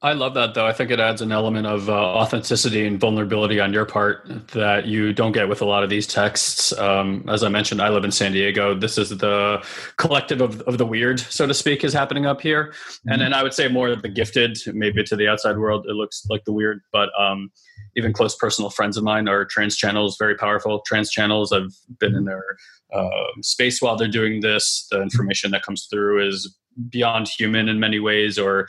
I 0.02 0.12
love 0.12 0.34
that 0.34 0.52
though. 0.52 0.66
I 0.66 0.74
think 0.74 0.90
it 0.90 1.00
adds 1.00 1.22
an 1.22 1.32
element 1.32 1.66
of 1.66 1.88
uh, 1.88 1.92
authenticity 1.92 2.86
and 2.86 3.00
vulnerability 3.00 3.60
on 3.60 3.72
your 3.72 3.86
part 3.86 4.28
that 4.48 4.84
you 4.84 5.14
don't 5.14 5.32
get 5.32 5.48
with 5.48 5.62
a 5.62 5.64
lot 5.64 5.82
of 5.82 5.88
these 5.88 6.06
texts. 6.06 6.76
Um, 6.76 7.24
as 7.28 7.42
I 7.42 7.48
mentioned, 7.48 7.80
I 7.80 7.88
live 7.88 8.04
in 8.04 8.12
San 8.12 8.32
Diego. 8.32 8.74
This 8.74 8.98
is 8.98 9.08
the 9.08 9.64
collective 9.96 10.42
of, 10.42 10.60
of 10.62 10.76
the 10.76 10.84
weird, 10.84 11.18
so 11.18 11.46
to 11.46 11.54
speak, 11.54 11.82
is 11.82 11.94
happening 11.94 12.26
up 12.26 12.42
here. 12.42 12.74
Mm-hmm. 12.74 13.08
And 13.08 13.22
then 13.22 13.32
I 13.32 13.42
would 13.42 13.54
say 13.54 13.68
more 13.68 13.88
of 13.88 14.02
the 14.02 14.10
gifted, 14.10 14.58
maybe 14.66 15.02
to 15.02 15.16
the 15.16 15.28
outside 15.28 15.56
world, 15.56 15.86
it 15.88 15.94
looks 15.94 16.26
like 16.28 16.44
the 16.44 16.52
weird, 16.52 16.82
but 16.92 17.08
um, 17.18 17.50
even 17.96 18.12
close 18.12 18.36
personal 18.36 18.68
friends 18.68 18.98
of 18.98 19.02
mine 19.02 19.28
are 19.28 19.46
trance 19.46 19.76
channels, 19.76 20.16
very 20.18 20.36
powerful 20.36 20.82
trance 20.86 21.10
channels. 21.10 21.52
I've 21.52 21.74
been 21.98 22.14
in 22.14 22.26
their 22.26 22.44
uh, 22.92 23.08
space 23.40 23.80
while 23.80 23.96
they're 23.96 24.08
doing 24.08 24.42
this. 24.42 24.86
The 24.90 25.00
information 25.00 25.52
that 25.52 25.62
comes 25.62 25.86
through 25.90 26.28
is 26.28 26.54
beyond 26.90 27.28
human 27.28 27.70
in 27.70 27.80
many 27.80 27.98
ways 27.98 28.38
or 28.38 28.68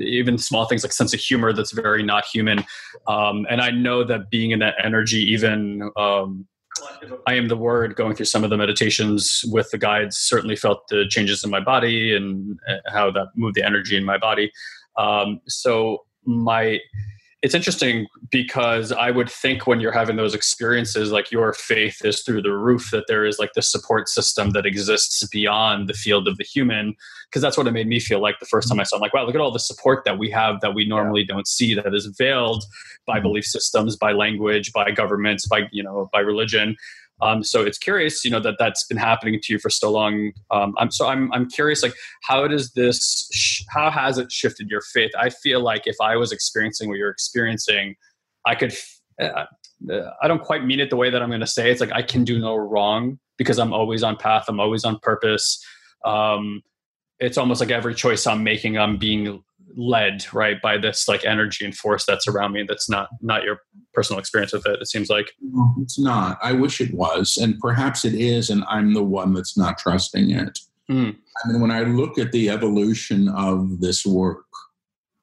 even 0.00 0.38
small 0.38 0.66
things 0.66 0.82
like 0.82 0.92
sense 0.92 1.14
of 1.14 1.20
humor 1.20 1.52
that's 1.52 1.72
very 1.72 2.02
not 2.02 2.24
human. 2.24 2.64
Um, 3.06 3.46
and 3.50 3.60
I 3.60 3.70
know 3.70 4.04
that 4.04 4.30
being 4.30 4.50
in 4.50 4.58
that 4.60 4.74
energy, 4.82 5.18
even 5.32 5.90
um, 5.96 6.46
I 7.26 7.34
am 7.34 7.48
the 7.48 7.56
word 7.56 7.96
going 7.96 8.14
through 8.14 8.26
some 8.26 8.44
of 8.44 8.50
the 8.50 8.56
meditations 8.56 9.44
with 9.46 9.70
the 9.70 9.78
guides, 9.78 10.16
certainly 10.16 10.56
felt 10.56 10.88
the 10.88 11.06
changes 11.08 11.42
in 11.44 11.50
my 11.50 11.60
body 11.60 12.14
and 12.14 12.58
uh, 12.68 12.76
how 12.90 13.10
that 13.10 13.28
moved 13.34 13.54
the 13.54 13.64
energy 13.64 13.96
in 13.96 14.04
my 14.04 14.18
body. 14.18 14.52
Um, 14.96 15.40
so 15.46 16.04
my 16.24 16.78
it's 17.40 17.54
interesting 17.54 18.08
because 18.32 18.90
I 18.90 19.12
would 19.12 19.30
think 19.30 19.66
when 19.66 19.78
you're 19.78 19.92
having 19.92 20.16
those 20.16 20.34
experiences, 20.34 21.12
like 21.12 21.30
your 21.30 21.52
faith 21.52 22.04
is 22.04 22.22
through 22.22 22.42
the 22.42 22.52
roof, 22.52 22.90
that 22.90 23.04
there 23.06 23.24
is 23.24 23.38
like 23.38 23.52
the 23.54 23.62
support 23.62 24.08
system 24.08 24.50
that 24.50 24.66
exists 24.66 25.24
beyond 25.28 25.88
the 25.88 25.94
field 25.94 26.26
of 26.26 26.36
the 26.36 26.44
human. 26.44 26.96
Because 27.28 27.42
that's 27.42 27.56
what 27.56 27.66
it 27.66 27.72
made 27.72 27.86
me 27.86 28.00
feel 28.00 28.20
like 28.20 28.40
the 28.40 28.46
first 28.46 28.68
time 28.68 28.80
I 28.80 28.82
saw. 28.82 28.96
I'm 28.96 29.02
like, 29.02 29.14
wow, 29.14 29.24
look 29.24 29.34
at 29.34 29.40
all 29.40 29.52
the 29.52 29.60
support 29.60 30.04
that 30.04 30.18
we 30.18 30.30
have 30.30 30.60
that 30.62 30.74
we 30.74 30.88
normally 30.88 31.20
yeah. 31.20 31.34
don't 31.34 31.46
see, 31.46 31.74
that 31.74 31.94
is 31.94 32.06
veiled 32.18 32.64
by 33.06 33.18
mm-hmm. 33.18 33.24
belief 33.24 33.44
systems, 33.44 33.96
by 33.96 34.12
language, 34.12 34.72
by 34.72 34.90
governments, 34.90 35.46
by 35.46 35.68
you 35.70 35.82
know, 35.82 36.08
by 36.12 36.20
religion. 36.20 36.74
Um, 37.20 37.42
so 37.42 37.62
it's 37.62 37.78
curious, 37.78 38.24
you 38.24 38.30
know, 38.30 38.40
that 38.40 38.56
that's 38.58 38.84
been 38.84 38.96
happening 38.96 39.40
to 39.42 39.52
you 39.52 39.58
for 39.58 39.70
so 39.70 39.90
long. 39.90 40.32
Um, 40.50 40.74
I'm 40.78 40.90
so 40.90 41.06
I'm 41.06 41.32
I'm 41.32 41.48
curious, 41.48 41.82
like, 41.82 41.94
how 42.22 42.46
does 42.46 42.72
this? 42.72 43.28
Sh- 43.32 43.62
how 43.70 43.90
has 43.90 44.18
it 44.18 44.30
shifted 44.30 44.68
your 44.68 44.80
faith? 44.80 45.10
I 45.18 45.30
feel 45.30 45.60
like 45.60 45.86
if 45.86 45.96
I 46.00 46.16
was 46.16 46.32
experiencing 46.32 46.88
what 46.88 46.98
you're 46.98 47.10
experiencing, 47.10 47.96
I 48.46 48.54
could. 48.54 48.74
Uh, 49.20 49.44
uh 49.90 50.10
I 50.22 50.28
don't 50.28 50.42
quite 50.42 50.64
mean 50.64 50.80
it 50.80 50.90
the 50.90 50.96
way 50.96 51.10
that 51.10 51.22
I'm 51.22 51.28
going 51.28 51.40
to 51.40 51.46
say. 51.46 51.70
It's 51.70 51.80
like 51.80 51.92
I 51.92 52.02
can 52.02 52.24
do 52.24 52.38
no 52.38 52.56
wrong 52.56 53.18
because 53.36 53.58
I'm 53.58 53.72
always 53.72 54.02
on 54.02 54.16
path. 54.16 54.44
I'm 54.48 54.60
always 54.60 54.84
on 54.84 54.98
purpose. 54.98 55.64
Um, 56.04 56.62
it's 57.20 57.38
almost 57.38 57.60
like 57.60 57.70
every 57.70 57.94
choice 57.94 58.26
I'm 58.26 58.44
making, 58.44 58.78
I'm 58.78 58.96
being 58.96 59.42
led 59.76 60.24
right 60.32 60.60
by 60.62 60.78
this 60.78 61.08
like 61.08 61.24
energy 61.24 61.64
and 61.64 61.76
force 61.76 62.04
that's 62.06 62.26
around 62.26 62.52
me 62.52 62.64
that's 62.66 62.88
not 62.88 63.08
not 63.20 63.42
your 63.42 63.60
personal 63.92 64.18
experience 64.18 64.52
with 64.52 64.66
it 64.66 64.80
it 64.80 64.88
seems 64.88 65.08
like. 65.08 65.32
No, 65.40 65.74
it's 65.80 65.98
not. 65.98 66.38
I 66.42 66.52
wish 66.52 66.80
it 66.80 66.94
was 66.94 67.36
and 67.36 67.58
perhaps 67.58 68.04
it 68.04 68.14
is 68.14 68.50
and 68.50 68.64
i'm 68.68 68.94
the 68.94 69.02
one 69.02 69.32
that's 69.34 69.56
not 69.56 69.78
trusting 69.78 70.30
it. 70.30 70.58
Mm. 70.90 71.16
i 71.44 71.48
mean 71.48 71.60
when 71.60 71.70
i 71.70 71.82
look 71.82 72.18
at 72.18 72.32
the 72.32 72.48
evolution 72.48 73.28
of 73.28 73.80
this 73.80 74.06
work 74.06 74.46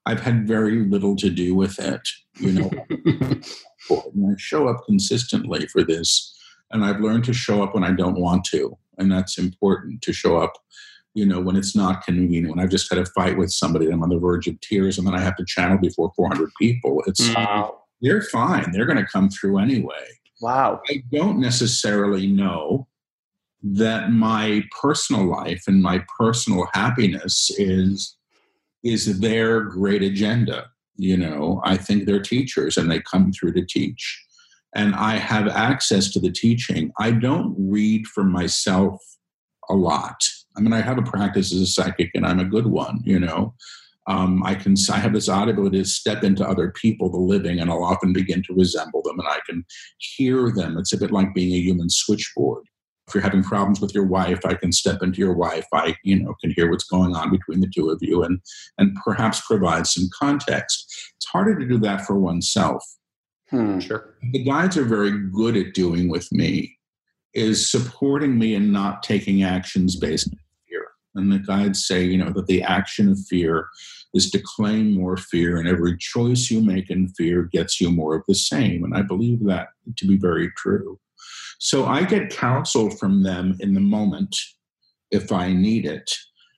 i've 0.05 0.19
had 0.19 0.47
very 0.47 0.86
little 0.86 1.15
to 1.15 1.29
do 1.31 1.55
with 1.55 1.79
it 1.79 2.08
you 2.39 2.51
know. 2.51 2.71
And 3.89 4.31
i 4.31 4.36
show 4.38 4.67
up 4.67 4.84
consistently 4.86 5.65
for 5.67 5.84
this 5.84 6.36
and 6.71 6.86
i've 6.86 7.01
learned 7.01 7.23
to 7.25 7.34
show 7.34 7.63
up 7.63 7.73
when 7.73 7.84
i 7.84 7.91
don't 7.91 8.19
want 8.19 8.45
to 8.45 8.77
and 8.99 9.12
that's 9.12 9.39
important 9.39 10.01
to 10.03 10.13
show 10.13 10.38
up 10.38 10.53
you 11.15 11.25
know, 11.25 11.39
when 11.39 11.56
it's 11.56 11.75
not 11.75 12.04
convenient, 12.04 12.49
when 12.49 12.63
I've 12.63 12.69
just 12.69 12.93
had 12.93 12.99
a 12.99 13.06
fight 13.06 13.38
with 13.38 13.49
somebody, 13.49 13.89
I'm 13.89 14.04
on 14.04 14.10
the 14.10 14.19
verge 14.19 14.47
of 14.47 14.60
tears, 14.60 14.97
and 14.97 15.08
then 15.08 15.15
I 15.15 15.21
have 15.21 15.38
to 15.38 15.45
channel 15.45 15.78
before 15.78 16.12
400 16.13 16.51
people. 16.60 17.01
It's 17.08 17.30
mm. 17.30 17.36
wow. 17.36 17.80
they're 18.01 18.21
fine. 18.21 18.71
They're 18.71 18.86
going 18.86 18.97
to 18.97 19.08
come 19.08 19.30
through 19.30 19.60
anyway. 19.60 20.19
Wow. 20.41 20.82
I 20.89 21.01
don't 21.13 21.39
necessarily 21.39 22.28
know 22.28 22.88
that 23.63 24.12
my 24.12 24.63
personal 24.80 25.25
life 25.25 25.63
and 25.67 25.82
my 25.82 26.04
personal 26.19 26.67
happiness 26.73 27.49
is 27.58 28.15
is 28.84 29.19
their 29.19 29.62
great 29.62 30.04
agenda. 30.04 30.67
You 30.97 31.17
know, 31.17 31.62
I 31.63 31.78
think 31.78 32.06
they're 32.06 32.21
teachers 32.21 32.78
and 32.78 32.91
they 32.91 32.99
come 32.99 33.32
through 33.32 33.54
to 33.54 33.65
teach. 33.65 34.23
And 34.75 34.93
I 34.93 35.15
have 35.15 35.47
access 35.47 36.12
to 36.12 36.19
the 36.19 36.32
teaching. 36.32 36.91
I 36.99 37.12
don't 37.12 37.56
read 37.58 38.06
for 38.06 38.23
myself 38.23 39.01
a 39.69 39.73
lot 39.73 40.21
I 40.58 40.62
mean, 40.62 40.74
I 40.74 40.82
have 40.82 40.98
a 40.98 41.04
practice 41.04 41.54
as 41.54 41.62
a 41.62 41.68
psychic, 41.68 42.12
and 42.13 42.26
I'm 42.26 42.39
a 42.39 42.46
good 42.46 42.68
one. 42.68 43.02
You 43.04 43.20
know, 43.20 43.54
um, 44.08 44.44
I 44.44 44.56
can 44.56 44.76
I 44.91 44.98
have 44.98 45.13
this 45.13 45.30
odd 45.30 45.50
ability 45.50 45.80
to 45.80 45.86
step 45.86 46.24
into 46.24 46.48
other 46.48 46.72
people, 46.72 47.10
the 47.10 47.18
living, 47.18 47.60
and 47.60 47.70
I'll 47.70 47.84
often 47.84 48.13
begin 48.13 48.44
to 48.44 48.54
resemble 48.54 49.02
them, 49.04 49.20
and 49.20 49.28
I 49.28 49.39
can 49.48 49.65
hear 49.98 50.52
them. 50.52 50.78
It's 50.78 50.94
a 50.94 50.98
bit 50.98 51.12
like 51.12 51.34
being 51.34 51.54
a 51.54 51.62
human 51.62 51.89
switchboard. 51.89 52.65
If 53.08 53.13
you're 53.13 53.24
having 53.24 53.44
problems 53.44 53.82
with 53.82 53.94
your 53.94 54.06
wife, 54.06 54.39
I 54.46 54.56
can 54.56 54.72
step 54.72 55.04
into 55.04 55.20
your 55.20 55.36
wife. 55.36 55.65
I, 55.72 55.96
you 56.04 56.24
know, 56.24 56.34
can 56.41 56.52
hear 56.52 56.72
what's 56.72 56.86
going 56.86 57.15
on 57.15 57.30
between 57.30 57.60
the 57.60 57.70
two 57.74 57.89
of 57.89 58.00
you, 58.02 58.24
and 58.24 58.39
and 58.78 58.96
perhaps 59.04 59.46
provide 59.46 59.88
some 59.88 60.10
context. 60.18 61.13
It's 61.18 61.28
harder 61.28 61.58
to 61.58 61.68
do 61.68 61.78
that 61.80 62.06
for 62.06 62.18
oneself. 62.18 62.84
Hmm. 63.50 63.80
Sure. 63.80 64.15
The 64.32 64.44
guides 64.44 64.76
are 64.76 64.86
very 64.86 65.12
good 65.30 65.56
at 65.56 65.74
doing 65.76 66.10
with 66.10 66.32
me 66.32 66.76
is 67.36 67.70
supporting 67.70 68.39
me 68.39 68.56
and 68.56 68.72
not 68.72 69.04
taking 69.04 69.44
actions 69.44 69.98
based 69.98 70.28
on 70.28 70.34
fear. 70.34 70.44
And 71.15 71.32
the 71.32 71.39
guides 71.39 71.88
say, 71.88 72.04
you 72.04 72.17
know, 72.17 72.32
that 72.32 72.47
the 72.47 72.62
action 72.62 73.10
of 73.12 73.19
fear 73.30 73.67
is 74.13 74.30
to 74.32 74.41
claim 74.43 74.93
more 74.93 75.17
fear, 75.17 75.58
and 75.58 75.67
every 75.67 75.97
choice 75.97 76.49
you 76.49 76.62
make 76.62 76.89
in 76.89 77.10
fear 77.10 77.43
gets 77.43 77.82
you 77.82 77.91
more 77.91 78.15
of 78.15 78.23
the 78.28 78.36
same. 78.36 78.84
And 78.84 78.95
I 78.95 79.01
believe 79.01 79.45
that 79.45 79.69
to 79.97 80.08
be 80.08 80.17
very 80.17 80.51
true. 80.58 80.99
So 81.60 81.86
I 81.86 82.04
get 82.04 82.30
counsel 82.30 82.89
from 82.89 83.23
them 83.23 83.58
in 83.60 83.73
the 83.73 83.80
moment 83.80 84.36
if 85.12 85.32
I 85.32 85.54
need 85.54 85.86
it. 85.86 86.12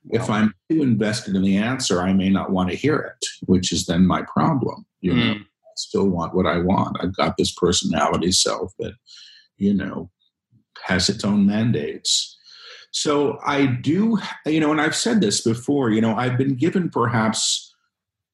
If 0.10 0.30
I'm 0.30 0.54
too 0.70 0.82
invested 0.82 1.36
in 1.36 1.42
the 1.42 1.58
answer, 1.58 2.02
I 2.02 2.14
may 2.14 2.30
not 2.30 2.52
want 2.52 2.70
to 2.70 2.76
hear 2.76 2.98
it, 2.98 3.26
which 3.46 3.72
is 3.72 3.86
then 3.86 4.06
my 4.08 4.22
problem. 4.22 4.86
You 5.02 5.14
mm. 5.14 5.18
know, 5.18 5.34
I 5.34 5.74
still 5.76 6.08
want 6.08 6.34
what 6.34 6.46
I 6.46 6.60
want. 6.60 6.98
I've 7.02 7.16
got 7.16 7.36
this 7.38 7.54
personality 7.54 8.32
self 8.32 8.72
that, 8.80 8.94
you 9.58 9.74
know, 9.74 10.10
has 10.84 11.10
its 11.10 11.26
own 11.26 11.46
mandates. 11.46 12.37
So 12.92 13.40
I 13.46 13.66
do, 13.66 14.18
you 14.46 14.60
know, 14.60 14.72
and 14.72 14.82
I've 14.82 14.96
said 14.96 15.22
this 15.22 15.42
before, 15.42 15.92
you 15.92 16.02
know, 16.02 16.16
I've 16.16 16.38
been 16.38 16.56
given 16.56 16.90
perhaps 16.90 17.76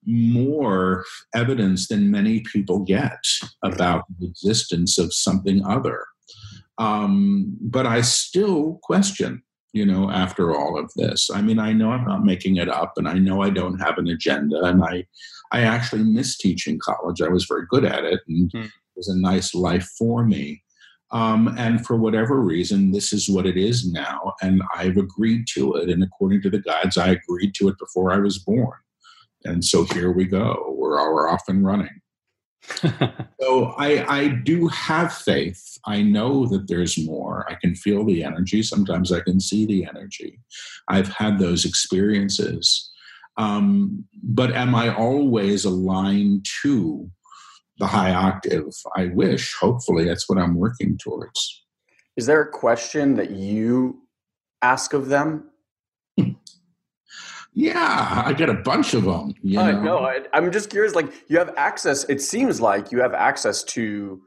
more 0.06 1.06
evidence 1.34 1.88
than 1.88 2.12
many 2.12 2.42
people 2.42 2.80
get 2.80 3.20
about 3.64 4.04
the 4.20 4.28
existence 4.28 4.98
of 4.98 5.14
something 5.14 5.66
other. 5.66 6.06
Um, 6.78 7.58
but 7.62 7.86
I 7.86 8.02
still 8.02 8.80
question, 8.84 9.44
you 9.74 9.86
know, 9.86 10.10
after 10.10 10.56
all 10.56 10.78
of 10.78 10.92
this. 10.96 11.30
I 11.34 11.42
mean, 11.42 11.60
I 11.60 11.74
know 11.74 11.92
I'm 11.92 12.06
not 12.06 12.24
making 12.24 12.58
it 12.58 12.70
up, 12.70 12.94
and 12.98 13.08
I 13.08 13.14
know 13.14 13.42
I 13.42 13.50
don't 13.50 13.80
have 13.80 13.98
an 13.98 14.08
agenda, 14.08 14.64
and 14.64 14.84
I, 14.84 15.06
I 15.52 15.62
actually 15.62 16.04
miss 16.04 16.38
teaching 16.38 16.80
college. 16.84 17.22
I 17.22 17.30
was 17.30 17.46
very 17.46 17.66
good 17.70 17.86
at 17.86 18.04
it, 18.04 18.22
and 18.28 18.52
hmm. 18.52 18.62
it 18.62 18.72
was 18.96 19.08
a 19.08 19.20
nice 19.20 19.54
life 19.54 19.88
for 19.98 20.26
me. 20.26 20.64
Um, 21.14 21.56
and 21.60 21.86
for 21.86 21.96
whatever 21.96 22.42
reason, 22.42 22.92
this 22.92 23.14
is 23.14 23.30
what 23.30 23.46
it 23.46 23.56
is 23.56 23.92
now, 23.92 24.34
and 24.42 24.64
I've 24.76 24.98
agreed 24.98 25.46
to 25.54 25.76
it. 25.76 25.90
And 25.90 26.04
according 26.04 26.42
to 26.42 26.50
the 26.50 26.60
guides, 26.60 26.98
I 26.98 27.10
agreed 27.10 27.54
to 27.56 27.70
it 27.70 27.78
before 27.78 28.12
I 28.12 28.18
was 28.18 28.40
born. 28.40 28.80
And 29.46 29.64
so 29.64 29.84
here 29.86 30.12
we 30.12 30.26
go. 30.26 30.74
We're, 30.76 31.14
we're 31.14 31.30
off 31.30 31.44
and 31.48 31.64
running. 31.64 32.02
so 33.42 33.74
I, 33.78 34.06
I 34.08 34.28
do 34.30 34.68
have 34.70 35.14
faith. 35.14 35.78
I 35.86 36.02
know 36.02 36.48
that 36.48 36.68
there's 36.68 36.98
more. 36.98 37.46
I 37.50 37.56
can 37.56 37.76
feel 37.76 38.06
the 38.06 38.24
energy. 38.24 38.64
Sometimes 38.64 39.12
I 39.12 39.20
can 39.20 39.40
see 39.40 39.66
the 39.66 39.86
energy. 39.86 40.40
I've 40.88 41.10
had 41.10 41.38
those 41.38 41.66
experiences. 41.66 42.90
Um, 43.38 44.06
but 44.24 44.52
am 44.54 44.76
I 44.76 44.96
always 44.96 45.66
aligned 45.66 46.46
to 46.62 47.10
the 47.78 47.88
high 47.88 48.14
octave 48.14 48.74
I 48.96 49.08
wish. 49.08 49.56
Hopefully, 49.56 50.06
that's 50.06 50.30
what 50.30 50.38
I'm 50.38 50.56
working 50.56 50.98
towards. 50.98 51.64
Is 52.16 52.26
there 52.26 52.42
a 52.42 52.50
question 52.50 53.16
that 53.16 53.32
you 53.32 54.04
ask 54.62 54.94
of 54.94 55.08
them? 55.08 55.50
yeah, 57.54 58.24
I 58.26 58.34
get 58.34 58.50
a 58.50 58.54
bunch 58.54 58.94
of 58.94 59.04
them. 59.06 59.34
You 59.42 59.58
know? 59.58 59.64
I 59.64 59.72
know. 59.72 59.98
I, 60.00 60.20
I'm 60.34 60.52
just 60.52 60.70
curious. 60.70 60.96
Like, 60.96 61.12
you 61.28 61.38
have 61.40 61.54
access. 61.58 62.04
It 62.06 62.22
seems 62.22 62.62
like 62.62 62.92
you 62.92 63.02
have 63.02 63.14
access 63.14 63.64
to. 63.64 64.22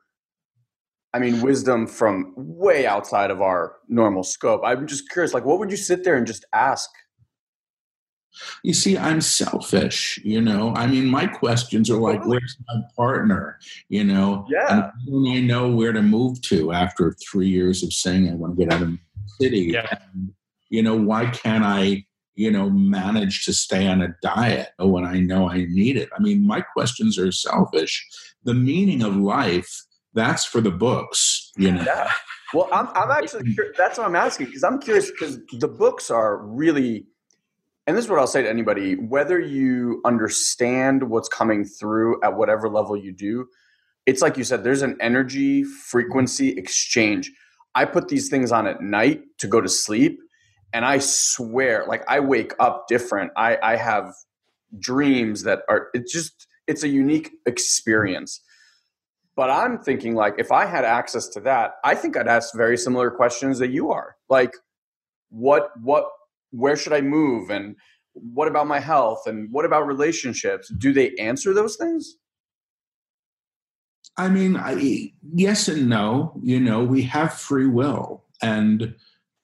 I 1.15 1.19
mean, 1.19 1.41
wisdom 1.41 1.87
from 1.87 2.35
way 2.37 2.87
outside 2.87 3.31
of 3.31 3.41
our 3.41 3.77
normal 3.89 4.23
scope. 4.23 4.61
I'm 4.63 4.87
just 4.87 5.09
curious. 5.09 5.33
Like, 5.33 5.47
what 5.47 5.59
would 5.59 5.71
you 5.71 5.77
sit 5.77 6.05
there 6.05 6.15
and 6.17 6.27
just 6.27 6.45
ask 6.53 6.91
you 8.63 8.75
see, 8.75 8.97
I'm 8.99 9.21
selfish, 9.21 10.21
you 10.25 10.41
know. 10.41 10.75
I 10.75 10.87
mean, 10.87 11.07
my 11.07 11.27
questions 11.27 11.91
are 11.91 11.99
like, 11.99 12.25
where's 12.27 12.57
my 12.69 12.83
partner? 12.97 13.59
You 13.89 14.05
know, 14.05 14.47
yeah. 14.51 14.91
And 15.09 15.29
I 15.29 15.41
know 15.41 15.69
where 15.71 15.93
to 15.93 16.03
move 16.03 16.41
to 16.43 16.73
after 16.73 17.13
three 17.13 17.49
years 17.49 17.83
of 17.83 17.93
saying 17.93 18.29
I 18.29 18.35
want 18.35 18.59
to 18.59 18.65
get 18.65 18.73
out 18.73 18.83
of 18.83 18.91
the 18.91 18.99
city. 19.41 19.71
Yeah. 19.73 19.87
And, 20.13 20.33
you 20.69 20.83
know, 20.83 20.97
why 20.97 21.27
can't 21.27 21.65
I, 21.65 22.05
you 22.35 22.51
know, 22.51 22.69
manage 22.69 23.45
to 23.47 23.53
stay 23.53 23.87
on 23.87 24.03
a 24.03 24.15
diet 24.23 24.69
when 24.79 25.05
I 25.05 25.21
know 25.21 25.49
I 25.49 25.65
need 25.69 25.97
it? 25.97 26.11
I 26.17 26.21
mean, 26.21 26.47
my 26.47 26.61
questions 26.61 27.19
are 27.19 27.33
selfish. 27.33 28.07
The 28.45 28.55
meaning 28.55 29.03
of 29.03 29.17
life, 29.17 29.85
that's 30.15 30.45
for 30.45 30.61
the 30.61 30.71
books, 30.71 31.53
you 31.57 31.73
know. 31.73 31.83
Yeah. 31.83 32.11
Well, 32.55 32.69
I'm, 32.73 32.89
I'm 32.95 33.11
actually, 33.11 33.57
that's 33.77 33.99
what 33.99 34.07
I'm 34.07 34.17
asking 34.17 34.47
because 34.47 34.65
I'm 34.65 34.81
curious 34.81 35.11
because 35.11 35.41
the 35.59 35.69
books 35.69 36.11
are 36.11 36.39
really 36.39 37.07
and 37.87 37.97
this 37.97 38.05
is 38.05 38.11
what 38.11 38.19
I'll 38.19 38.27
say 38.27 38.43
to 38.43 38.49
anybody 38.49 38.95
whether 38.95 39.39
you 39.39 40.01
understand 40.05 41.09
what's 41.09 41.29
coming 41.29 41.65
through 41.65 42.21
at 42.23 42.37
whatever 42.37 42.69
level 42.69 42.97
you 42.97 43.13
do, 43.13 43.47
it's 44.07 44.23
like 44.23 44.37
you 44.37 44.45
said, 44.45 44.65
there's 44.65 44.83
an 44.83 44.97
energy 45.01 45.65
frequency 45.65 46.51
exchange. 46.51 47.31
I 47.75 47.85
put 47.85 48.09
these 48.09 48.29
things 48.29 48.53
on 48.53 48.67
at 48.67 48.81
night 48.81 49.23
to 49.39 49.47
go 49.47 49.61
to 49.61 49.69
sleep, 49.69 50.19
and 50.73 50.85
I 50.85 50.99
swear, 50.99 51.85
like 51.87 52.03
I 52.09 52.21
wake 52.21 52.55
up 52.59 52.87
different. 52.89 53.33
I, 53.37 53.59
I 53.63 53.77
have 53.77 54.15
dreams 54.79 55.43
that 55.43 55.61
are, 55.69 55.89
it's 55.93 56.13
just, 56.13 56.47
it's 56.67 56.83
a 56.83 56.89
unique 56.89 57.33
experience. 57.45 58.41
But 59.37 59.51
I'm 59.51 59.79
thinking, 59.79 60.15
like, 60.15 60.37
if 60.39 60.51
I 60.51 60.65
had 60.65 60.85
access 60.85 61.29
to 61.29 61.41
that, 61.41 61.73
I 61.85 61.95
think 61.95 62.17
I'd 62.17 62.27
ask 62.27 62.57
very 62.57 62.79
similar 62.79 63.11
questions 63.11 63.59
that 63.59 63.69
you 63.71 63.91
are. 63.91 64.17
Like, 64.31 64.53
what, 65.29 65.71
what, 65.83 66.09
where 66.51 66.77
should 66.77 66.93
I 66.93 67.01
move? 67.01 67.51
And 67.51 67.77
what 68.13 68.49
about 68.49 68.67
my 68.67 68.81
health? 68.81 69.27
And 69.27 69.49
what 69.53 69.65
about 69.65 69.87
relationships? 69.87 70.69
Do 70.69 70.93
they 70.93 71.15
answer 71.17 71.53
those 71.53 71.77
things? 71.77 72.17
I 74.17 74.29
mean, 74.29 74.57
I, 74.57 75.13
yes 75.35 75.69
and 75.69 75.89
no. 75.89 76.33
You 76.43 76.59
know, 76.59 76.83
we 76.83 77.03
have 77.03 77.35
free 77.35 77.67
will, 77.67 78.25
and 78.43 78.95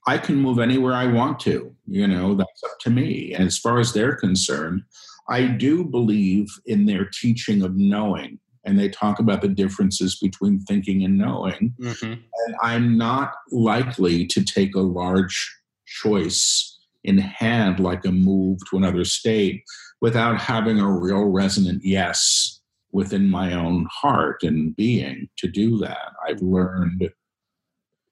I 0.07 0.19
can 0.19 0.37
move 0.37 0.59
anywhere 0.59 0.95
I 0.95 1.07
want 1.07 1.41
to. 1.41 1.75
You 1.87 2.07
know, 2.07 2.35
that's 2.35 2.65
up 2.65 2.79
to 2.81 2.91
me. 2.91 3.35
And 3.35 3.47
as 3.47 3.59
far 3.59 3.79
as 3.79 3.93
they're 3.93 4.17
concerned, 4.17 4.83
I 5.29 5.47
do 5.47 5.85
believe 5.85 6.49
in 6.67 6.87
their 6.87 7.05
teaching 7.05 7.63
of 7.63 7.77
knowing. 7.77 8.39
And 8.65 8.79
they 8.79 8.89
talk 8.89 9.19
about 9.19 9.43
the 9.43 9.49
differences 9.49 10.19
between 10.19 10.61
thinking 10.61 11.05
and 11.05 11.19
knowing. 11.19 11.75
Mm-hmm. 11.81 12.13
And 12.13 12.57
I'm 12.63 12.97
not 12.97 13.35
likely 13.51 14.27
to 14.27 14.45
take 14.45 14.75
a 14.75 14.81
large 14.81 15.55
choice 15.87 16.72
in 17.05 17.19
hand 17.19 17.81
like 17.81 18.05
a 18.05 18.13
move 18.13 18.59
to 18.71 18.77
another 18.77 19.05
state 19.05 19.63
without 20.01 20.39
having 20.39 20.79
a 20.79 20.91
real 20.91 21.25
resonant 21.25 21.83
yes 21.85 22.61
within 22.93 23.31
my 23.31 23.53
own 23.53 23.87
heart 23.91 24.43
and 24.43 24.77
being 24.77 25.29
to 25.39 25.49
do 25.49 25.79
that. 25.79 26.13
I've 26.29 26.43
learned 26.43 27.11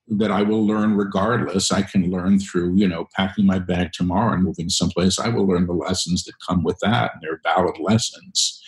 that 0.09 0.31
I 0.31 0.43
will 0.43 0.67
learn 0.67 0.97
regardless. 0.97 1.71
I 1.71 1.83
can 1.83 2.11
learn 2.11 2.41
through, 2.41 2.75
you 2.77 2.89
know, 2.89 3.07
packing 3.15 3.47
my 3.47 3.59
bag 3.59 3.93
tomorrow 3.93 4.33
and 4.33 4.43
moving 4.43 4.69
someplace. 4.69 5.19
I 5.19 5.29
will 5.29 5.47
learn 5.47 5.67
the 5.67 5.73
lessons 5.73 6.25
that 6.25 6.33
come 6.47 6.65
with 6.65 6.79
that, 6.83 7.13
and 7.15 7.23
they're 7.23 7.41
valid 7.45 7.79
lessons. 7.79 8.61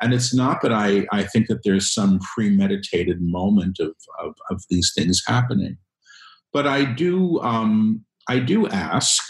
And 0.00 0.14
it's 0.14 0.34
not 0.34 0.62
that 0.62 0.72
I, 0.72 1.06
I 1.12 1.24
think 1.24 1.48
that 1.48 1.60
there's 1.62 1.92
some 1.92 2.20
premeditated 2.34 3.18
moment 3.20 3.78
of, 3.78 3.92
of, 4.18 4.34
of 4.50 4.64
these 4.70 4.92
things 4.96 5.22
happening. 5.26 5.76
But 6.52 6.66
I 6.66 6.84
do 6.84 7.38
um, 7.40 8.04
I 8.28 8.38
do 8.38 8.66
ask 8.68 9.22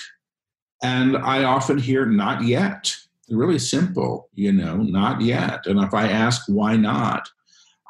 and 0.83 1.16
I 1.16 1.45
often 1.45 1.79
hear, 1.79 2.07
not 2.07 2.45
yet. 2.45 2.95
Really 3.29 3.59
simple, 3.59 4.29
you 4.35 4.53
know, 4.53 4.79
not 4.79 5.21
yet. 5.21 5.66
And 5.66 5.79
if 5.81 5.95
I 5.95 6.09
ask 6.09 6.43
why 6.49 6.77
not, 6.77 7.29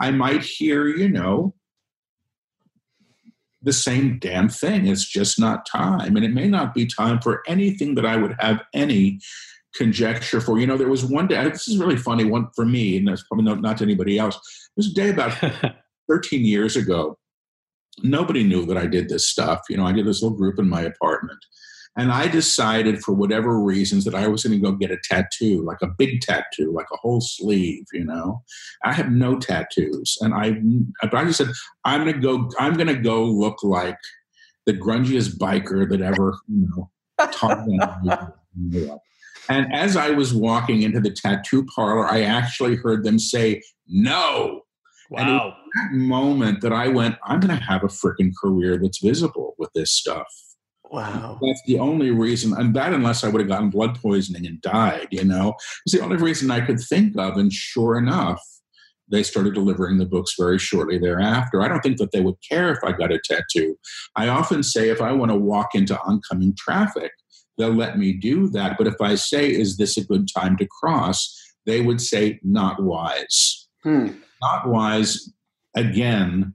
I 0.00 0.10
might 0.10 0.42
hear, 0.42 0.86
you 0.86 1.08
know, 1.08 1.54
the 3.62 3.72
same 3.72 4.18
damn 4.18 4.48
thing. 4.48 4.86
It's 4.86 5.06
just 5.06 5.38
not 5.38 5.66
time. 5.66 6.16
And 6.16 6.24
it 6.24 6.32
may 6.32 6.48
not 6.48 6.74
be 6.74 6.86
time 6.86 7.20
for 7.20 7.42
anything 7.46 7.94
that 7.94 8.06
I 8.06 8.16
would 8.16 8.36
have 8.38 8.62
any 8.74 9.20
conjecture 9.74 10.40
for. 10.40 10.58
You 10.58 10.66
know, 10.66 10.76
there 10.76 10.88
was 10.88 11.04
one 11.04 11.26
day, 11.26 11.42
this 11.48 11.68
is 11.68 11.78
really 11.78 11.96
funny 11.96 12.24
one 12.24 12.48
for 12.56 12.64
me, 12.64 12.96
and 12.96 13.06
that's 13.06 13.22
probably 13.24 13.44
not, 13.44 13.60
not 13.60 13.78
to 13.78 13.84
anybody 13.84 14.18
else. 14.18 14.34
There 14.34 14.82
was 14.84 14.90
a 14.90 14.94
day 14.94 15.10
about 15.10 15.36
13 16.08 16.44
years 16.44 16.76
ago. 16.76 17.18
Nobody 18.02 18.44
knew 18.44 18.64
that 18.66 18.78
I 18.78 18.86
did 18.86 19.08
this 19.08 19.28
stuff. 19.28 19.60
You 19.68 19.76
know, 19.76 19.86
I 19.86 19.92
did 19.92 20.06
this 20.06 20.22
little 20.22 20.36
group 20.36 20.58
in 20.58 20.68
my 20.68 20.82
apartment. 20.82 21.38
And 21.96 22.12
I 22.12 22.28
decided 22.28 23.02
for 23.02 23.12
whatever 23.12 23.60
reasons 23.60 24.04
that 24.04 24.14
I 24.14 24.28
was 24.28 24.44
going 24.44 24.58
to 24.58 24.64
go 24.64 24.72
get 24.72 24.92
a 24.92 24.98
tattoo, 25.02 25.62
like 25.64 25.82
a 25.82 25.88
big 25.88 26.20
tattoo, 26.20 26.72
like 26.72 26.86
a 26.92 26.96
whole 26.96 27.20
sleeve, 27.20 27.84
you 27.92 28.04
know. 28.04 28.42
I 28.84 28.92
have 28.92 29.10
no 29.10 29.38
tattoos. 29.38 30.16
And 30.20 30.32
I, 30.32 30.60
I 31.02 31.24
just 31.24 31.38
said, 31.38 31.48
I'm 31.84 32.04
going 32.04 32.14
to 32.14 32.20
go, 32.20 32.48
I'm 32.58 32.74
going 32.74 32.86
to 32.86 32.94
go 32.94 33.24
look 33.24 33.62
like 33.64 33.98
the 34.66 34.72
grungiest 34.72 35.36
biker 35.38 35.88
that 35.90 36.00
ever, 36.00 36.38
you 36.48 36.68
know, 36.68 36.90
taught 37.32 37.66
And 39.48 39.72
as 39.74 39.96
I 39.96 40.10
was 40.10 40.32
walking 40.32 40.82
into 40.82 41.00
the 41.00 41.10
tattoo 41.10 41.66
parlor, 41.74 42.06
I 42.06 42.22
actually 42.22 42.76
heard 42.76 43.04
them 43.04 43.18
say, 43.18 43.62
no. 43.88 44.62
Wow. 45.10 45.56
that 45.74 45.92
moment 45.92 46.60
that 46.60 46.72
I 46.72 46.86
went, 46.86 47.16
I'm 47.24 47.40
going 47.40 47.58
to 47.58 47.64
have 47.64 47.82
a 47.82 47.88
freaking 47.88 48.30
career 48.40 48.78
that's 48.78 49.02
visible 49.02 49.56
with 49.58 49.70
this 49.74 49.90
stuff. 49.90 50.28
Wow. 50.90 51.38
That's 51.40 51.62
the 51.66 51.78
only 51.78 52.10
reason, 52.10 52.52
and 52.52 52.74
that 52.74 52.92
unless 52.92 53.22
I 53.22 53.28
would 53.28 53.40
have 53.40 53.48
gotten 53.48 53.70
blood 53.70 54.00
poisoning 54.00 54.44
and 54.46 54.60
died, 54.60 55.06
you 55.12 55.24
know, 55.24 55.54
it's 55.86 55.94
the 55.94 56.02
only 56.02 56.16
reason 56.16 56.50
I 56.50 56.60
could 56.60 56.80
think 56.80 57.16
of. 57.16 57.36
And 57.36 57.52
sure 57.52 57.96
enough, 57.96 58.42
they 59.08 59.22
started 59.22 59.54
delivering 59.54 59.98
the 59.98 60.06
books 60.06 60.34
very 60.38 60.58
shortly 60.58 60.98
thereafter. 60.98 61.62
I 61.62 61.68
don't 61.68 61.80
think 61.80 61.98
that 61.98 62.10
they 62.12 62.20
would 62.20 62.36
care 62.48 62.72
if 62.72 62.78
I 62.82 62.92
got 62.92 63.12
a 63.12 63.20
tattoo. 63.22 63.76
I 64.16 64.28
often 64.28 64.62
say 64.62 64.88
if 64.88 65.00
I 65.00 65.12
want 65.12 65.30
to 65.30 65.36
walk 65.36 65.74
into 65.74 66.00
oncoming 66.00 66.54
traffic, 66.56 67.12
they'll 67.56 67.74
let 67.74 67.98
me 67.98 68.12
do 68.12 68.48
that. 68.50 68.76
But 68.76 68.86
if 68.86 69.00
I 69.00 69.14
say, 69.14 69.48
is 69.48 69.76
this 69.76 69.96
a 69.96 70.04
good 70.04 70.28
time 70.32 70.56
to 70.56 70.66
cross? 70.80 71.36
They 71.66 71.80
would 71.80 72.00
say, 72.00 72.40
not 72.42 72.82
wise. 72.82 73.68
Hmm. 73.84 74.08
Not 74.42 74.68
wise, 74.68 75.32
again, 75.76 76.54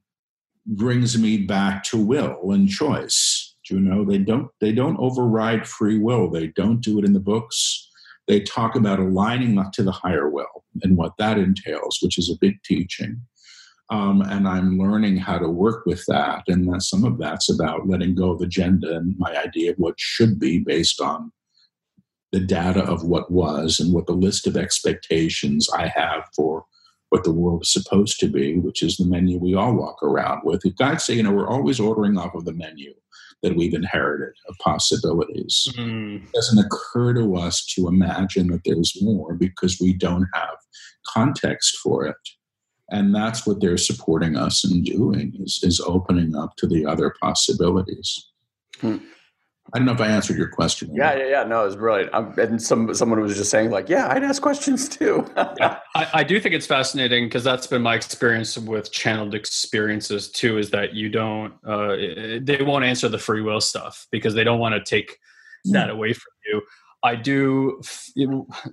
brings 0.66 1.18
me 1.18 1.38
back 1.38 1.84
to 1.86 1.98
will 1.98 2.52
and 2.52 2.68
choice. 2.68 3.55
Know 3.72 4.06
they 4.06 4.20
don't 4.20 4.50
they 4.62 4.72
don't 4.72 5.00
override 5.00 5.68
free 5.68 5.98
will. 5.98 6.30
They 6.30 6.48
don't 6.48 6.82
do 6.82 7.00
it 7.00 7.06
in 7.06 7.14
the 7.14 7.20
books. 7.20 7.90
They 8.28 8.42
talk 8.42 8.76
about 8.76 9.00
aligning 9.00 9.64
to 9.74 9.84
the 9.84 9.92
higher 9.92 10.30
will 10.30 10.64
and 10.82 10.98
what 10.98 11.14
that 11.18 11.38
entails, 11.38 12.00
which 12.02 12.18
is 12.18 12.30
a 12.30 12.38
big 12.40 12.62
teaching. 12.64 13.22
Um, 13.92 14.22
and 14.22 14.48
I'm 14.48 14.80
learning 14.80 15.18
how 15.18 15.38
to 15.38 15.48
work 15.48 15.86
with 15.86 16.04
that. 16.08 16.44
And 16.48 16.68
that 16.74 16.82
some 16.82 17.04
of 17.04 17.20
that's 17.20 17.50
about 17.50 17.88
letting 17.88 18.16
go 18.16 18.32
of 18.32 18.42
agenda 18.42 18.96
and 18.96 19.16
my 19.20 19.38
idea 19.38 19.72
of 19.72 19.78
what 19.78 20.00
should 20.00 20.40
be 20.40 20.60
based 20.60 21.00
on 21.00 21.32
the 22.32 22.40
data 22.40 22.84
of 22.84 23.04
what 23.04 23.32
was 23.32 23.80
and 23.80 23.94
what 23.94 24.08
the 24.08 24.14
list 24.14 24.48
of 24.48 24.58
expectations 24.58 25.70
I 25.70 25.88
have 25.88 26.24
for 26.36 26.66
what 27.10 27.24
the 27.24 27.32
world 27.32 27.62
is 27.62 27.72
supposed 27.72 28.20
to 28.20 28.28
be, 28.28 28.58
which 28.58 28.82
is 28.82 28.98
the 28.98 29.06
menu 29.06 29.38
we 29.38 29.54
all 29.54 29.74
walk 29.74 30.02
around 30.02 30.42
with. 30.44 30.66
If 30.66 30.76
God 30.76 31.00
say, 31.00 31.14
you 31.14 31.24
know, 31.24 31.32
we're 31.32 31.48
always 31.48 31.80
ordering 31.80 32.18
off 32.18 32.34
of 32.34 32.46
the 32.46 32.54
menu 32.54 32.94
that 33.44 33.56
we've 33.56 33.74
inherited 33.74 34.34
of 34.48 34.56
possibilities. 34.60 35.68
Mm. 35.76 36.24
It 36.24 36.32
doesn't 36.34 36.66
occur 36.66 37.14
to 37.14 37.36
us 37.36 37.66
to 37.76 37.88
imagine 37.88 38.48
that 38.48 38.62
there's 38.66 38.98
more 39.02 39.36
because 39.36 39.80
we 39.80 39.94
don't 39.94 40.28
have 40.34 40.56
context 41.08 41.78
for 41.84 42.06
it. 42.06 42.16
And 42.90 43.14
that's 43.16 43.48
what 43.48 43.62
they're 43.62 43.78
supporting 43.78 44.36
us 44.36 44.64
in 44.64 44.84
doing 44.84 45.34
is, 45.40 45.60
is 45.64 45.80
opening 45.80 46.36
up 46.36 46.56
to 46.58 46.68
the 46.68 46.86
other 46.86 47.14
possibilities. 47.22 48.30
Hmm. 48.80 48.98
I 49.74 49.80
don't 49.80 49.88
know 49.88 49.94
if 49.94 50.02
I 50.02 50.08
answered 50.08 50.38
your 50.38 50.48
question. 50.48 50.94
Yeah, 50.94 51.16
yeah, 51.16 51.28
yeah. 51.28 51.44
No, 51.44 51.64
it 51.64 51.66
was 51.66 51.76
brilliant. 51.76 52.12
I'm, 52.14 52.38
and 52.38 52.62
some 52.62 52.94
someone 52.94 53.20
was 53.20 53.36
just 53.36 53.50
saying 53.50 53.72
like, 53.72 53.90
yeah, 53.90 54.08
I'd 54.10 54.24
ask 54.24 54.42
questions 54.42 54.88
too. 54.88 55.28
yeah, 55.36 55.80
I, 55.96 56.08
I, 56.14 56.24
do 56.24 56.40
think 56.40 56.54
it's 56.54 56.68
fascinating 56.68 57.26
because 57.26 57.44
that's 57.44 57.66
been 57.66 57.82
my 57.82 57.96
experience 57.96 58.58
with 58.58 58.92
channeled 58.92 59.34
experiences 59.34 60.30
too. 60.30 60.60
Is 60.60 60.70
that 60.70 60.94
you 60.94 61.10
don't, 61.10 61.54
uh, 61.66 61.96
they 62.42 62.60
won't 62.62 62.86
answer 62.86 63.10
the 63.10 63.18
free 63.18 63.42
will 63.42 63.60
stuff 63.60 64.08
because 64.12 64.36
they 64.36 64.44
don't 64.44 64.60
want 64.60 64.76
to 64.76 64.84
take 64.84 65.18
that 65.66 65.90
away 65.90 66.14
from 66.14 66.32
you. 66.46 66.62
I 67.04 67.16
do. 67.16 67.82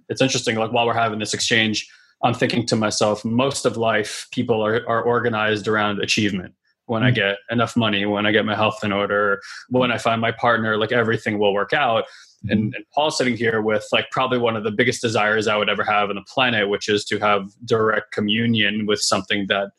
It's 0.09 0.21
interesting. 0.21 0.57
Like 0.57 0.73
while 0.73 0.87
we're 0.87 0.93
having 0.93 1.19
this 1.19 1.33
exchange, 1.33 1.89
I'm 2.23 2.35
thinking 2.35 2.67
to 2.67 2.77
myself, 2.77 3.25
most 3.25 3.65
of 3.65 3.79
life, 3.79 4.29
people 4.31 4.65
are, 4.65 4.87
are 4.89 5.03
organized 5.03 5.69
around 5.69 6.01
achievement 6.01 6.55
when 6.93 7.03
I 7.03 7.11
mm. 7.11 7.15
get 7.15 7.39
enough 7.51 7.75
money, 7.75 8.05
when 8.05 8.27
I 8.27 8.33
get 8.33 8.45
my 8.45 8.55
health 8.55 8.85
in 8.85 8.93
order, 8.93 9.41
when 9.71 9.91
I 9.91 9.97
find 9.97 10.21
my 10.21 10.31
partner, 10.31 10.77
like 10.77 10.93
everything 10.93 11.39
will 11.39 11.55
work 11.55 11.73
out. 11.73 12.05
And, 12.51 12.65
mm. 12.71 12.77
and 12.77 12.85
Paul's 12.95 13.17
sitting 13.17 13.35
here 13.35 13.63
with 13.63 13.87
like 13.93 14.11
probably 14.11 14.37
one 14.37 14.57
of 14.57 14.63
the 14.63 14.71
biggest 14.71 15.01
desires 15.01 15.49
I 15.49 15.57
would 15.57 15.71
ever 15.71 15.85
have 15.85 16.11
on 16.11 16.17
the 16.17 16.25
planet, 16.35 16.69
which 16.69 16.91
is 16.91 17.07
to 17.07 17.19
have 17.19 17.51
direct 17.65 18.13
communion 18.13 18.85
with 18.85 19.01
something 19.01 19.47
that 19.49 19.71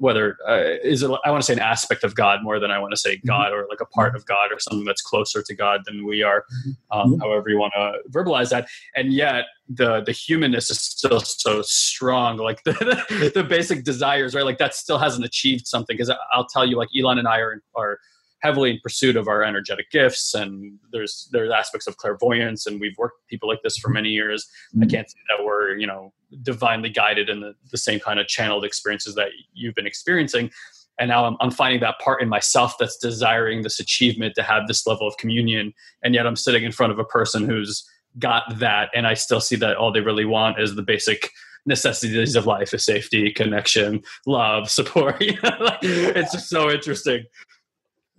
whether 0.00 0.38
uh, 0.48 0.78
is 0.82 1.02
it, 1.02 1.10
I 1.24 1.30
want 1.30 1.42
to 1.42 1.46
say 1.46 1.52
an 1.52 1.58
aspect 1.58 2.04
of 2.04 2.14
God 2.14 2.42
more 2.42 2.58
than 2.58 2.70
I 2.70 2.78
want 2.78 2.92
to 2.92 2.96
say 2.96 3.16
mm-hmm. 3.16 3.28
God 3.28 3.52
or 3.52 3.66
like 3.68 3.82
a 3.82 3.86
part 3.86 4.16
of 4.16 4.24
God 4.24 4.50
or 4.50 4.58
something 4.58 4.84
that's 4.84 5.02
closer 5.02 5.42
to 5.42 5.54
God 5.54 5.82
than 5.84 6.06
we 6.06 6.22
are, 6.22 6.44
mm-hmm. 6.66 6.98
um, 6.98 7.20
however 7.20 7.50
you 7.50 7.58
want 7.58 7.74
to 7.76 7.98
verbalize 8.10 8.48
that. 8.48 8.66
And 8.96 9.12
yet 9.12 9.44
the 9.68 10.00
the 10.00 10.12
humanness 10.12 10.70
is 10.70 10.80
still 10.80 11.20
so 11.20 11.60
strong, 11.62 12.38
like 12.38 12.62
the, 12.64 12.72
the, 12.72 13.32
the 13.34 13.44
basic 13.44 13.84
desires, 13.84 14.34
right? 14.34 14.44
Like 14.44 14.58
that 14.58 14.74
still 14.74 14.98
hasn't 14.98 15.24
achieved 15.24 15.66
something. 15.66 15.96
Because 15.96 16.10
I'll 16.32 16.46
tell 16.46 16.66
you, 16.66 16.76
like 16.76 16.88
Elon 16.98 17.18
and 17.18 17.28
I 17.28 17.38
are 17.38 17.62
are 17.76 17.98
heavily 18.42 18.70
in 18.70 18.80
pursuit 18.82 19.16
of 19.16 19.28
our 19.28 19.42
energetic 19.42 19.90
gifts 19.90 20.34
and 20.34 20.78
there's 20.92 21.28
there's 21.32 21.50
aspects 21.50 21.86
of 21.86 21.96
clairvoyance 21.96 22.66
and 22.66 22.80
we've 22.80 22.96
worked 22.98 23.16
with 23.20 23.28
people 23.28 23.48
like 23.48 23.62
this 23.62 23.76
for 23.76 23.88
many 23.88 24.08
years. 24.08 24.48
Mm-hmm. 24.74 24.84
i 24.84 24.86
can't 24.86 25.10
say 25.10 25.18
that 25.28 25.44
we're 25.44 25.76
you 25.76 25.86
know 25.86 26.12
divinely 26.42 26.88
guided 26.88 27.28
in 27.28 27.40
the, 27.40 27.54
the 27.70 27.78
same 27.78 28.00
kind 28.00 28.20
of 28.20 28.26
channeled 28.26 28.64
experiences 28.64 29.14
that 29.16 29.28
you've 29.52 29.74
been 29.74 29.86
experiencing. 29.86 30.50
And 30.98 31.08
now 31.08 31.24
I'm, 31.24 31.36
I'm 31.40 31.50
finding 31.50 31.80
that 31.80 31.98
part 31.98 32.22
in 32.22 32.28
myself 32.28 32.76
that's 32.78 32.98
desiring 32.98 33.62
this 33.62 33.80
achievement 33.80 34.34
to 34.34 34.42
have 34.42 34.68
this 34.68 34.86
level 34.86 35.08
of 35.08 35.16
communion 35.16 35.72
and 36.02 36.14
yet 36.14 36.26
i'm 36.26 36.36
sitting 36.36 36.62
in 36.62 36.72
front 36.72 36.92
of 36.92 36.98
a 36.98 37.04
person 37.04 37.48
who's 37.48 37.88
got 38.18 38.58
that 38.58 38.90
and 38.94 39.06
i 39.06 39.14
still 39.14 39.40
see 39.40 39.56
that 39.56 39.76
all 39.76 39.90
they 39.92 40.00
really 40.00 40.26
want 40.26 40.60
is 40.60 40.74
the 40.74 40.82
basic 40.82 41.30
necessities 41.64 42.36
of 42.36 42.46
life 42.46 42.74
is 42.74 42.84
safety 42.84 43.32
connection 43.32 44.02
love 44.26 44.68
support 44.68 45.16
it's 45.20 46.32
just 46.32 46.50
so 46.50 46.70
interesting 46.70 47.24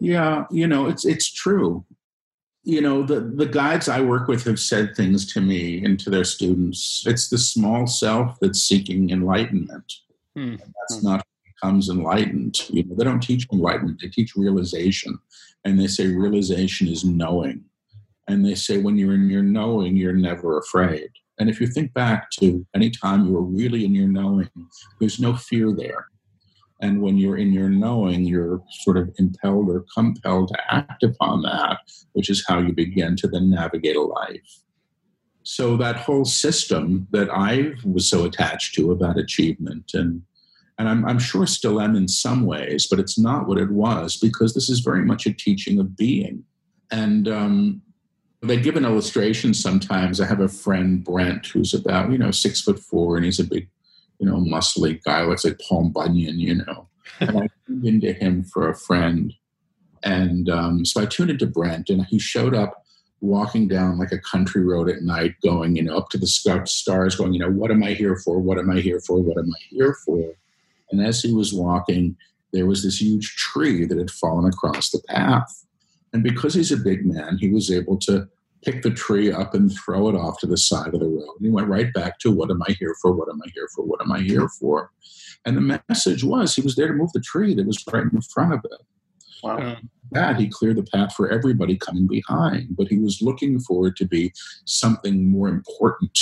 yeah, 0.01 0.45
you 0.49 0.65
know, 0.65 0.87
it's 0.87 1.05
it's 1.05 1.31
true. 1.31 1.85
You 2.63 2.81
know, 2.81 3.03
the 3.03 3.19
the 3.19 3.45
guides 3.45 3.87
I 3.87 4.01
work 4.01 4.27
with 4.27 4.45
have 4.45 4.59
said 4.59 4.95
things 4.95 5.31
to 5.33 5.41
me 5.41 5.85
and 5.85 5.99
to 5.99 6.09
their 6.09 6.23
students. 6.23 7.03
It's 7.05 7.29
the 7.29 7.37
small 7.37 7.85
self 7.85 8.35
that's 8.41 8.59
seeking 8.59 9.11
enlightenment. 9.11 9.93
Hmm. 10.35 10.55
That's 10.55 11.01
hmm. 11.01 11.07
not 11.07 11.25
becomes 11.45 11.87
enlightened. 11.87 12.67
You 12.69 12.83
know, 12.83 12.95
they 12.95 13.03
don't 13.03 13.21
teach 13.21 13.47
enlightenment; 13.53 13.99
they 14.01 14.07
teach 14.07 14.35
realization, 14.35 15.19
and 15.65 15.79
they 15.79 15.87
say 15.87 16.07
realization 16.07 16.87
is 16.87 17.05
knowing. 17.05 17.63
And 18.27 18.43
they 18.43 18.55
say 18.55 18.79
when 18.79 18.97
you're 18.97 19.13
in 19.13 19.29
your 19.29 19.43
knowing, 19.43 19.95
you're 19.95 20.13
never 20.13 20.57
afraid. 20.57 21.09
And 21.37 21.47
if 21.47 21.61
you 21.61 21.67
think 21.67 21.93
back 21.93 22.31
to 22.39 22.65
any 22.75 22.89
time 22.89 23.27
you 23.27 23.33
were 23.33 23.43
really 23.43 23.85
in 23.85 23.93
your 23.93 24.07
knowing, 24.07 24.49
there's 24.99 25.19
no 25.19 25.35
fear 25.35 25.71
there. 25.75 26.07
And 26.81 27.01
when 27.01 27.17
you're 27.17 27.37
in 27.37 27.53
your 27.53 27.69
knowing, 27.69 28.25
you're 28.25 28.61
sort 28.81 28.97
of 28.97 29.13
impelled 29.19 29.69
or 29.69 29.85
compelled 29.93 30.49
to 30.49 30.73
act 30.73 31.03
upon 31.03 31.43
that, 31.43 31.77
which 32.13 32.29
is 32.29 32.43
how 32.47 32.59
you 32.59 32.73
begin 32.73 33.15
to 33.17 33.27
then 33.27 33.51
navigate 33.51 33.95
a 33.95 34.01
life. 34.01 34.63
So 35.43 35.77
that 35.77 35.95
whole 35.95 36.25
system 36.25 37.07
that 37.11 37.29
I 37.31 37.73
was 37.85 38.09
so 38.09 38.25
attached 38.25 38.75
to 38.75 38.91
about 38.91 39.17
achievement 39.17 39.91
and 39.93 40.23
and 40.77 40.89
I'm, 40.89 41.05
I'm 41.05 41.19
sure 41.19 41.45
still 41.45 41.79
am 41.79 41.95
in 41.95 42.07
some 42.07 42.43
ways, 42.43 42.87
but 42.87 42.99
it's 42.99 43.19
not 43.19 43.47
what 43.47 43.59
it 43.59 43.69
was 43.69 44.17
because 44.17 44.55
this 44.55 44.67
is 44.67 44.79
very 44.79 45.05
much 45.05 45.27
a 45.27 45.33
teaching 45.33 45.79
of 45.79 45.95
being. 45.95 46.43
And 46.89 47.27
um, 47.27 47.83
they 48.41 48.59
give 48.59 48.75
an 48.75 48.85
illustration 48.85 49.53
sometimes. 49.53 50.19
I 50.19 50.25
have 50.25 50.39
a 50.39 50.47
friend, 50.47 51.03
Brent, 51.03 51.45
who's 51.45 51.75
about, 51.75 52.11
you 52.11 52.17
know, 52.17 52.31
six 52.31 52.61
foot 52.61 52.79
four, 52.79 53.15
and 53.15 53.23
he's 53.23 53.39
a 53.39 53.43
big 53.43 53.69
you 54.21 54.29
know, 54.29 54.37
muscly 54.37 55.03
guy, 55.03 55.23
looks 55.23 55.43
like 55.43 55.59
Paul 55.67 55.89
Bunyan, 55.89 56.39
you 56.39 56.55
know. 56.55 56.87
and 57.19 57.39
I 57.39 57.49
tuned 57.65 57.85
into 57.85 58.13
him 58.13 58.43
for 58.43 58.69
a 58.69 58.75
friend. 58.75 59.33
And 60.03 60.47
um, 60.47 60.85
so 60.85 61.01
I 61.01 61.07
tuned 61.07 61.31
into 61.31 61.47
Brent, 61.47 61.89
and 61.89 62.05
he 62.05 62.19
showed 62.19 62.53
up 62.53 62.85
walking 63.19 63.67
down 63.67 63.97
like 63.97 64.11
a 64.11 64.19
country 64.19 64.63
road 64.63 64.89
at 64.89 65.01
night, 65.01 65.35
going, 65.43 65.75
you 65.75 65.81
know, 65.81 65.97
up 65.97 66.09
to 66.09 66.19
the 66.19 66.27
stars, 66.27 67.15
going, 67.15 67.33
you 67.33 67.39
know, 67.39 67.49
what 67.49 67.71
am 67.71 67.83
I 67.83 67.93
here 67.93 68.15
for? 68.15 68.39
What 68.39 68.59
am 68.59 68.69
I 68.69 68.79
here 68.79 68.99
for? 68.99 69.19
What 69.19 69.39
am 69.39 69.49
I 69.49 69.61
here 69.69 69.97
for? 70.05 70.33
And 70.91 71.01
as 71.01 71.21
he 71.21 71.33
was 71.33 71.51
walking, 71.51 72.15
there 72.53 72.67
was 72.67 72.83
this 72.83 73.01
huge 73.01 73.35
tree 73.37 73.85
that 73.85 73.97
had 73.97 74.11
fallen 74.11 74.45
across 74.45 74.91
the 74.91 75.01
path. 75.07 75.65
And 76.13 76.21
because 76.21 76.53
he's 76.53 76.71
a 76.71 76.77
big 76.77 77.05
man, 77.05 77.37
he 77.39 77.49
was 77.49 77.71
able 77.71 77.97
to 77.99 78.27
pick 78.63 78.81
the 78.81 78.91
tree 78.91 79.31
up 79.31 79.53
and 79.53 79.71
throw 79.73 80.09
it 80.09 80.15
off 80.15 80.39
to 80.39 80.47
the 80.47 80.57
side 80.57 80.93
of 80.93 80.99
the 80.99 81.07
road. 81.07 81.35
And 81.37 81.45
he 81.45 81.49
went 81.49 81.67
right 81.67 81.91
back 81.93 82.19
to 82.19 82.31
what 82.31 82.51
am 82.51 82.61
I 82.67 82.71
here 82.73 82.95
for? 83.01 83.11
What 83.11 83.29
am 83.29 83.41
I 83.43 83.49
here 83.53 83.67
for? 83.75 83.83
What 83.83 84.01
am 84.01 84.11
I 84.11 84.19
here 84.19 84.47
for? 84.59 84.91
And 85.45 85.57
the 85.57 85.81
message 85.89 86.23
was 86.23 86.55
he 86.55 86.61
was 86.61 86.75
there 86.75 86.87
to 86.87 86.93
move 86.93 87.11
the 87.13 87.21
tree 87.21 87.55
that 87.55 87.65
was 87.65 87.83
right 87.91 88.03
in 88.03 88.21
front 88.21 88.53
of 88.53 88.59
him. 88.59 88.79
Wow. 89.43 89.77
That 90.11 90.39
he 90.39 90.49
cleared 90.49 90.77
the 90.77 90.83
path 90.83 91.15
for 91.15 91.31
everybody 91.31 91.77
coming 91.77 92.07
behind, 92.07 92.75
but 92.75 92.87
he 92.87 92.99
was 92.99 93.21
looking 93.21 93.59
for 93.59 93.87
it 93.87 93.95
to 93.95 94.05
be 94.05 94.33
something 94.65 95.29
more 95.29 95.47
important 95.47 96.17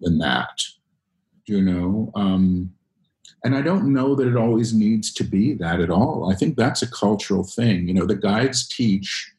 than 0.00 0.18
that. 0.18 0.60
You 1.46 1.60
know, 1.60 2.10
um, 2.16 2.72
and 3.44 3.54
I 3.54 3.60
don't 3.60 3.92
know 3.92 4.14
that 4.14 4.26
it 4.26 4.36
always 4.36 4.72
needs 4.72 5.12
to 5.12 5.24
be 5.24 5.52
that 5.54 5.78
at 5.78 5.90
all. 5.90 6.32
I 6.32 6.34
think 6.34 6.56
that's 6.56 6.80
a 6.80 6.90
cultural 6.90 7.44
thing. 7.44 7.86
You 7.86 7.94
know, 7.94 8.06
the 8.06 8.16
guides 8.16 8.66
teach 8.66 9.33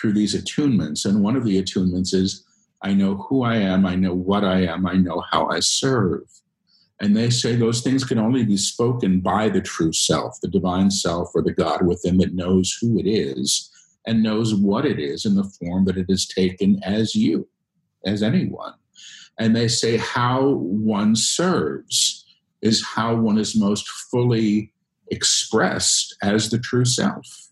through 0.00 0.12
these 0.12 0.34
attunements. 0.34 1.04
And 1.04 1.22
one 1.22 1.36
of 1.36 1.44
the 1.44 1.62
attunements 1.62 2.14
is 2.14 2.44
I 2.82 2.94
know 2.94 3.16
who 3.28 3.42
I 3.42 3.56
am, 3.56 3.84
I 3.84 3.94
know 3.94 4.14
what 4.14 4.44
I 4.44 4.62
am, 4.62 4.86
I 4.86 4.94
know 4.94 5.22
how 5.30 5.48
I 5.48 5.60
serve. 5.60 6.22
And 7.00 7.16
they 7.16 7.30
say 7.30 7.56
those 7.56 7.80
things 7.80 8.04
can 8.04 8.18
only 8.18 8.44
be 8.44 8.56
spoken 8.56 9.20
by 9.20 9.48
the 9.48 9.60
true 9.60 9.92
self, 9.92 10.38
the 10.40 10.48
divine 10.48 10.90
self, 10.90 11.30
or 11.34 11.42
the 11.42 11.52
God 11.52 11.86
within 11.86 12.18
that 12.18 12.34
knows 12.34 12.76
who 12.80 12.98
it 12.98 13.06
is 13.06 13.70
and 14.06 14.22
knows 14.22 14.54
what 14.54 14.84
it 14.86 14.98
is 14.98 15.24
in 15.24 15.34
the 15.34 15.44
form 15.44 15.84
that 15.86 15.96
it 15.96 16.06
has 16.10 16.26
taken 16.26 16.80
as 16.82 17.14
you, 17.14 17.48
as 18.04 18.22
anyone. 18.22 18.74
And 19.38 19.56
they 19.56 19.68
say 19.68 19.96
how 19.96 20.56
one 20.56 21.16
serves 21.16 22.26
is 22.60 22.84
how 22.84 23.14
one 23.14 23.38
is 23.38 23.56
most 23.56 23.88
fully 23.88 24.72
expressed 25.10 26.14
as 26.22 26.50
the 26.50 26.58
true 26.58 26.84
self 26.84 27.49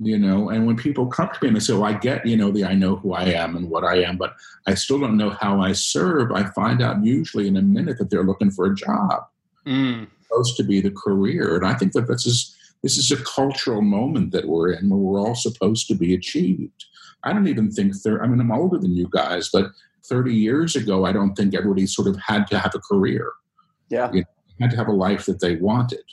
you 0.00 0.16
know 0.16 0.48
and 0.48 0.64
when 0.64 0.76
people 0.76 1.06
come 1.06 1.28
to 1.28 1.38
me 1.42 1.48
and 1.48 1.56
they 1.56 1.60
say 1.60 1.72
well 1.72 1.84
i 1.84 1.92
get 1.92 2.24
you 2.24 2.36
know 2.36 2.52
the 2.52 2.64
i 2.64 2.72
know 2.72 2.94
who 2.96 3.14
i 3.14 3.24
am 3.24 3.56
and 3.56 3.68
what 3.68 3.82
i 3.82 3.96
am 3.96 4.16
but 4.16 4.34
i 4.66 4.74
still 4.74 5.00
don't 5.00 5.16
know 5.16 5.30
how 5.30 5.60
i 5.60 5.72
serve 5.72 6.30
i 6.30 6.44
find 6.50 6.80
out 6.80 7.04
usually 7.04 7.48
in 7.48 7.56
a 7.56 7.62
minute 7.62 7.98
that 7.98 8.08
they're 8.08 8.22
looking 8.22 8.50
for 8.50 8.66
a 8.66 8.74
job 8.74 9.24
mm. 9.68 10.06
supposed 10.22 10.56
to 10.56 10.64
be 10.64 10.80
the 10.80 10.90
career. 10.90 11.56
And 11.56 11.66
I 11.66 11.74
think 11.74 11.92
that 11.92 12.08
this 12.08 12.26
is 12.26 12.54
this 12.82 12.96
is 12.96 13.10
a 13.10 13.22
cultural 13.24 13.82
moment 13.82 14.32
that 14.32 14.46
we're 14.46 14.72
in 14.72 14.88
where 14.88 14.98
we're 14.98 15.20
all 15.20 15.34
supposed 15.34 15.88
to 15.88 15.94
be 15.94 16.14
achieved. 16.14 16.84
I 17.24 17.32
don't 17.32 17.48
even 17.48 17.70
think 17.70 18.00
there. 18.02 18.22
I 18.22 18.28
mean, 18.28 18.40
I'm 18.40 18.52
older 18.52 18.78
than 18.78 18.94
you 18.94 19.08
guys, 19.10 19.50
but 19.52 19.72
30 20.04 20.32
years 20.32 20.76
ago, 20.76 21.04
I 21.04 21.12
don't 21.12 21.34
think 21.34 21.54
everybody 21.54 21.86
sort 21.86 22.06
of 22.06 22.16
had 22.16 22.46
to 22.48 22.58
have 22.58 22.74
a 22.74 22.78
career. 22.78 23.32
Yeah, 23.88 24.10
you 24.12 24.20
know, 24.20 24.26
had 24.60 24.70
to 24.70 24.76
have 24.76 24.88
a 24.88 24.92
life 24.92 25.26
that 25.26 25.40
they 25.40 25.56
wanted, 25.56 26.04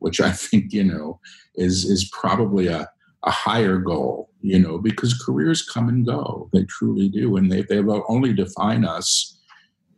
which 0.00 0.20
I 0.20 0.32
think 0.46 0.72
you 0.72 0.84
know 0.84 1.20
is 1.54 1.84
is 1.84 2.10
probably 2.12 2.66
a 2.66 2.88
a 3.28 3.30
higher 3.30 3.76
goal, 3.76 4.30
you 4.40 4.58
know, 4.58 4.78
because 4.78 5.22
careers 5.22 5.60
come 5.62 5.86
and 5.90 6.06
go. 6.06 6.48
They 6.54 6.64
truly 6.64 7.10
do. 7.10 7.36
And 7.36 7.52
they, 7.52 7.60
they 7.60 7.82
will 7.82 8.02
only 8.08 8.32
define 8.32 8.86
us 8.86 9.38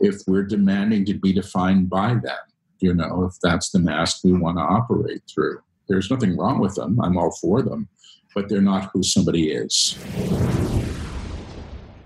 if 0.00 0.16
we're 0.26 0.42
demanding 0.42 1.04
to 1.04 1.14
be 1.14 1.32
defined 1.32 1.88
by 1.88 2.14
them, 2.14 2.42
you 2.80 2.92
know, 2.92 3.24
if 3.30 3.34
that's 3.40 3.70
the 3.70 3.78
mask 3.78 4.24
we 4.24 4.32
want 4.32 4.58
to 4.58 4.62
operate 4.62 5.22
through. 5.32 5.62
There's 5.88 6.10
nothing 6.10 6.36
wrong 6.36 6.58
with 6.58 6.74
them. 6.74 7.00
I'm 7.00 7.16
all 7.16 7.30
for 7.30 7.62
them, 7.62 7.88
but 8.34 8.48
they're 8.48 8.60
not 8.60 8.90
who 8.92 9.04
somebody 9.04 9.52
is. 9.52 9.96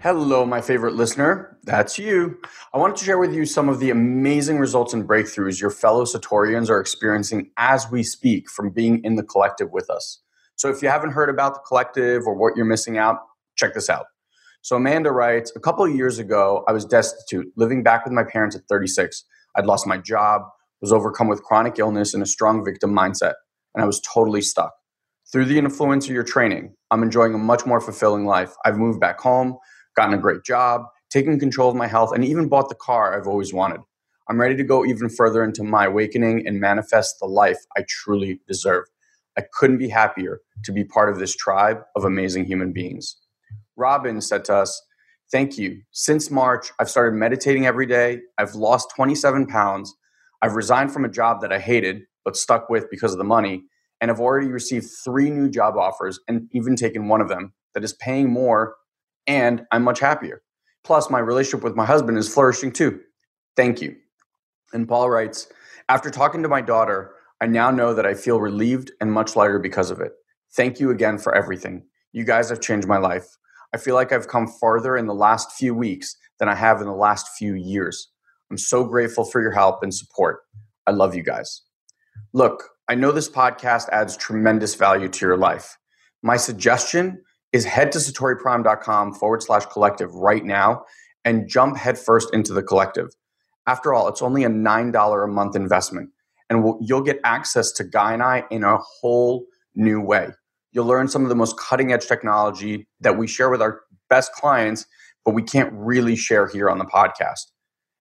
Hello, 0.01 0.45
my 0.45 0.61
favorite 0.61 0.95
listener. 0.95 1.57
That's 1.65 1.99
you. 1.99 2.39
I 2.75 2.79
wanted 2.79 2.97
to 2.97 3.05
share 3.07 3.17
with 3.17 3.33
you 3.33 3.47
some 3.47 3.71
of 3.71 3.81
the 3.81 3.89
amazing 3.89 4.59
results 4.59 4.93
and 4.93 5.09
breakthroughs 5.09 5.59
your 5.59 5.71
fellow 5.71 6.05
Satorians 6.05 6.69
are 6.69 6.81
experiencing 6.81 7.51
as 7.57 7.91
we 7.91 8.03
speak 8.03 8.51
from 8.51 8.69
being 8.69 9.03
in 9.03 9.15
the 9.15 9.23
collective 9.23 9.71
with 9.73 9.89
us. 9.89 10.21
So 10.57 10.71
if 10.71 10.83
you 10.83 10.89
haven't 10.89 11.13
heard 11.13 11.31
about 11.31 11.55
the 11.55 11.61
collective 11.67 12.27
or 12.27 12.35
what 12.35 12.57
you're 12.57 12.65
missing 12.65 12.99
out, 12.99 13.19
check 13.57 13.75
this 13.75 13.91
out. 13.91 14.07
So 14.63 14.77
Amanda 14.77 15.13
writes, 15.13 15.53
a 15.55 15.61
couple 15.61 15.85
of 15.85 15.95
years 15.95 16.19
ago, 16.19 16.65
I 16.67 16.73
was 16.73 16.85
destitute, 16.85 17.47
living 17.57 17.83
back 17.83 18.05
with 18.05 18.15
my 18.15 18.25
parents 18.25 18.57
at 18.57 18.63
36. 18.69 19.25
I'd 19.57 19.67
lost 19.67 19.87
my 19.87 19.99
job, 19.99 20.43
was 20.81 20.93
overcome 20.93 21.29
with 21.29 21.43
chronic 21.43 21.79
illness 21.79 22.15
and 22.15 22.23
a 22.23 22.27
strong 22.27 22.65
victim 22.65 22.91
mindset, 22.91 23.35
and 23.75 23.83
I 23.83 23.87
was 23.87 24.01
totally 24.01 24.41
stuck. 24.41 24.73
Through 25.31 25.47
the 25.47 25.59
influence 25.59 26.07
of 26.07 26.15
your 26.15 26.23
training, 26.23 26.75
I'm 26.91 27.03
enjoying 27.03 27.35
a 27.35 27.39
much 27.39 27.67
more 27.67 27.81
fulfilling 27.81 28.27
life. 28.27 28.55
I've 28.65 28.79
moved 28.79 29.01
back 29.01 29.21
home, 29.21 29.59
gotten 29.97 30.15
a 30.15 30.19
great 30.19 30.45
job, 30.45 30.83
taken 31.11 31.39
control 31.39 31.71
of 31.71 31.77
my 31.77 31.87
health, 31.87 32.13
and 32.15 32.25
even 32.25 32.49
bought 32.49 32.69
the 32.69 32.75
car 32.75 33.19
I've 33.19 33.27
always 33.27 33.53
wanted. 33.53 33.81
I'm 34.29 34.41
ready 34.41 34.57
to 34.57 34.65
go 34.65 34.85
even 34.85 35.09
further 35.09 35.45
into 35.45 35.63
my 35.63 35.87
awakening 35.87 36.47
and 36.47 36.61
manifest 36.61 37.17
the 37.21 37.27
life 37.27 37.59
I 37.77 37.85
truly 37.89 38.41
deserve. 38.49 38.85
I 39.39 39.43
couldn't 39.53 39.79
be 39.79 39.89
happier 39.89 40.41
to 40.65 40.73
be 40.73 40.85
part 40.85 41.11
of 41.11 41.19
this 41.19 41.35
tribe 41.35 41.79
of 41.97 42.05
amazing 42.05 42.45
human 42.45 42.73
beings. 42.73 43.17
Robin 43.77 44.21
said 44.21 44.45
to 44.47 44.55
us, 44.55 44.81
Thank 45.33 45.59
you. 45.59 45.81
Since 45.91 46.31
March, 46.31 46.71
I've 46.79 46.91
started 46.91 47.17
meditating 47.17 47.67
every 47.67 47.87
day. 47.87 48.21
I've 48.39 48.55
lost 48.55 48.93
27 48.95 49.47
pounds. 49.47 49.95
I've 50.43 50.55
resigned 50.55 50.93
from 50.93 51.05
a 51.05 51.09
job 51.09 51.41
that 51.41 51.53
I 51.53 51.59
hated 51.59 52.03
but 52.25 52.37
stuck 52.37 52.69
with 52.69 52.91
because 52.91 53.13
of 53.13 53.19
the 53.19 53.25
money. 53.25 53.65
And 54.01 54.11
I've 54.11 54.21
already 54.21 54.49
received 54.49 54.87
three 55.05 55.31
new 55.31 55.49
job 55.49 55.77
offers 55.77 56.21
and 56.29 56.49
even 56.53 56.77
taken 56.77 57.09
one 57.09 57.21
of 57.21 57.29
them 57.29 57.55
that 57.75 57.85
is 57.85 57.95
paying 57.95 58.31
more. 58.31 58.77
And 59.27 59.63
I'm 59.73 59.83
much 59.83 60.01
happier. 60.01 60.43
Plus, 60.85 61.09
my 61.11 61.19
relationship 61.19 61.65
with 61.65 61.75
my 61.75 61.87
husband 61.87 62.19
is 62.19 62.33
flourishing 62.33 62.71
too. 62.71 63.01
Thank 63.57 63.81
you. 63.81 63.97
And 64.73 64.87
Paul 64.87 65.09
writes 65.09 65.49
After 65.89 66.11
talking 66.11 66.43
to 66.43 66.49
my 66.49 66.61
daughter, 66.61 67.14
I 67.45 67.47
now 67.47 67.71
know 67.71 67.93
that 67.93 68.07
I 68.07 68.15
feel 68.15 68.41
relieved 68.41 68.91
and 69.03 69.13
much 69.13 69.37
lighter 69.37 69.59
because 69.59 69.91
of 69.91 70.01
it. 70.01 70.13
Thank 70.57 70.81
you 70.81 70.89
again 70.89 71.19
for 71.19 71.35
everything. 71.35 71.85
You 72.11 72.25
guys 72.25 72.49
have 72.49 72.63
changed 72.63 72.89
my 72.89 72.97
life. 72.97 73.27
I 73.75 73.77
feel 73.77 73.95
like 73.95 74.13
I've 74.13 74.29
come 74.29 74.47
farther 74.47 74.97
in 74.97 75.05
the 75.05 75.13
last 75.13 75.53
few 75.53 75.75
weeks 75.75 76.17
than 76.39 76.49
I 76.49 76.55
have 76.55 76.81
in 76.81 76.87
the 76.87 76.95
last 76.95 77.37
few 77.37 77.53
years. 77.53 78.09
I'm 78.51 78.57
so 78.57 78.83
grateful 78.83 79.27
for 79.27 79.43
your 79.43 79.51
help 79.51 79.83
and 79.83 79.95
support. 79.95 80.39
I 80.87 80.93
love 80.93 81.15
you 81.15 81.23
guys. 81.23 81.61
Look, 82.33 82.71
I 82.89 82.95
know 82.95 83.13
this 83.13 83.29
podcast 83.29 83.91
adds 83.91 84.17
tremendous 84.17 84.75
value 84.75 85.11
to 85.11 85.27
your 85.27 85.37
life. 85.37 85.77
My 86.23 86.39
suggestion 86.39 87.21
is 87.53 87.67
head 87.67 87.93
to 87.93 87.99
satoriprime.com 87.99 89.17
forward 89.17 89.43
slash 89.43 89.67
collective 89.67 90.15
right 90.15 90.47
now 90.47 90.85
and 91.27 91.47
jump 91.47 91.77
headfirst 91.77 92.33
into 92.33 92.55
the 92.55 92.63
collective. 92.63 93.11
After 93.67 93.93
all, 93.93 94.09
it's 94.09 94.23
only 94.23 94.45
a 94.45 94.49
$9 94.49 95.25
a 95.25 95.29
month 95.29 95.57
investment 95.57 96.09
and 96.51 96.63
we'll, 96.63 96.79
you'll 96.81 97.03
get 97.03 97.21
access 97.25 97.73
to 97.73 97.85
Guy 97.85 98.45
in 98.51 98.65
a 98.65 98.77
whole 98.77 99.47
new 99.75 100.01
way. 100.01 100.29
You'll 100.73 100.87
learn 100.87 101.09
some 101.09 101.23
of 101.23 101.29
the 101.29 101.35
most 101.35 101.59
cutting 101.59 101.93
edge 101.93 102.07
technology 102.07 102.87
that 103.01 103.17
we 103.17 103.27
share 103.27 103.51
with 103.51 103.63
our 103.63 103.83
best 104.11 104.33
clients, 104.33 104.87
but 105.25 105.35
we 105.35 105.43
can't 105.43 105.73
really 105.73 106.17
share 106.17 106.49
here 106.49 106.69
on 106.69 106.79
the 106.79 106.85
podcast. 106.85 107.47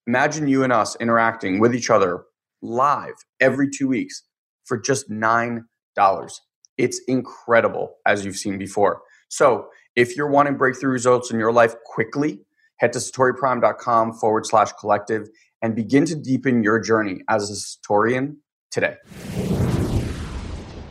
Imagine 0.08 0.47
you 0.47 0.63
and 0.63 0.73
us 0.73 0.97
interacting 0.99 1.60
with 1.60 1.73
each 1.73 1.89
other 1.89 2.23
live 2.62 3.13
every 3.39 3.69
two 3.69 3.88
weeks 3.88 4.23
for 4.65 4.77
just 4.77 5.10
$9. 5.10 5.63
It's 6.77 7.01
incredible, 7.08 7.95
as 8.06 8.25
you've 8.25 8.38
seen 8.38 8.58
before. 8.58 9.01
So, 9.29 9.67
if 9.95 10.17
you're 10.17 10.29
wanting 10.29 10.58
breakthrough 10.58 10.91
results 10.91 11.29
in 11.29 11.39
your 11.39 11.51
life 11.51 11.75
quickly, 11.86 12.39
head 12.77 12.93
to 12.93 12.99
satoriprime.com 12.99 14.13
forward 14.13 14.45
slash 14.47 14.71
collective 14.79 15.29
and 15.63 15.76
begin 15.76 16.06
to 16.06 16.15
deepen 16.15 16.62
your 16.62 16.78
journey 16.78 17.21
as 17.30 17.49
a 17.49 17.54
Satorian 17.54 18.36
today. 18.69 18.97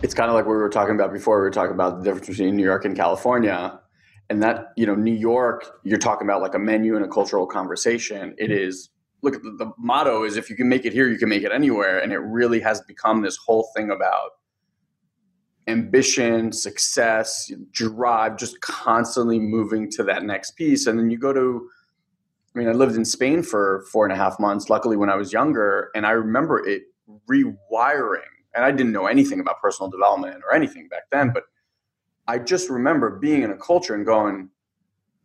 It's 0.02 0.14
kind 0.14 0.30
of 0.30 0.34
like 0.34 0.46
what 0.46 0.52
we 0.52 0.58
were 0.58 0.70
talking 0.70 0.94
about 0.94 1.12
before. 1.12 1.36
We 1.36 1.42
were 1.42 1.50
talking 1.50 1.74
about 1.74 1.98
the 1.98 2.04
difference 2.04 2.26
between 2.26 2.56
New 2.56 2.64
York 2.64 2.84
and 2.86 2.96
California. 2.96 3.78
And 4.30 4.42
that, 4.42 4.72
you 4.76 4.86
know, 4.86 4.94
New 4.94 5.14
York, 5.14 5.78
you're 5.84 5.98
talking 5.98 6.26
about 6.26 6.40
like 6.40 6.54
a 6.54 6.58
menu 6.58 6.96
and 6.96 7.04
a 7.04 7.08
cultural 7.08 7.46
conversation. 7.46 8.34
It 8.38 8.50
mm-hmm. 8.50 8.66
is, 8.66 8.88
look, 9.20 9.34
the, 9.34 9.50
the 9.58 9.72
motto 9.78 10.24
is 10.24 10.38
if 10.38 10.48
you 10.48 10.56
can 10.56 10.70
make 10.70 10.86
it 10.86 10.94
here, 10.94 11.08
you 11.08 11.18
can 11.18 11.28
make 11.28 11.42
it 11.42 11.52
anywhere. 11.52 11.98
And 11.98 12.10
it 12.10 12.18
really 12.18 12.58
has 12.60 12.80
become 12.80 13.20
this 13.20 13.36
whole 13.36 13.68
thing 13.76 13.90
about 13.90 14.30
ambition, 15.68 16.50
success, 16.50 17.52
drive, 17.72 18.38
just 18.38 18.60
constantly 18.62 19.38
moving 19.38 19.90
to 19.90 20.02
that 20.04 20.24
next 20.24 20.52
piece. 20.52 20.86
And 20.86 20.98
then 20.98 21.10
you 21.10 21.18
go 21.18 21.34
to, 21.34 21.68
I 22.54 22.58
mean, 22.58 22.68
I 22.68 22.72
lived 22.72 22.96
in 22.96 23.04
Spain 23.04 23.42
for 23.42 23.84
four 23.90 24.04
and 24.04 24.12
a 24.12 24.16
half 24.16 24.38
months, 24.38 24.68
luckily 24.68 24.96
when 24.96 25.08
I 25.08 25.16
was 25.16 25.32
younger. 25.32 25.90
And 25.94 26.06
I 26.06 26.10
remember 26.10 26.66
it 26.66 26.82
rewiring. 27.30 28.20
And 28.54 28.64
I 28.64 28.70
didn't 28.70 28.92
know 28.92 29.06
anything 29.06 29.40
about 29.40 29.60
personal 29.60 29.90
development 29.90 30.42
or 30.46 30.54
anything 30.54 30.88
back 30.88 31.04
then, 31.10 31.30
but 31.32 31.44
I 32.28 32.38
just 32.38 32.68
remember 32.68 33.18
being 33.18 33.42
in 33.42 33.50
a 33.50 33.56
culture 33.56 33.94
and 33.94 34.04
going, 34.04 34.50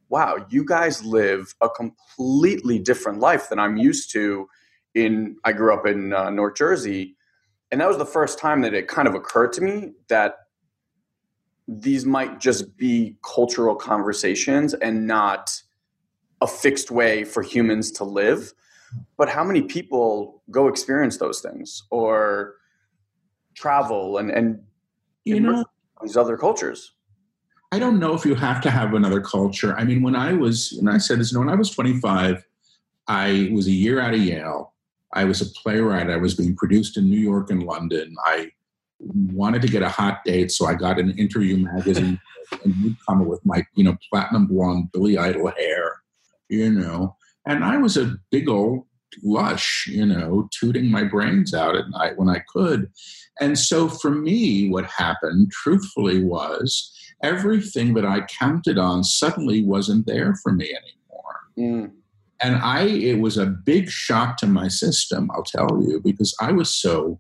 wow, 0.09 0.45
you 0.49 0.63
guys 0.63 1.03
live 1.03 1.53
a 1.61 1.69
completely 1.69 2.79
different 2.79 3.19
life 3.19 3.49
than 3.49 3.59
I'm 3.59 3.77
used 3.77 4.11
to. 4.13 4.47
In 4.95 5.35
I 5.43 5.51
grew 5.51 5.73
up 5.73 5.85
in 5.85 6.11
uh, 6.11 6.31
North 6.31 6.55
Jersey, 6.55 7.15
and 7.71 7.81
that 7.81 7.87
was 7.87 7.97
the 7.97 8.05
first 8.05 8.39
time 8.39 8.61
that 8.61 8.73
it 8.73 8.87
kind 8.87 9.07
of 9.07 9.13
occurred 9.13 9.53
to 9.53 9.61
me 9.61 9.91
that 10.07 10.37
these 11.67 12.05
might 12.05 12.39
just 12.39 12.77
be 12.77 13.17
cultural 13.23 13.75
conversations 13.75 14.73
and 14.73 15.05
not 15.05 15.61
a 16.41 16.47
fixed 16.47 16.91
way 16.91 17.23
for 17.23 17.41
humans 17.41 17.91
to 17.91 18.03
live. 18.03 18.53
But 19.17 19.29
how 19.29 19.43
many 19.43 19.61
people 19.61 20.43
go 20.49 20.67
experience 20.67 21.17
those 21.17 21.41
things 21.41 21.83
or 21.89 22.55
travel 23.55 24.17
and 24.17 24.29
and 24.29 24.61
you 25.25 25.39
know 25.39 25.65
these 26.01 26.15
other 26.15 26.37
cultures? 26.37 26.93
I 27.71 27.79
don't 27.79 27.99
know 27.99 28.13
if 28.13 28.25
you 28.25 28.33
have 28.35 28.61
to 28.61 28.71
have 28.71 28.93
another 28.93 29.19
culture. 29.19 29.75
I 29.77 29.83
mean 29.83 30.01
when 30.01 30.15
i 30.15 30.33
was 30.33 30.73
and 30.73 30.89
i 30.89 30.97
said 30.97 31.19
this 31.19 31.33
when 31.33 31.49
i 31.49 31.55
was 31.55 31.69
25 31.71 32.45
i 33.07 33.49
was 33.51 33.67
a 33.67 33.71
year 33.71 33.99
out 33.99 34.13
of 34.13 34.21
yale. 34.21 34.73
I 35.13 35.23
was 35.23 35.41
a 35.41 35.45
playwright. 35.45 36.09
I 36.09 36.17
was 36.17 36.35
being 36.35 36.55
produced 36.55 36.97
in 36.97 37.09
new 37.09 37.19
york 37.19 37.49
and 37.49 37.63
london. 37.63 38.15
I 38.25 38.51
wanted 38.99 39.61
to 39.61 39.67
get 39.67 39.83
a 39.83 39.89
hot 39.89 40.23
date 40.25 40.51
so 40.51 40.65
i 40.65 40.73
got 40.73 40.99
an 40.99 41.11
interview 41.19 41.55
magazine 41.57 42.19
and 42.63 42.83
newcomer 42.83 43.23
with 43.23 43.45
my 43.45 43.63
you 43.75 43.83
know 43.83 43.95
platinum 44.09 44.47
blonde 44.47 44.91
billy 44.91 45.17
idol 45.17 45.51
hair 45.55 45.96
you 46.49 46.71
know. 46.71 47.15
And 47.45 47.63
I 47.63 47.77
was 47.77 47.97
a 47.97 48.15
big 48.31 48.49
old 48.49 48.83
lush, 49.23 49.87
you 49.89 50.05
know, 50.05 50.49
tooting 50.59 50.91
my 50.91 51.03
brains 51.03 51.53
out 51.53 51.75
at 51.75 51.89
night 51.89 52.17
when 52.17 52.29
I 52.29 52.43
could. 52.53 52.89
And 53.39 53.57
so 53.57 53.87
for 53.87 54.11
me, 54.11 54.69
what 54.69 54.85
happened, 54.85 55.51
truthfully, 55.51 56.23
was 56.23 56.93
everything 57.23 57.93
that 57.93 58.05
I 58.05 58.21
counted 58.21 58.77
on 58.77 59.03
suddenly 59.03 59.63
wasn't 59.63 60.05
there 60.07 60.35
for 60.43 60.51
me 60.51 60.65
anymore. 60.65 61.87
Mm. 61.87 61.91
And 62.41 62.55
I, 62.57 62.83
it 62.83 63.19
was 63.19 63.37
a 63.37 63.45
big 63.45 63.89
shock 63.89 64.37
to 64.37 64.47
my 64.47 64.67
system, 64.67 65.31
I'll 65.33 65.43
tell 65.43 65.81
you, 65.81 66.01
because 66.03 66.35
I 66.39 66.51
was 66.51 66.75
so 66.75 67.19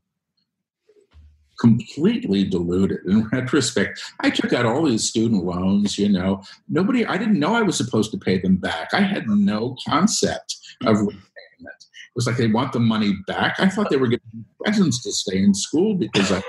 completely 1.59 2.43
deluded 2.43 2.99
in 3.05 3.27
retrospect. 3.29 3.99
I 4.21 4.29
took 4.29 4.53
out 4.53 4.65
all 4.65 4.85
these 4.85 5.07
student 5.07 5.43
loans, 5.43 5.97
you 5.97 6.09
know. 6.09 6.43
Nobody, 6.69 7.05
I 7.05 7.17
didn't 7.17 7.39
know 7.39 7.55
I 7.55 7.63
was 7.63 7.77
supposed 7.77 8.11
to 8.11 8.17
pay 8.17 8.39
them 8.39 8.57
back. 8.57 8.93
I 8.93 9.01
had 9.01 9.27
no 9.27 9.75
concept 9.87 10.57
of 10.85 10.99
repayment. 10.99 11.25
It 11.59 12.15
was 12.15 12.27
like 12.27 12.37
they 12.37 12.47
want 12.47 12.73
the 12.73 12.79
money 12.79 13.13
back. 13.27 13.59
I 13.59 13.69
thought 13.69 13.89
they 13.89 13.97
were 13.97 14.07
getting 14.07 14.45
presents 14.63 15.03
to 15.03 15.11
stay 15.11 15.37
in 15.37 15.53
school 15.53 15.95
because 15.95 16.31
I 16.31 16.41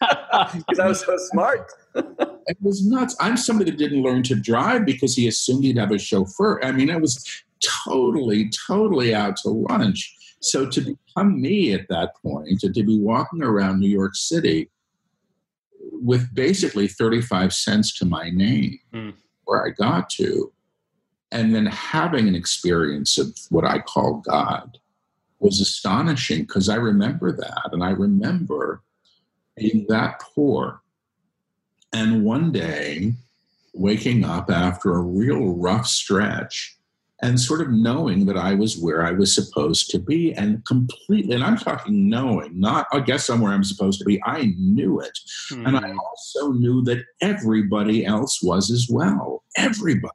because 0.54 0.78
I 0.78 0.86
was 0.86 1.00
so 1.00 1.16
smart. 1.30 1.70
it 1.94 2.56
was 2.60 2.86
nuts. 2.86 3.16
I'm 3.20 3.36
somebody 3.36 3.70
that 3.70 3.78
didn't 3.78 4.02
learn 4.02 4.22
to 4.24 4.34
drive 4.34 4.86
because 4.86 5.14
he 5.14 5.28
assumed 5.28 5.64
he'd 5.64 5.78
have 5.78 5.90
a 5.90 5.98
chauffeur. 5.98 6.62
I 6.64 6.72
mean, 6.72 6.90
I 6.90 6.96
was 6.96 7.42
totally, 7.60 8.50
totally 8.66 9.14
out 9.14 9.36
to 9.38 9.50
lunch. 9.50 10.14
So 10.40 10.66
to 10.66 10.80
become 10.80 11.40
me 11.40 11.72
at 11.72 11.88
that 11.88 12.12
point, 12.22 12.62
and 12.62 12.74
to 12.74 12.82
be 12.82 12.98
walking 12.98 13.42
around 13.42 13.80
New 13.80 13.88
York 13.88 14.14
City 14.14 14.70
with 15.92 16.32
basically 16.34 16.86
35 16.86 17.52
cents 17.52 17.96
to 17.98 18.04
my 18.04 18.30
name, 18.30 18.78
mm. 18.92 19.14
where 19.44 19.66
I 19.66 19.70
got 19.70 20.10
to, 20.10 20.52
and 21.32 21.54
then 21.54 21.66
having 21.66 22.28
an 22.28 22.34
experience 22.34 23.18
of 23.18 23.36
what 23.50 23.64
I 23.64 23.80
call 23.80 24.22
God 24.24 24.78
was 25.40 25.60
astonishing 25.60 26.42
because 26.42 26.68
I 26.68 26.76
remember 26.76 27.32
that. 27.32 27.70
And 27.72 27.82
I 27.82 27.90
remember 27.90 28.82
being 29.56 29.86
that 29.88 30.20
poor. 30.20 30.80
And 31.92 32.24
one 32.24 32.52
day, 32.52 33.12
waking 33.74 34.24
up 34.24 34.50
after 34.50 34.94
a 34.94 35.00
real 35.00 35.54
rough 35.54 35.86
stretch 35.86 36.77
and 37.20 37.40
sort 37.40 37.60
of 37.60 37.70
knowing 37.70 38.26
that 38.26 38.36
I 38.36 38.54
was 38.54 38.78
where 38.78 39.04
I 39.04 39.10
was 39.10 39.34
supposed 39.34 39.90
to 39.90 39.98
be 39.98 40.32
and 40.34 40.64
completely, 40.64 41.34
and 41.34 41.42
I'm 41.42 41.56
talking 41.56 42.08
knowing, 42.08 42.58
not 42.58 42.86
I 42.92 43.00
guess 43.00 43.26
somewhere 43.26 43.52
I'm 43.52 43.64
supposed 43.64 43.98
to 43.98 44.04
be. 44.04 44.22
I 44.24 44.54
knew 44.56 45.00
it. 45.00 45.18
Hmm. 45.50 45.66
And 45.66 45.76
I 45.76 45.90
hmm. 45.90 45.98
also 45.98 46.52
knew 46.52 46.82
that 46.82 47.04
everybody 47.20 48.06
else 48.06 48.40
was 48.42 48.70
as 48.70 48.88
well. 48.88 49.42
Everybody. 49.56 50.14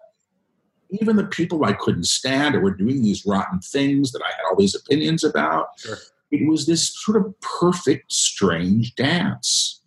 Even 0.92 1.18
the 1.18 1.26
people 1.26 1.66
I 1.66 1.74
couldn't 1.74 2.06
stand 2.06 2.56
or 2.56 2.62
were 2.62 2.76
doing 2.76 3.02
these 3.02 3.26
rotten 3.26 3.60
things 3.60 4.12
that 4.12 4.22
I 4.22 4.30
had 4.30 4.44
all 4.50 4.56
these 4.56 4.76
opinions 4.76 5.24
about. 5.24 5.68
Sure. 5.78 5.98
It 6.32 6.48
was 6.48 6.66
this 6.66 6.94
sort 7.04 7.18
of 7.18 7.34
perfect, 7.42 8.12
strange 8.12 8.96
dance. 8.96 9.82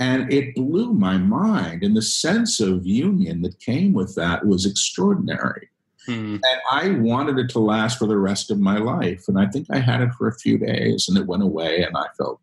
And 0.00 0.32
it 0.32 0.54
blew 0.54 0.92
my 0.92 1.18
mind. 1.18 1.82
And 1.82 1.96
the 1.96 2.02
sense 2.02 2.60
of 2.60 2.86
union 2.86 3.42
that 3.42 3.60
came 3.60 3.92
with 3.92 4.14
that 4.14 4.46
was 4.46 4.64
extraordinary. 4.64 5.68
Hmm. 6.08 6.36
And 6.36 6.60
I 6.72 6.88
wanted 7.00 7.38
it 7.38 7.50
to 7.50 7.58
last 7.58 7.98
for 7.98 8.06
the 8.06 8.16
rest 8.16 8.50
of 8.50 8.58
my 8.58 8.78
life. 8.78 9.24
And 9.28 9.38
I 9.38 9.46
think 9.46 9.66
I 9.70 9.78
had 9.78 10.00
it 10.00 10.12
for 10.16 10.26
a 10.26 10.34
few 10.34 10.56
days 10.56 11.06
and 11.06 11.18
it 11.18 11.26
went 11.26 11.42
away. 11.42 11.82
And 11.82 11.94
I 11.96 12.06
felt 12.16 12.40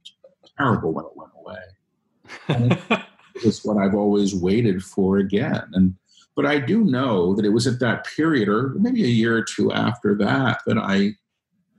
terrible 0.56 0.94
when 0.94 1.06
it 1.06 1.16
went 1.16 1.32
away. 1.36 2.96
it's 3.36 3.66
what 3.66 3.78
I've 3.78 3.96
always 3.96 4.36
waited 4.36 4.84
for 4.84 5.18
again. 5.18 5.64
And 5.74 5.96
but 6.36 6.46
I 6.46 6.60
do 6.60 6.84
know 6.84 7.34
that 7.34 7.46
it 7.46 7.54
was 7.54 7.66
at 7.66 7.80
that 7.80 8.06
period, 8.06 8.50
or 8.50 8.74
maybe 8.78 9.04
a 9.04 9.08
year 9.08 9.38
or 9.38 9.44
two 9.44 9.72
after 9.72 10.16
that, 10.18 10.60
that 10.68 10.78
I 10.78 11.16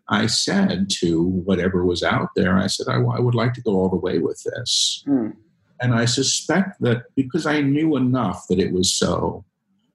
I 0.09 0.27
said 0.27 0.89
to 1.01 1.23
whatever 1.23 1.85
was 1.85 2.03
out 2.03 2.31
there, 2.37 2.57
I 2.57 2.69
said, 2.69 2.87
I, 2.89 2.97
I 2.97 3.21
would 3.21 3.35
like 3.35 3.55
to 3.55 3.61
go 3.61 3.73
all 3.73 3.89
the 3.89 3.97
way 3.97 4.19
with 4.19 4.43
this. 4.45 5.03
Hmm. 5.07 5.31
And 5.81 5.95
I 5.95 6.07
suspect 6.07 6.81
that 6.81 7.05
because 7.15 7.45
I 7.45 7.61
knew 7.61 7.97
enough 7.97 8.47
that 8.49 8.59
it 8.59 8.73
was 8.73 8.93
so, 8.93 9.45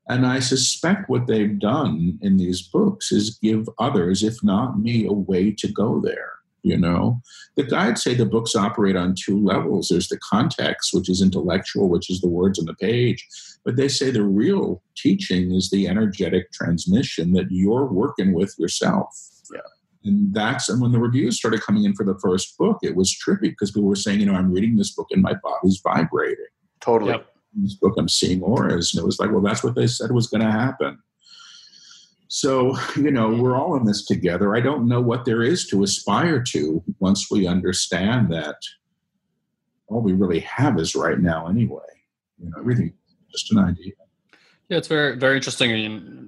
and 0.10 0.26
I 0.26 0.40
suspect 0.40 1.10
what 1.10 1.28
they've 1.28 1.58
done 1.58 2.20
in 2.22 2.38
these 2.38 2.62
books 2.62 3.12
is 3.12 3.38
give 3.42 3.70
others, 3.80 4.24
if 4.24 4.44
not 4.44 4.80
me, 4.80 5.06
a 5.06 5.14
way 5.14 5.52
to 5.52 5.72
go 5.72 6.02
there. 6.02 6.32
You 6.64 6.78
know, 6.78 7.22
the 7.56 7.64
guides 7.64 8.04
say 8.04 8.14
the 8.14 8.26
books 8.26 8.56
operate 8.56 8.96
on 8.96 9.16
two 9.16 9.44
levels. 9.44 9.88
There's 9.88 10.10
the 10.10 10.20
context, 10.20 10.94
which 10.94 11.10
is 11.10 11.22
intellectual, 11.22 11.90
which 11.90 12.10
is 12.10 12.22
the 12.22 12.30
words 12.30 12.60
on 12.60 12.66
the 12.66 12.76
page. 12.76 13.28
But 13.66 13.78
they 13.78 13.88
say 13.88 14.12
the 14.12 14.24
real 14.24 14.84
teaching 14.96 15.52
is 15.54 15.72
the 15.72 15.88
energetic 15.88 16.52
transmission 16.52 17.34
that 17.34 17.48
you're 17.50 17.86
working 17.86 18.34
with 18.34 18.54
yourself. 18.60 19.10
Yeah. 19.52 19.62
And 20.04 20.34
that's 20.34 20.70
and 20.70 20.82
when 20.82 20.92
the 20.92 21.00
reviews 21.00 21.38
started 21.38 21.62
coming 21.62 21.84
in 21.84 21.96
for 21.96 22.06
the 22.06 22.20
first 22.20 22.56
book, 22.60 22.78
it 22.84 22.96
was 22.96 23.12
trippy 23.12 23.50
because 23.50 23.72
people 23.72 23.90
were 23.90 23.96
saying, 23.96 24.20
you 24.20 24.28
know, 24.28 24.36
I'm 24.36 24.52
reading 24.52 24.76
this 24.76 24.94
book 24.94 25.08
and 25.10 25.22
my 25.22 25.34
body's 25.42 25.82
vibrating. 25.84 26.46
Totally. 26.80 27.12
Yep. 27.12 27.31
This 27.54 27.76
book, 27.76 27.96
I'm 27.98 28.08
seeing 28.08 28.42
auras. 28.42 28.94
And 28.94 29.02
it 29.02 29.06
was 29.06 29.20
like, 29.20 29.32
well, 29.32 29.42
that's 29.42 29.64
what 29.64 29.76
they 29.76 29.88
said 29.88 30.12
was 30.12 30.28
going 30.28 30.42
to 30.42 30.52
happen. 30.52 31.00
So, 32.28 32.78
you 32.96 33.12
know, 33.12 33.30
we're 33.30 33.58
all 33.58 33.76
in 33.76 33.86
this 33.86 34.06
together. 34.06 34.56
I 34.56 34.62
don't 34.62 34.88
know 34.88 35.02
what 35.02 35.26
there 35.26 35.44
is 35.44 35.68
to 35.68 35.84
aspire 35.84 36.42
to 36.44 36.82
once 37.00 37.30
we 37.30 37.46
understand 37.46 38.32
that 38.32 38.56
all 39.88 40.02
we 40.02 40.14
really 40.14 40.40
have 40.40 40.80
is 40.80 40.96
right 40.96 41.20
now 41.20 41.48
anyway. 41.48 41.84
You 42.42 42.50
know, 42.50 42.58
everything 42.60 42.94
just 43.32 43.52
an 43.52 43.60
idea. 43.60 43.94
Yeah, 44.70 44.78
it's 44.78 44.88
very, 44.88 45.18
very 45.18 45.36
interesting. 45.36 45.72
And 45.72 46.21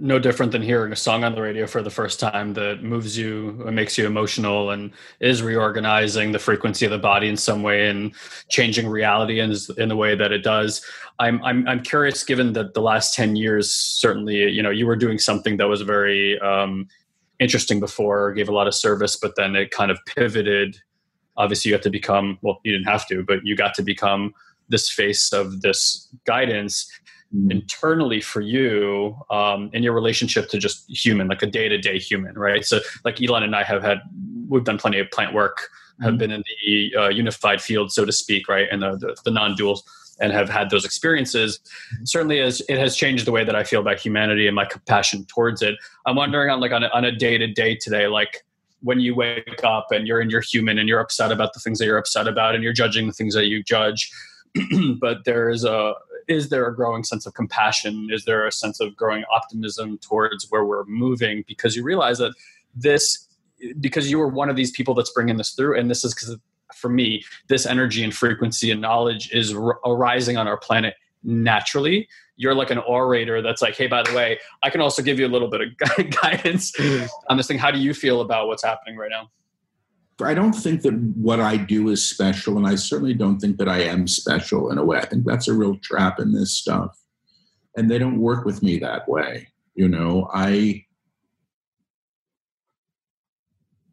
no 0.00 0.18
different 0.18 0.50
than 0.50 0.62
hearing 0.62 0.92
a 0.92 0.96
song 0.96 1.24
on 1.24 1.34
the 1.34 1.42
radio 1.42 1.66
for 1.66 1.82
the 1.82 1.90
first 1.90 2.18
time 2.18 2.54
that 2.54 2.82
moves 2.82 3.18
you 3.18 3.62
and 3.66 3.76
makes 3.76 3.98
you 3.98 4.06
emotional 4.06 4.70
and 4.70 4.92
is 5.20 5.42
reorganizing 5.42 6.32
the 6.32 6.38
frequency 6.38 6.86
of 6.86 6.90
the 6.90 6.98
body 6.98 7.28
in 7.28 7.36
some 7.36 7.62
way 7.62 7.88
and 7.88 8.14
changing 8.48 8.88
reality 8.88 9.40
in, 9.40 9.54
in 9.76 9.90
the 9.90 9.96
way 9.96 10.14
that 10.14 10.32
it 10.32 10.42
does. 10.42 10.84
I'm, 11.18 11.42
I'm, 11.44 11.68
I'm 11.68 11.82
curious, 11.82 12.24
given 12.24 12.54
that 12.54 12.72
the 12.72 12.80
last 12.80 13.14
10 13.14 13.36
years, 13.36 13.70
certainly, 13.70 14.48
you 14.48 14.62
know, 14.62 14.70
you 14.70 14.86
were 14.86 14.96
doing 14.96 15.18
something 15.18 15.58
that 15.58 15.68
was 15.68 15.82
very 15.82 16.40
um, 16.40 16.88
interesting 17.38 17.78
before, 17.78 18.32
gave 18.32 18.48
a 18.48 18.54
lot 18.54 18.66
of 18.66 18.74
service, 18.74 19.16
but 19.16 19.36
then 19.36 19.54
it 19.54 19.70
kind 19.70 19.90
of 19.90 19.98
pivoted. 20.06 20.78
Obviously, 21.36 21.68
you 21.68 21.74
have 21.74 21.82
to 21.82 21.90
become, 21.90 22.38
well, 22.40 22.60
you 22.64 22.72
didn't 22.72 22.88
have 22.88 23.06
to, 23.08 23.22
but 23.22 23.44
you 23.44 23.54
got 23.54 23.74
to 23.74 23.82
become 23.82 24.32
this 24.70 24.88
face 24.88 25.32
of 25.32 25.60
this 25.60 26.08
guidance 26.24 26.90
mm. 27.34 27.50
internally 27.50 28.20
for 28.20 28.40
you 28.40 29.16
um, 29.30 29.70
in 29.72 29.82
your 29.82 29.92
relationship 29.92 30.48
to 30.50 30.58
just 30.58 30.88
human, 30.88 31.28
like 31.28 31.42
a 31.42 31.46
day 31.46 31.68
to 31.68 31.78
day 31.78 31.98
human, 31.98 32.38
right? 32.38 32.64
So, 32.64 32.80
like 33.04 33.22
Elon 33.22 33.42
and 33.42 33.56
I 33.56 33.62
have 33.62 33.82
had, 33.82 33.98
we've 34.48 34.64
done 34.64 34.78
plenty 34.78 34.98
of 34.98 35.10
plant 35.10 35.34
work, 35.34 35.68
have 36.02 36.14
mm. 36.14 36.18
been 36.18 36.30
in 36.30 36.42
the 36.64 36.94
uh, 36.96 37.08
unified 37.08 37.60
field, 37.60 37.92
so 37.92 38.04
to 38.04 38.12
speak, 38.12 38.48
right, 38.48 38.68
and 38.70 38.82
the, 38.82 38.96
the, 38.96 39.16
the 39.24 39.30
non 39.30 39.54
dual 39.54 39.82
and 40.20 40.32
have 40.32 40.48
had 40.48 40.70
those 40.70 40.84
experiences 40.84 41.58
mm-hmm. 41.94 42.04
certainly 42.04 42.40
as 42.40 42.60
it 42.68 42.78
has 42.78 42.94
changed 42.94 43.26
the 43.26 43.32
way 43.32 43.42
that 43.42 43.56
i 43.56 43.64
feel 43.64 43.80
about 43.80 43.98
humanity 43.98 44.46
and 44.46 44.54
my 44.54 44.64
compassion 44.64 45.24
towards 45.24 45.62
it 45.62 45.76
i'm 46.06 46.14
wondering 46.14 46.50
on 46.50 46.60
like 46.60 46.72
on 46.72 46.84
a, 46.84 46.88
on 46.88 47.04
a 47.04 47.12
day-to-day 47.12 47.74
today 47.76 48.06
like 48.06 48.44
when 48.82 49.00
you 49.00 49.14
wake 49.14 49.62
up 49.64 49.88
and 49.90 50.06
you're 50.06 50.20
in 50.20 50.30
your 50.30 50.40
human 50.40 50.78
and 50.78 50.88
you're 50.88 51.00
upset 51.00 51.32
about 51.32 51.52
the 51.52 51.60
things 51.60 51.78
that 51.78 51.86
you're 51.86 51.98
upset 51.98 52.26
about 52.26 52.54
and 52.54 52.62
you're 52.62 52.72
judging 52.72 53.06
the 53.06 53.12
things 53.12 53.34
that 53.34 53.46
you 53.46 53.62
judge 53.62 54.10
but 55.00 55.24
there 55.24 55.48
is 55.48 55.64
a 55.64 55.94
is 56.30 56.48
there 56.48 56.66
a 56.66 56.74
growing 56.74 57.02
sense 57.02 57.26
of 57.26 57.34
compassion? 57.34 58.08
Is 58.10 58.24
there 58.24 58.46
a 58.46 58.52
sense 58.52 58.78
of 58.80 58.96
growing 58.96 59.24
optimism 59.34 59.98
towards 59.98 60.46
where 60.48 60.64
we're 60.64 60.84
moving? 60.84 61.44
Because 61.48 61.74
you 61.74 61.82
realize 61.82 62.18
that 62.18 62.32
this, 62.74 63.28
because 63.80 64.08
you 64.10 64.18
were 64.18 64.28
one 64.28 64.48
of 64.48 64.54
these 64.54 64.70
people 64.70 64.94
that's 64.94 65.10
bringing 65.10 65.36
this 65.36 65.50
through, 65.50 65.78
and 65.78 65.90
this 65.90 66.04
is 66.04 66.14
because 66.14 66.36
for 66.74 66.88
me, 66.88 67.24
this 67.48 67.66
energy 67.66 68.04
and 68.04 68.14
frequency 68.14 68.70
and 68.70 68.80
knowledge 68.80 69.28
is 69.32 69.52
r- 69.52 69.80
arising 69.84 70.36
on 70.36 70.46
our 70.46 70.56
planet 70.56 70.94
naturally. 71.24 72.08
You're 72.36 72.54
like 72.54 72.70
an 72.70 72.78
orator 72.78 73.42
that's 73.42 73.60
like, 73.60 73.76
hey, 73.76 73.88
by 73.88 74.04
the 74.04 74.14
way, 74.14 74.38
I 74.62 74.70
can 74.70 74.80
also 74.80 75.02
give 75.02 75.18
you 75.18 75.26
a 75.26 75.28
little 75.28 75.48
bit 75.48 75.62
of 75.62 76.10
guidance 76.22 76.70
mm-hmm. 76.72 77.06
on 77.28 77.36
this 77.36 77.48
thing. 77.48 77.58
How 77.58 77.72
do 77.72 77.78
you 77.80 77.92
feel 77.92 78.20
about 78.20 78.46
what's 78.46 78.62
happening 78.62 78.96
right 78.96 79.10
now? 79.10 79.30
I 80.26 80.34
don't 80.34 80.52
think 80.52 80.82
that 80.82 80.94
what 80.94 81.40
I 81.40 81.56
do 81.56 81.88
is 81.88 82.04
special, 82.04 82.56
and 82.56 82.66
I 82.66 82.74
certainly 82.74 83.14
don't 83.14 83.38
think 83.38 83.58
that 83.58 83.68
I 83.68 83.82
am 83.82 84.06
special 84.06 84.70
in 84.70 84.78
a 84.78 84.84
way. 84.84 84.98
I 84.98 85.06
think 85.06 85.24
that's 85.24 85.48
a 85.48 85.54
real 85.54 85.76
trap 85.78 86.18
in 86.18 86.32
this 86.32 86.52
stuff. 86.52 86.98
And 87.76 87.90
they 87.90 87.98
don't 87.98 88.20
work 88.20 88.44
with 88.44 88.62
me 88.62 88.78
that 88.78 89.08
way. 89.08 89.48
You 89.74 89.88
know, 89.88 90.28
I 90.32 90.84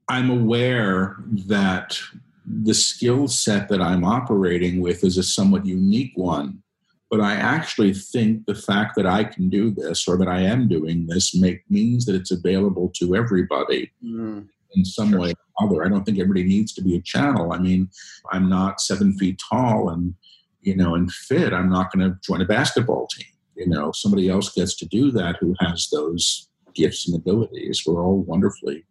I'm 0.09 0.29
aware 0.29 1.17
that 1.47 1.99
the 2.45 2.73
skill 2.73 3.27
set 3.27 3.67
that 3.69 3.81
I'm 3.81 4.03
operating 4.05 4.81
with 4.81 5.03
is 5.03 5.17
a 5.17 5.23
somewhat 5.23 5.65
unique 5.65 6.13
one. 6.15 6.63
But 7.09 7.21
I 7.21 7.35
actually 7.35 7.93
think 7.93 8.45
the 8.45 8.55
fact 8.55 8.95
that 8.95 9.05
I 9.05 9.23
can 9.23 9.49
do 9.49 9.71
this 9.71 10.07
or 10.07 10.17
that 10.17 10.27
I 10.27 10.41
am 10.41 10.67
doing 10.67 11.07
this 11.07 11.35
make 11.35 11.63
means 11.69 12.05
that 12.05 12.15
it's 12.15 12.31
available 12.31 12.91
to 12.95 13.15
everybody. 13.15 13.91
Mm 14.03 14.47
in 14.77 14.85
some 14.85 15.11
sure. 15.11 15.19
way 15.19 15.33
other. 15.59 15.83
I 15.83 15.89
don't 15.89 16.03
think 16.03 16.19
everybody 16.19 16.43
needs 16.43 16.73
to 16.73 16.81
be 16.81 16.95
a 16.95 17.01
channel. 17.01 17.53
I 17.53 17.59
mean, 17.59 17.89
I'm 18.31 18.49
not 18.49 18.81
seven 18.81 19.13
feet 19.17 19.41
tall 19.49 19.89
and 19.89 20.13
you 20.61 20.75
know 20.75 20.95
and 20.95 21.11
fit. 21.11 21.53
I'm 21.53 21.69
not 21.69 21.91
going 21.91 22.09
to 22.09 22.17
join 22.23 22.41
a 22.41 22.45
basketball 22.45 23.07
team. 23.07 23.27
You 23.55 23.67
know, 23.67 23.91
somebody 23.91 24.29
else 24.29 24.53
gets 24.53 24.75
to 24.77 24.85
do 24.85 25.11
that 25.11 25.37
who 25.39 25.55
has 25.59 25.89
those 25.91 26.47
gifts 26.75 27.07
and 27.07 27.17
abilities. 27.17 27.83
We're 27.85 28.03
all 28.03 28.21
wonderfully 28.21 28.85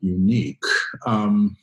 unique. 0.00 0.62
Um, 1.06 1.56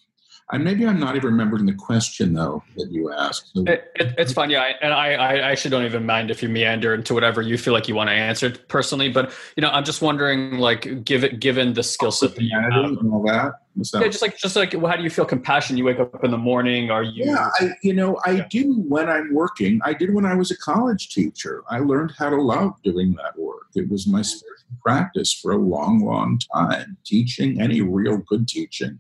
and 0.51 0.63
maybe 0.63 0.85
I'm 0.85 0.99
not 0.99 1.15
even 1.15 1.31
remembering 1.31 1.67
the 1.67 1.73
question 1.73 2.33
though 2.33 2.63
that 2.77 2.91
you 2.91 3.13
asked. 3.13 3.51
It, 3.55 3.91
it, 3.95 4.15
it's 4.17 4.33
fine, 4.33 4.49
yeah. 4.49 4.73
And 4.81 4.93
I, 4.93 5.13
I 5.13 5.37
actually 5.51 5.69
don't 5.69 5.85
even 5.85 6.05
mind 6.05 6.31
if 6.31 6.41
you 6.41 6.49
meander 6.49 6.93
into 6.93 7.13
whatever 7.13 7.41
you 7.41 7.57
feel 7.57 7.73
like 7.73 7.87
you 7.87 7.93
want 7.93 8.09
to 8.09 8.13
answer 8.13 8.49
personally. 8.67 9.09
But 9.09 9.31
you 9.55 9.61
know, 9.61 9.69
I'm 9.69 9.83
just 9.83 10.01
wondering, 10.01 10.57
like, 10.57 11.05
given 11.05 11.37
given 11.37 11.73
the 11.73 11.83
skill 11.83 12.11
set 12.11 12.35
that 12.35 12.41
you 12.41 12.59
have, 12.59 12.71
and 12.73 13.13
all 13.13 13.23
that. 13.27 13.53
Yeah, 13.75 14.07
just 14.07 14.23
like 14.23 14.37
just 14.37 14.55
like 14.55 14.73
how 14.73 14.95
do 14.95 15.03
you 15.03 15.09
feel 15.11 15.25
compassion? 15.25 15.77
You 15.77 15.85
wake 15.85 15.99
up 15.99 16.23
in 16.23 16.31
the 16.31 16.37
morning. 16.37 16.89
Are 16.89 17.03
you? 17.03 17.25
Yeah, 17.25 17.49
I, 17.59 17.69
you 17.83 17.93
know, 17.93 18.19
I 18.25 18.31
yeah. 18.31 18.47
do 18.49 18.73
when 18.87 19.07
I'm 19.07 19.33
working. 19.33 19.79
I 19.83 19.93
did 19.93 20.13
when 20.13 20.25
I 20.25 20.33
was 20.33 20.49
a 20.49 20.57
college 20.57 21.09
teacher. 21.09 21.63
I 21.69 21.79
learned 21.79 22.13
how 22.17 22.29
to 22.29 22.41
love 22.41 22.73
doing 22.83 23.13
that 23.21 23.37
work. 23.37 23.67
It 23.75 23.87
was 23.89 24.07
my 24.07 24.19
mm-hmm. 24.19 24.23
spiritual 24.23 24.77
practice 24.83 25.31
for 25.31 25.51
a 25.51 25.57
long, 25.57 26.03
long 26.03 26.39
time. 26.53 26.97
Teaching 27.05 27.61
any 27.61 27.81
real 27.81 28.17
good 28.17 28.47
teaching 28.47 28.99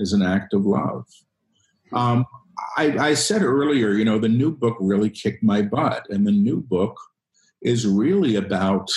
is 0.00 0.12
an 0.12 0.22
act 0.22 0.54
of 0.54 0.66
love. 0.66 1.04
Um, 1.92 2.24
I, 2.76 3.10
I 3.10 3.14
said 3.14 3.42
earlier, 3.42 3.92
you 3.92 4.04
know, 4.04 4.18
the 4.18 4.28
new 4.28 4.50
book 4.50 4.76
really 4.80 5.10
kicked 5.10 5.42
my 5.42 5.62
butt, 5.62 6.06
and 6.10 6.26
the 6.26 6.32
new 6.32 6.60
book 6.60 6.98
is 7.62 7.86
really 7.86 8.36
about, 8.36 8.90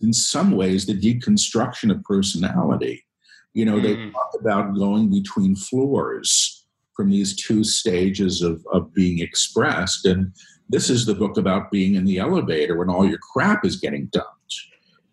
in 0.00 0.12
some 0.12 0.52
ways, 0.52 0.86
the 0.86 0.98
deconstruction 0.98 1.90
of 1.90 2.02
personality. 2.04 3.04
You 3.52 3.64
know, 3.64 3.78
mm. 3.78 3.82
they 3.82 4.10
talk 4.10 4.32
about 4.38 4.74
going 4.74 5.10
between 5.10 5.56
floors 5.56 6.64
from 6.96 7.10
these 7.10 7.36
two 7.36 7.64
stages 7.64 8.42
of, 8.42 8.64
of 8.72 8.92
being 8.94 9.18
expressed. 9.20 10.06
And 10.06 10.32
this 10.68 10.90
is 10.90 11.06
the 11.06 11.14
book 11.14 11.36
about 11.36 11.70
being 11.70 11.94
in 11.94 12.04
the 12.04 12.18
elevator 12.18 12.78
when 12.78 12.90
all 12.90 13.08
your 13.08 13.18
crap 13.32 13.64
is 13.64 13.76
getting 13.76 14.06
dumped. 14.06 14.28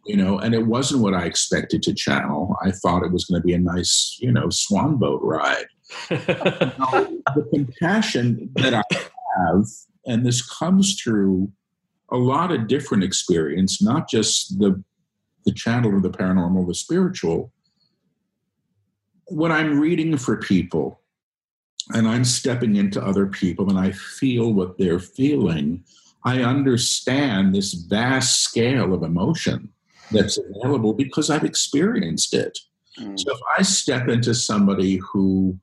You 0.06 0.18
know, 0.18 0.40
and 0.40 0.56
it 0.56 0.66
wasn't 0.66 1.04
what 1.04 1.14
I 1.14 1.26
expected 1.26 1.84
to 1.84 1.94
channel. 1.94 2.56
I 2.64 2.72
thought 2.72 3.04
it 3.04 3.12
was 3.12 3.26
going 3.26 3.40
to 3.40 3.46
be 3.46 3.54
a 3.54 3.60
nice, 3.60 4.18
you 4.20 4.32
know, 4.32 4.50
swan 4.50 4.98
boat 4.98 5.22
ride. 5.24 5.68
the 6.10 7.48
compassion 7.54 8.50
that 8.56 8.74
I 8.74 8.84
have, 8.92 9.66
and 10.08 10.26
this 10.26 10.42
comes 10.42 11.00
through 11.00 11.52
a 12.12 12.18
lot 12.18 12.52
of 12.52 12.68
different 12.68 13.04
experience, 13.04 13.82
not 13.82 14.10
just 14.10 14.60
the 14.60 14.84
the 15.46 15.52
channel 15.52 15.96
of 15.96 16.04
the 16.04 16.10
paranormal, 16.10 16.68
the 16.68 16.76
spiritual. 16.76 17.52
When 19.28 19.52
I'm 19.52 19.80
reading 19.80 20.18
for 20.18 20.38
people 20.38 21.02
and 21.94 22.08
I'm 22.08 22.26
stepping 22.26 22.76
into 22.76 23.04
other 23.04 23.26
people 23.26 23.70
and 23.70 23.80
I 23.80 23.92
feel 23.92 24.54
what 24.54 24.78
they're 24.78 25.00
feeling, 25.00 25.84
I 26.24 26.44
understand 26.44 27.56
this 27.56 27.74
vast 27.74 28.42
scale 28.44 28.94
of 28.94 29.04
emotion 29.04 29.70
that's 30.12 30.38
available 30.38 30.94
because 30.94 31.30
I've 31.30 31.44
experienced 31.44 32.34
it. 32.34 32.58
Mm. 33.00 33.20
So 33.20 33.34
if 33.34 33.40
I 33.58 33.62
step 33.62 34.08
into 34.08 34.34
somebody 34.34 34.98
who, 34.98 35.58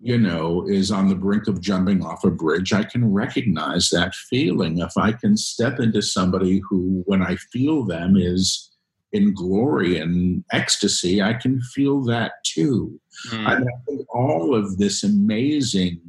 you 0.00 0.18
know, 0.18 0.66
is 0.68 0.90
on 0.90 1.08
the 1.08 1.14
brink 1.14 1.48
of 1.48 1.60
jumping 1.60 2.04
off 2.04 2.24
a 2.24 2.30
bridge, 2.30 2.72
I 2.72 2.84
can 2.84 3.12
recognize 3.12 3.88
that 3.90 4.14
feeling. 4.14 4.78
If 4.78 4.92
I 4.96 5.12
can 5.12 5.36
step 5.36 5.80
into 5.80 6.02
somebody 6.02 6.62
who, 6.68 7.02
when 7.06 7.22
I 7.22 7.36
feel 7.52 7.84
them, 7.84 8.16
is 8.16 8.70
in 9.12 9.34
glory 9.34 9.98
and 9.98 10.44
ecstasy, 10.52 11.22
I 11.22 11.34
can 11.34 11.60
feel 11.60 12.02
that 12.04 12.32
too. 12.44 13.00
Mm. 13.30 13.46
I, 13.46 13.56
think 13.86 14.06
all 14.14 14.54
of 14.54 14.78
this 14.78 15.02
amazing 15.02 16.00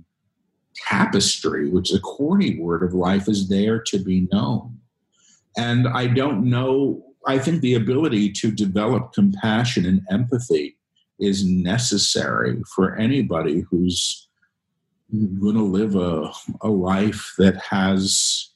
tapestry, 0.87 1.69
which 1.69 1.91
is 1.91 1.97
a 1.97 2.01
corny 2.01 2.59
word 2.59 2.83
of 2.83 2.93
life, 2.93 3.27
is 3.27 3.49
there 3.49 3.81
to 3.87 3.99
be 3.99 4.27
known. 4.31 4.77
And 5.57 5.87
I 5.87 6.07
don't 6.07 6.49
know, 6.49 7.03
I 7.27 7.39
think 7.39 7.61
the 7.61 7.75
ability 7.75 8.31
to 8.33 8.51
develop 8.51 9.13
compassion 9.13 9.85
and 9.85 10.01
empathy 10.09 10.77
is 11.19 11.45
necessary 11.45 12.61
for 12.75 12.95
anybody 12.95 13.65
who's 13.69 14.27
going 15.11 15.55
to 15.55 15.63
live 15.63 15.95
a, 15.95 16.31
a 16.61 16.69
life 16.69 17.33
that 17.37 17.57
has 17.57 18.51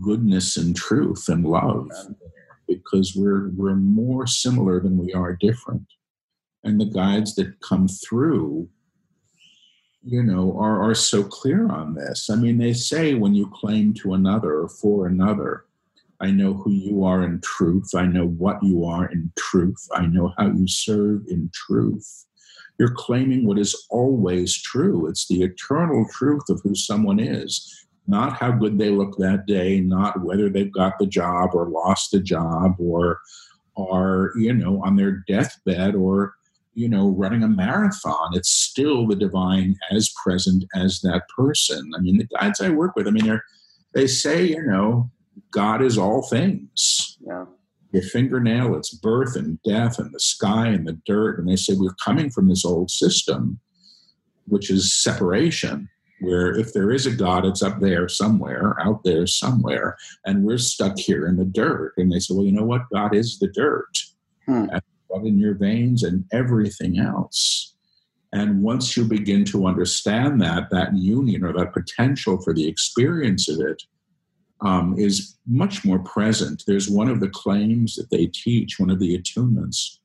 goodness 0.00 0.56
and 0.56 0.76
truth 0.76 1.28
and 1.28 1.44
love. 1.44 1.88
Because 2.68 3.16
we're 3.16 3.50
we're 3.56 3.74
more 3.74 4.26
similar 4.26 4.80
than 4.80 4.96
we 4.96 5.12
are 5.12 5.36
different. 5.40 5.86
And 6.62 6.80
the 6.80 6.84
guides 6.84 7.34
that 7.34 7.60
come 7.60 7.88
through 7.88 8.68
you 10.02 10.22
know 10.22 10.56
are 10.58 10.82
are 10.82 10.94
so 10.94 11.22
clear 11.22 11.70
on 11.70 11.94
this. 11.94 12.30
I 12.30 12.36
mean 12.36 12.58
they 12.58 12.72
say 12.72 13.14
when 13.14 13.34
you 13.34 13.50
claim 13.52 13.92
to 13.94 14.14
another 14.14 14.60
or 14.60 14.68
for 14.68 15.06
another 15.06 15.64
i 16.20 16.30
know 16.30 16.54
who 16.54 16.70
you 16.70 17.04
are 17.04 17.22
in 17.22 17.40
truth 17.42 17.90
i 17.94 18.06
know 18.06 18.26
what 18.26 18.62
you 18.62 18.84
are 18.84 19.06
in 19.10 19.30
truth 19.38 19.88
i 19.94 20.06
know 20.06 20.32
how 20.38 20.46
you 20.46 20.66
serve 20.66 21.22
in 21.28 21.50
truth 21.52 22.26
you're 22.78 22.94
claiming 22.94 23.46
what 23.46 23.58
is 23.58 23.86
always 23.90 24.60
true 24.60 25.06
it's 25.08 25.28
the 25.28 25.42
eternal 25.42 26.06
truth 26.12 26.48
of 26.48 26.60
who 26.62 26.74
someone 26.74 27.20
is 27.20 27.80
not 28.10 28.36
how 28.36 28.50
good 28.50 28.76
they 28.76 28.90
look 28.90 29.16
that 29.16 29.46
day, 29.46 29.80
not 29.80 30.22
whether 30.22 30.50
they've 30.50 30.72
got 30.72 30.98
the 30.98 31.06
job 31.06 31.50
or 31.54 31.70
lost 31.70 32.10
the 32.10 32.20
job 32.20 32.74
or 32.78 33.20
are, 33.76 34.32
you 34.36 34.52
know, 34.52 34.82
on 34.84 34.96
their 34.96 35.22
deathbed 35.28 35.94
or, 35.94 36.34
you 36.74 36.88
know, 36.88 37.10
running 37.10 37.44
a 37.44 37.48
marathon. 37.48 38.30
It's 38.32 38.50
still 38.50 39.06
the 39.06 39.14
divine 39.14 39.76
as 39.92 40.12
present 40.22 40.64
as 40.74 41.00
that 41.02 41.22
person. 41.34 41.92
I 41.96 42.00
mean, 42.00 42.18
the 42.18 42.26
guides 42.36 42.60
I 42.60 42.70
work 42.70 42.96
with, 42.96 43.06
I 43.06 43.10
mean, 43.12 43.26
they're, 43.26 43.44
they 43.94 44.08
say, 44.08 44.44
you 44.44 44.62
know, 44.62 45.10
God 45.50 45.82
is 45.82 45.98
all 45.98 46.22
things. 46.22 47.18
Yeah. 47.20 47.46
Your 47.92 48.02
fingernail, 48.02 48.76
it's 48.76 48.94
birth 48.94 49.34
and 49.34 49.60
death 49.62 49.98
and 49.98 50.14
the 50.14 50.20
sky 50.20 50.68
and 50.68 50.86
the 50.86 50.98
dirt. 51.06 51.38
And 51.38 51.48
they 51.48 51.56
say, 51.56 51.74
we're 51.76 51.94
coming 52.04 52.30
from 52.30 52.48
this 52.48 52.64
old 52.64 52.90
system, 52.90 53.58
which 54.46 54.70
is 54.70 54.94
separation 54.94 55.88
where 56.20 56.54
if 56.54 56.72
there 56.72 56.90
is 56.90 57.06
a 57.06 57.10
God, 57.10 57.44
it's 57.44 57.62
up 57.62 57.80
there 57.80 58.08
somewhere, 58.08 58.76
out 58.80 59.02
there 59.04 59.26
somewhere, 59.26 59.96
and 60.24 60.44
we're 60.44 60.58
stuck 60.58 60.98
here 60.98 61.26
in 61.26 61.36
the 61.36 61.44
dirt. 61.44 61.94
And 61.96 62.12
they 62.12 62.20
say, 62.20 62.34
well, 62.34 62.44
you 62.44 62.52
know 62.52 62.64
what? 62.64 62.82
God 62.92 63.14
is 63.14 63.38
the 63.38 63.48
dirt, 63.48 63.90
hmm. 64.46 64.66
blood 65.08 65.26
in 65.26 65.38
your 65.38 65.54
veins, 65.54 66.02
and 66.02 66.24
everything 66.32 66.98
else. 66.98 67.74
And 68.32 68.62
once 68.62 68.96
you 68.96 69.04
begin 69.04 69.44
to 69.46 69.66
understand 69.66 70.40
that, 70.42 70.70
that 70.70 70.94
union 70.94 71.44
or 71.44 71.52
that 71.54 71.72
potential 71.72 72.40
for 72.40 72.54
the 72.54 72.68
experience 72.68 73.48
of 73.48 73.60
it 73.60 73.82
um, 74.62 74.94
is 74.98 75.36
much 75.46 75.84
more 75.84 75.98
present. 76.00 76.64
There's 76.66 76.88
one 76.88 77.08
of 77.08 77.20
the 77.20 77.30
claims 77.30 77.96
that 77.96 78.10
they 78.10 78.26
teach, 78.26 78.78
one 78.78 78.90
of 78.90 78.98
the 78.98 79.18
attunements, 79.18 79.98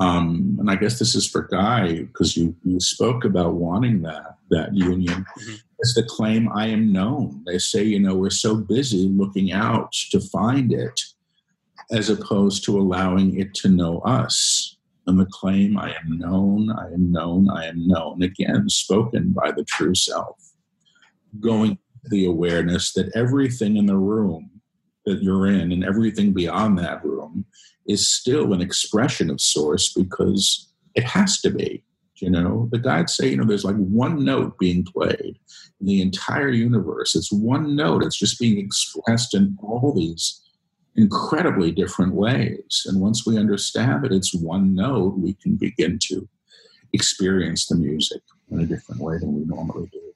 um, 0.00 0.56
and 0.58 0.70
I 0.70 0.76
guess 0.76 0.98
this 0.98 1.14
is 1.14 1.28
for 1.28 1.42
Guy 1.42 2.04
because 2.04 2.34
you, 2.34 2.56
you 2.64 2.80
spoke 2.80 3.24
about 3.24 3.54
wanting 3.54 4.00
that 4.02 4.38
that 4.50 4.74
union. 4.74 5.26
Mm-hmm. 5.38 5.54
It's 5.78 5.94
the 5.94 6.02
claim 6.02 6.48
I 6.54 6.66
am 6.66 6.92
known. 6.92 7.42
They 7.46 7.58
say, 7.58 7.84
you 7.84 8.00
know, 8.00 8.14
we're 8.14 8.30
so 8.30 8.56
busy 8.56 9.08
looking 9.08 9.52
out 9.52 9.92
to 10.10 10.20
find 10.20 10.72
it 10.72 11.00
as 11.90 12.10
opposed 12.10 12.64
to 12.64 12.78
allowing 12.78 13.38
it 13.38 13.54
to 13.54 13.68
know 13.68 14.00
us. 14.00 14.76
And 15.06 15.18
the 15.18 15.26
claim 15.26 15.78
I 15.78 15.90
am 15.90 16.18
known, 16.18 16.70
I 16.70 16.92
am 16.92 17.12
known, 17.12 17.48
I 17.50 17.66
am 17.66 17.86
known, 17.86 18.22
again, 18.22 18.68
spoken 18.68 19.32
by 19.32 19.52
the 19.52 19.64
true 19.64 19.94
self. 19.94 20.36
Going 21.40 21.78
the 22.04 22.24
awareness 22.24 22.92
that 22.94 23.10
everything 23.14 23.76
in 23.76 23.86
the 23.86 23.96
room 23.96 24.50
that 25.06 25.22
you're 25.22 25.46
in 25.46 25.72
and 25.72 25.84
everything 25.84 26.32
beyond 26.32 26.78
that 26.78 27.04
room 27.04 27.44
is 27.86 28.08
still 28.08 28.52
an 28.52 28.60
expression 28.60 29.30
of 29.30 29.40
source 29.40 29.92
because 29.92 30.68
it 30.94 31.04
has 31.04 31.40
to 31.40 31.50
be. 31.50 31.82
You 32.16 32.30
know, 32.30 32.68
the 32.70 32.78
guides 32.78 33.16
say, 33.16 33.30
you 33.30 33.36
know, 33.38 33.44
there's 33.44 33.64
like 33.64 33.76
one 33.76 34.24
note 34.24 34.58
being 34.58 34.84
played 34.84 35.38
in 35.80 35.86
the 35.86 36.02
entire 36.02 36.50
universe. 36.50 37.16
It's 37.16 37.32
one 37.32 37.74
note. 37.74 38.04
It's 38.04 38.18
just 38.18 38.38
being 38.38 38.58
expressed 38.58 39.32
in 39.34 39.56
all 39.62 39.94
these 39.96 40.38
incredibly 40.96 41.70
different 41.70 42.14
ways. 42.14 42.84
And 42.86 43.00
once 43.00 43.26
we 43.26 43.38
understand 43.38 44.04
that 44.04 44.12
it's 44.12 44.34
one 44.34 44.74
note, 44.74 45.16
we 45.16 45.32
can 45.34 45.56
begin 45.56 45.98
to 46.08 46.28
experience 46.92 47.66
the 47.66 47.76
music 47.76 48.20
in 48.50 48.60
a 48.60 48.66
different 48.66 49.00
way 49.00 49.16
than 49.18 49.34
we 49.34 49.44
normally 49.46 49.88
do. 49.90 50.12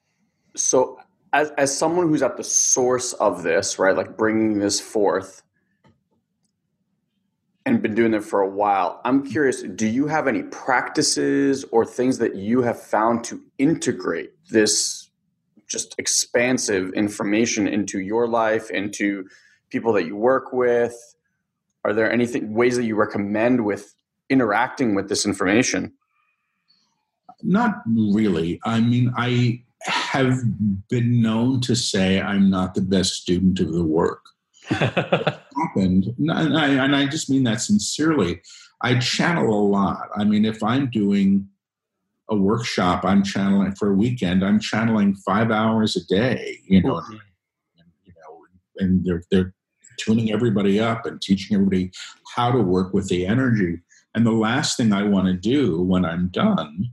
So, 0.57 0.99
as, 1.35 1.51
as 1.59 1.77
someone 1.77 2.09
who's 2.09 2.23
at 2.23 2.37
the 2.37 2.45
source 2.45 3.13
of 3.15 3.43
this, 3.43 3.79
right, 3.79 3.95
like 3.95 4.17
bringing 4.17 4.61
this 4.61 4.81
forth, 4.81 5.43
and 7.67 7.83
been 7.83 7.95
doing 7.95 8.15
it 8.15 8.23
for 8.23 8.41
a 8.41 8.49
while. 8.49 9.01
I'm 9.05 9.27
curious, 9.27 9.63
do 9.63 9.87
you 9.87 10.07
have 10.07 10.29
any 10.29 10.45
practices 10.45 11.65
or 11.73 11.85
things 11.85 12.19
that 12.19 12.37
you 12.37 12.63
have 12.63 12.81
found 12.81 13.25
to 13.25 13.43
integrate 13.59 14.33
this 14.51 15.11
just 15.67 15.95
expansive 15.99 16.93
information 16.93 17.67
into 17.67 17.99
your 17.99 18.29
life, 18.29 18.71
into 18.71 19.27
people 19.71 19.93
that 19.95 20.05
you 20.05 20.15
work 20.15 20.53
with? 20.53 20.95
Are 21.85 21.93
there 21.93 22.13
anything 22.13 22.55
ways 22.55 22.77
that 22.77 22.85
you 22.85 22.95
recommend 22.95 23.65
with 23.65 23.95
interacting 24.31 24.95
with 24.95 25.09
this 25.09 25.27
information? 25.27 25.95
Not 27.43 27.83
really. 27.87 28.61
I 28.65 28.81
mean, 28.81 29.13
I 29.17 29.64
have 29.85 30.39
been 30.89 31.21
known 31.21 31.61
to 31.63 31.75
say 31.75 32.21
I'm 32.21 32.51
not 32.51 32.75
the 32.75 32.81
best 32.81 33.15
student 33.15 33.61
of 33.61 33.73
the 33.73 33.85
work. 33.85 34.23
happened, 34.65 36.15
and 36.19 36.59
I, 36.59 36.69
and 36.85 36.97
I 36.97 37.07
just 37.07 37.29
mean 37.29 37.45
that 37.45 37.61
sincerely. 37.61 38.41
I 38.81 38.99
channel 38.99 39.49
a 39.49 39.67
lot. 39.69 40.09
I 40.17 40.25
mean, 40.25 40.45
if 40.45 40.63
I'm 40.63 40.91
doing 40.91 41.49
a 42.31 42.37
workshop, 42.37 43.05
I'm 43.05 43.23
channeling 43.23 43.75
for 43.75 43.91
a 43.91 43.95
weekend. 43.95 44.45
I'm 44.45 44.59
channeling 44.59 45.15
five 45.17 45.51
hours 45.51 45.97
a 45.97 46.05
day. 46.07 46.61
You 46.65 46.83
know, 46.83 46.95
mm-hmm. 46.95 47.13
and, 47.79 47.89
you 48.05 48.13
know, 48.15 48.41
and 48.79 49.05
they're 49.05 49.23
they're 49.31 49.55
tuning 49.99 50.33
everybody 50.33 50.81
up 50.81 51.07
and 51.07 51.21
teaching 51.21 51.55
everybody 51.55 51.93
how 52.35 52.51
to 52.51 52.61
work 52.61 52.95
with 52.95 53.09
the 53.09 53.27
energy. 53.27 53.81
And 54.15 54.25
the 54.25 54.33
last 54.33 54.77
thing 54.77 54.93
I 54.93 55.03
want 55.03 55.27
to 55.27 55.35
do 55.35 55.83
when 55.83 56.05
I'm 56.05 56.29
done 56.29 56.91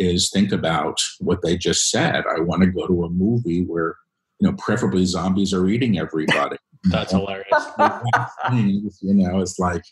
is 0.00 0.30
think 0.30 0.50
about 0.50 0.98
what 1.18 1.42
they 1.42 1.56
just 1.56 1.90
said. 1.90 2.24
I 2.26 2.40
want 2.40 2.62
to 2.62 2.68
go 2.68 2.86
to 2.86 3.04
a 3.04 3.10
movie 3.10 3.64
where, 3.64 3.96
you 4.40 4.48
know, 4.48 4.56
preferably 4.56 5.04
zombies 5.04 5.52
are 5.52 5.68
eating 5.68 5.98
everybody. 5.98 6.56
That's 6.84 7.12
hilarious. 7.12 7.46
you 8.52 9.14
know, 9.14 9.40
it's 9.40 9.58
like 9.58 9.84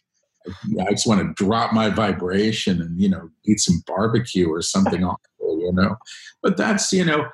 I 0.81 0.91
just 0.91 1.07
want 1.07 1.21
to 1.21 1.45
drop 1.45 1.75
my 1.75 1.91
vibration 1.91 2.81
and 2.81 2.99
you 2.99 3.11
know 3.11 3.29
eat 3.45 3.61
some 3.61 3.83
barbecue 3.87 4.49
or 4.49 4.63
something 4.63 5.05
awful, 5.05 5.61
you 5.61 5.73
know. 5.73 5.97
But 6.43 6.57
that's 6.57 6.91
you 6.91 7.05
know, 7.05 7.29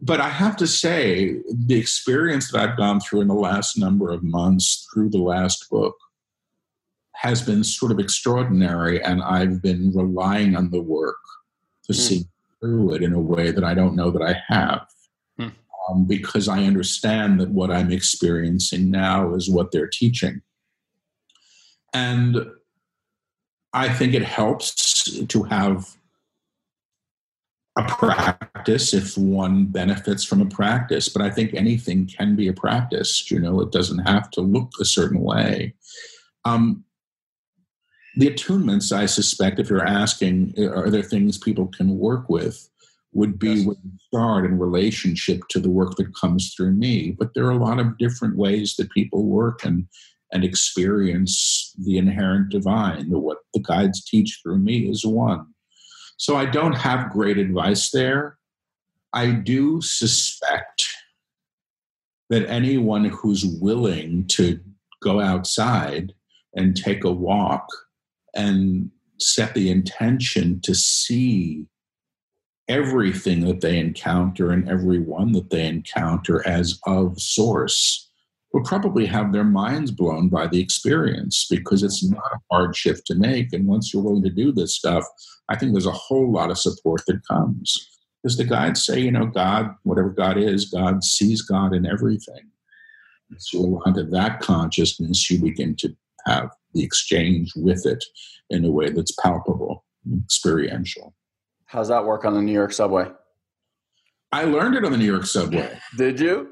but 0.00 0.20
I 0.20 0.28
have 0.28 0.56
to 0.58 0.68
say 0.68 1.36
the 1.66 1.76
experience 1.76 2.52
that 2.52 2.60
I've 2.60 2.76
gone 2.76 3.00
through 3.00 3.22
in 3.22 3.28
the 3.28 3.34
last 3.34 3.76
number 3.76 4.10
of 4.10 4.22
months 4.22 4.86
through 4.92 5.10
the 5.10 5.18
last 5.18 5.68
book 5.68 5.96
has 7.14 7.42
been 7.42 7.64
sort 7.64 7.90
of 7.90 7.98
extraordinary, 7.98 9.02
and 9.02 9.20
I've 9.20 9.60
been 9.60 9.92
relying 9.92 10.54
on 10.54 10.70
the 10.70 10.82
work 10.82 11.16
to 11.84 11.92
mm. 11.92 11.96
see 11.96 12.24
through 12.60 12.94
it 12.94 13.02
in 13.02 13.12
a 13.12 13.20
way 13.20 13.50
that 13.50 13.64
I 13.64 13.74
don't 13.74 13.96
know 13.96 14.10
that 14.10 14.22
I 14.22 14.40
have. 14.52 14.86
Mm. 15.40 15.52
Um, 15.88 16.04
because 16.04 16.48
I 16.48 16.64
understand 16.64 17.40
that 17.40 17.50
what 17.50 17.70
I'm 17.70 17.90
experiencing 17.90 18.90
now 18.90 19.34
is 19.34 19.50
what 19.50 19.72
they're 19.72 19.88
teaching. 19.88 20.42
And 21.92 22.46
I 23.72 23.88
think 23.88 24.14
it 24.14 24.22
helps 24.22 25.24
to 25.26 25.42
have 25.44 25.96
a 27.78 27.84
practice 27.84 28.92
if 28.92 29.16
one 29.16 29.66
benefits 29.66 30.24
from 30.24 30.42
a 30.42 30.46
practice. 30.46 31.08
But 31.08 31.22
I 31.22 31.30
think 31.30 31.54
anything 31.54 32.06
can 32.06 32.36
be 32.36 32.48
a 32.48 32.52
practice. 32.52 33.30
You 33.30 33.40
know, 33.40 33.60
it 33.60 33.72
doesn't 33.72 34.06
have 34.06 34.30
to 34.32 34.40
look 34.40 34.72
a 34.80 34.84
certain 34.84 35.20
way. 35.20 35.74
Um, 36.44 36.84
the 38.16 38.28
attunements, 38.28 38.92
I 38.92 39.06
suspect, 39.06 39.58
if 39.58 39.70
you're 39.70 39.86
asking, 39.86 40.54
uh, 40.58 40.70
are 40.70 40.90
there 40.90 41.02
things 41.02 41.38
people 41.38 41.66
can 41.68 41.98
work 41.98 42.28
with, 42.28 42.68
would 43.12 43.38
be 43.38 43.52
yes. 43.52 43.66
with 43.66 43.78
start 44.08 44.44
in 44.44 44.58
relationship 44.58 45.42
to 45.50 45.60
the 45.60 45.70
work 45.70 45.96
that 45.96 46.14
comes 46.14 46.54
through 46.54 46.72
me. 46.72 47.10
But 47.18 47.34
there 47.34 47.44
are 47.44 47.50
a 47.50 47.64
lot 47.64 47.78
of 47.78 47.98
different 47.98 48.36
ways 48.36 48.74
that 48.76 48.90
people 48.90 49.24
work 49.24 49.64
and 49.64 49.86
and 50.32 50.44
experience 50.44 51.74
the 51.78 51.98
inherent 51.98 52.48
divine. 52.48 53.10
The, 53.10 53.18
what 53.18 53.38
the 53.52 53.60
guides 53.60 54.02
teach 54.02 54.40
through 54.42 54.58
me 54.58 54.88
is 54.88 55.04
one. 55.04 55.46
So 56.16 56.36
I 56.36 56.46
don't 56.46 56.72
have 56.72 57.10
great 57.10 57.36
advice 57.36 57.90
there. 57.90 58.38
I 59.12 59.30
do 59.30 59.82
suspect 59.82 60.88
that 62.30 62.48
anyone 62.48 63.04
who's 63.04 63.44
willing 63.44 64.26
to 64.28 64.58
go 65.02 65.20
outside 65.20 66.14
and 66.54 66.74
take 66.74 67.04
a 67.04 67.12
walk 67.12 67.66
and 68.34 68.90
set 69.18 69.54
the 69.54 69.70
intention 69.70 70.60
to 70.62 70.74
see 70.74 71.66
everything 72.68 73.46
that 73.46 73.60
they 73.60 73.78
encounter 73.78 74.50
and 74.50 74.68
everyone 74.68 75.32
that 75.32 75.50
they 75.50 75.66
encounter 75.66 76.46
as 76.46 76.78
of 76.86 77.20
source 77.20 78.08
will 78.52 78.62
probably 78.62 79.06
have 79.06 79.32
their 79.32 79.44
minds 79.44 79.90
blown 79.90 80.28
by 80.28 80.46
the 80.46 80.60
experience 80.60 81.46
because 81.50 81.82
it's 81.82 82.04
not 82.04 82.32
a 82.34 82.40
hard 82.50 82.76
shift 82.76 83.06
to 83.06 83.14
make. 83.14 83.52
And 83.52 83.66
once 83.66 83.92
you're 83.92 84.02
willing 84.02 84.22
to 84.24 84.30
do 84.30 84.52
this 84.52 84.76
stuff, 84.76 85.04
I 85.48 85.56
think 85.56 85.72
there's 85.72 85.86
a 85.86 85.92
whole 85.92 86.30
lot 86.30 86.50
of 86.50 86.58
support 86.58 87.02
that 87.06 87.26
comes. 87.26 87.74
Because 88.22 88.36
the 88.36 88.44
guides 88.44 88.84
say, 88.84 89.00
you 89.00 89.10
know, 89.10 89.26
God, 89.26 89.74
whatever 89.82 90.10
God 90.10 90.38
is, 90.38 90.66
God 90.66 91.02
sees 91.02 91.42
God 91.42 91.74
in 91.74 91.86
everything. 91.86 92.50
So 93.38 93.82
you 93.86 94.10
that 94.10 94.40
consciousness, 94.40 95.30
you 95.30 95.40
begin 95.40 95.74
to 95.76 95.96
have 96.26 96.50
the 96.74 96.82
exchange 96.82 97.52
with 97.56 97.86
it 97.86 98.04
in 98.50 98.64
a 98.64 98.70
way 98.70 98.90
that's 98.90 99.12
palpable, 99.12 99.84
experiential. 100.24 101.14
How's 101.66 101.88
that 101.88 102.04
work 102.04 102.24
on 102.24 102.34
the 102.34 102.42
New 102.42 102.52
York 102.52 102.72
subway? 102.72 103.10
I 104.30 104.44
learned 104.44 104.76
it 104.76 104.84
on 104.84 104.92
the 104.92 104.98
New 104.98 105.04
York 105.04 105.26
subway. 105.26 105.78
Did 105.96 106.20
you? 106.20 106.48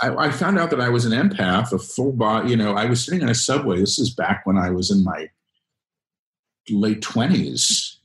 I, 0.00 0.14
I, 0.26 0.30
found 0.30 0.58
out 0.58 0.70
that 0.70 0.80
I 0.80 0.88
was 0.88 1.04
an 1.04 1.12
empath, 1.12 1.72
a 1.72 1.78
full 1.78 2.12
body. 2.12 2.50
You 2.50 2.56
know, 2.56 2.74
I 2.74 2.86
was 2.86 3.04
sitting 3.04 3.22
on 3.22 3.28
a 3.28 3.34
subway. 3.34 3.80
This 3.80 3.98
is 3.98 4.14
back 4.14 4.42
when 4.44 4.56
I 4.56 4.70
was 4.70 4.90
in 4.90 5.02
my 5.04 5.28
late 6.70 7.02
twenties, 7.02 7.98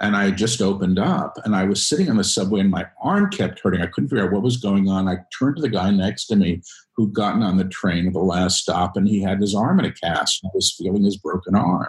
and 0.00 0.16
I 0.16 0.30
just 0.30 0.60
opened 0.60 0.98
up, 0.98 1.36
and 1.44 1.54
I 1.54 1.64
was 1.64 1.86
sitting 1.86 2.10
on 2.10 2.16
the 2.16 2.24
subway, 2.24 2.60
and 2.60 2.70
my 2.70 2.86
arm 3.02 3.30
kept 3.30 3.60
hurting. 3.60 3.82
I 3.82 3.86
couldn't 3.86 4.08
figure 4.10 4.24
out 4.24 4.32
what 4.32 4.42
was 4.42 4.56
going 4.56 4.88
on. 4.88 5.08
I 5.08 5.18
turned 5.38 5.56
to 5.56 5.62
the 5.62 5.68
guy 5.68 5.90
next 5.90 6.26
to 6.26 6.36
me 6.36 6.62
who'd 6.96 7.14
gotten 7.14 7.42
on 7.42 7.56
the 7.56 7.64
train 7.64 8.06
at 8.06 8.12
the 8.12 8.20
last 8.20 8.58
stop, 8.58 8.96
and 8.96 9.08
he 9.08 9.22
had 9.22 9.40
his 9.40 9.54
arm 9.54 9.78
in 9.78 9.86
a 9.86 9.92
cast. 9.92 10.44
I 10.44 10.48
was 10.54 10.74
feeling 10.76 11.04
his 11.04 11.16
broken 11.16 11.54
arm. 11.54 11.88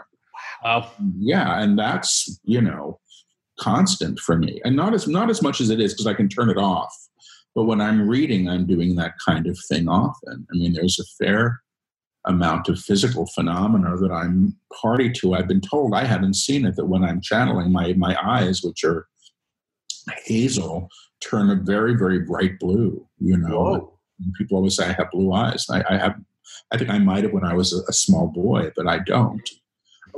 Wow. 0.64 0.92
Yeah, 1.18 1.62
and 1.62 1.78
that's 1.78 2.40
you 2.44 2.62
know 2.62 3.00
constant 3.60 4.20
for 4.20 4.38
me, 4.38 4.62
and 4.64 4.76
not 4.76 4.94
as 4.94 5.08
not 5.08 5.30
as 5.30 5.42
much 5.42 5.62
as 5.62 5.70
it 5.70 5.80
is 5.80 5.94
because 5.94 6.08
I 6.08 6.14
can 6.14 6.30
turn 6.30 6.50
it 6.50 6.58
off 6.58 6.94
but 7.56 7.66
when 7.66 7.82
I'm 7.82 8.10
reading, 8.10 8.50
I'm 8.50 8.66
doing 8.66 8.96
that 8.96 9.14
kind 9.24 9.48
of 9.48 9.58
thing 9.68 9.88
often. 9.88 10.48
I 10.52 10.58
mean, 10.58 10.74
there's 10.74 11.00
a 11.00 11.24
fair 11.24 11.62
amount 12.26 12.70
of 12.70 12.80
physical 12.80 13.26
phenomena 13.28 13.98
that 13.98 14.12
I'm 14.12 14.56
party 14.82 15.12
to. 15.14 15.34
I've 15.34 15.48
been 15.48 15.62
told 15.62 15.94
I 15.94 16.06
haven't 16.06 16.36
seen 16.36 16.66
it 16.66 16.76
that 16.76 16.86
when 16.86 17.04
I'm 17.04 17.22
channeling, 17.22 17.72
my 17.72 17.94
my 17.94 18.18
eyes, 18.22 18.62
which 18.64 18.84
are 18.84 19.08
hazel, 20.26 20.90
turn 21.22 21.50
a 21.50 21.56
very 21.56 21.96
very 21.96 22.20
bright 22.20 22.60
blue. 22.60 23.06
You 23.20 23.38
know, 23.38 23.94
people 24.38 24.58
always 24.58 24.76
say 24.76 24.86
I 24.86 24.94
have 24.94 25.12
blue 25.12 25.34
eyes. 25.34 25.66
I, 25.70 25.84
I 25.90 25.98
have. 25.98 26.16
I 26.72 26.78
think 26.78 26.90
I 26.90 27.00
might 27.00 27.24
have 27.24 27.34
when 27.34 27.46
I 27.46 27.54
was 27.54 27.74
a, 27.74 27.82
a 27.90 27.94
small 27.94 28.28
boy, 28.28 28.72
but 28.76 28.88
I 28.88 29.00
don't 29.00 29.48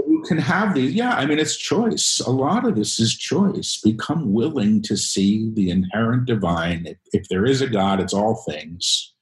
you 0.08 0.22
can 0.22 0.38
have 0.38 0.74
these. 0.74 0.94
Yeah, 0.94 1.16
I 1.16 1.26
mean, 1.26 1.40
it's 1.40 1.58
choice. 1.58 2.22
A 2.26 2.32
lot 2.32 2.66
of 2.66 2.76
this 2.76 3.00
is 3.00 3.16
choice. 3.16 3.80
Become 3.84 4.34
willing 4.34 4.82
to 4.84 4.98
see 4.98 5.50
the 5.54 5.70
inherent 5.70 6.26
divine. 6.26 6.86
If, 6.86 6.98
if 7.14 7.28
there 7.30 7.46
is 7.46 7.62
a 7.62 7.68
God, 7.68 8.00
it's 8.00 8.14
all 8.14 8.44
things. 8.48 9.14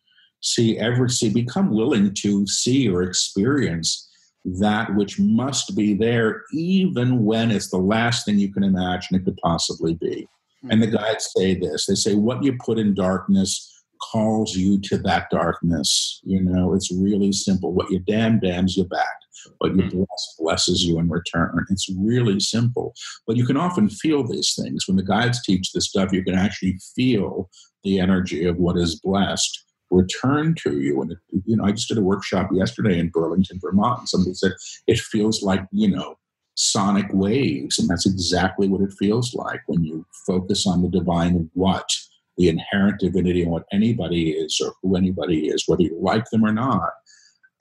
See 0.44 0.78
every 0.78 1.10
see. 1.10 1.30
Become 1.30 1.72
willing 1.74 2.14
to 2.16 2.46
see 2.48 2.90
or 2.90 3.02
experience 3.02 4.10
that 4.46 4.94
which 4.96 5.20
must 5.20 5.76
be 5.76 5.94
there, 5.94 6.44
even 6.54 7.24
when 7.24 7.50
it's 7.50 7.70
the 7.70 7.78
last 7.78 8.26
thing 8.26 8.38
you 8.38 8.52
can 8.52 8.64
imagine 8.64 9.16
it 9.16 9.24
could 9.24 9.38
possibly 9.38 9.94
be. 9.96 10.28
And 10.70 10.82
the 10.82 10.88
guides 10.88 11.32
say 11.36 11.56
this. 11.56 11.86
They 11.86 11.96
say, 11.96 12.16
"What 12.16 12.44
you 12.44 12.58
put 12.58 12.78
in 12.80 12.94
darkness." 12.94 13.70
calls 14.12 14.54
you 14.54 14.78
to 14.82 14.98
that 14.98 15.30
darkness. 15.32 16.20
You 16.24 16.42
know, 16.42 16.74
it's 16.74 16.92
really 16.92 17.32
simple. 17.32 17.72
What 17.72 17.90
you 17.90 18.00
damn 18.00 18.38
damns 18.38 18.76
you 18.76 18.84
back 18.84 19.16
but 19.60 19.76
you 19.76 19.84
hmm. 19.84 19.90
bless 19.90 20.36
blesses 20.40 20.86
you 20.86 21.00
in 21.00 21.10
return. 21.10 21.66
It's 21.70 21.90
really 21.98 22.40
simple. 22.40 22.94
But 23.28 23.38
you 23.38 23.46
can 23.46 23.58
often 23.58 23.90
feel 23.90 24.26
these 24.26 24.54
things. 24.56 24.88
When 24.88 24.98
the 24.98 25.04
guides 25.04 25.42
teach 25.42 25.72
this 25.72 25.88
stuff, 25.88 26.12
you 26.12 26.24
can 26.24 26.36
actually 26.36 26.80
feel 26.96 27.50
the 27.84 28.00
energy 28.00 28.46
of 28.46 28.58
what 28.58 28.78
is 28.78 29.00
blessed 29.00 29.64
return 29.94 30.56
to 30.64 30.80
you. 30.80 31.02
And, 31.02 31.12
it, 31.12 31.18
you 31.46 31.56
know, 31.56 31.66
I 31.66 31.72
just 31.72 31.88
did 31.88 31.98
a 31.98 32.02
workshop 32.02 32.50
yesterday 32.52 33.00
in 33.00 33.10
Burlington, 33.10 33.60
Vermont. 33.62 34.00
And 34.00 34.10
somebody 34.10 34.34
said 34.34 34.54
it 34.88 35.00
feels 35.00 35.42
like, 35.42 35.66
you 35.72 35.90
know, 35.90 36.18
sonic 36.56 37.08
waves. 37.12 37.80
And 37.80 37.88
that's 37.88 38.06
exactly 38.06 38.68
what 38.68 38.82
it 38.82 38.94
feels 39.00 39.34
like 39.34 39.62
when 39.68 39.84
you 39.84 40.06
focus 40.28 40.68
on 40.68 40.82
the 40.82 40.90
divine 40.90 41.50
what, 41.54 41.90
the 42.38 42.50
inherent 42.50 43.00
divinity 43.00 43.44
and 43.44 43.52
what 43.52 43.66
anybody 43.72 44.32
is 44.32 44.60
or 44.64 44.74
who 44.82 44.96
anybody 44.96 45.48
is, 45.48 45.64
whether 45.68 45.84
you 45.84 45.98
like 46.02 46.26
them 46.32 46.44
or 46.44 46.52
not 46.52 46.92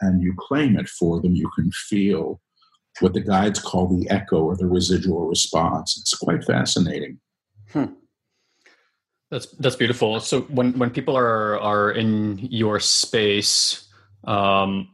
and 0.00 0.22
you 0.22 0.34
claim 0.38 0.76
it 0.78 0.88
for 0.88 1.20
them, 1.20 1.34
you 1.34 1.48
can 1.54 1.70
feel 1.72 2.40
what 3.00 3.14
the 3.14 3.20
guides 3.20 3.58
call 3.58 3.86
the 3.88 4.08
echo 4.10 4.42
or 4.42 4.56
the 4.56 4.66
residual 4.66 5.26
response. 5.26 5.96
It's 5.98 6.14
quite 6.14 6.44
fascinating. 6.44 7.20
Hmm. 7.72 7.94
That's 9.32 9.46
that's 9.52 9.76
beautiful. 9.76 10.20
So 10.20 10.42
when 10.42 10.78
when 10.78 10.90
people 10.90 11.16
are 11.16 11.58
are 11.58 11.90
in 11.90 12.38
your 12.38 12.78
space, 12.78 13.88
um, 14.24 14.90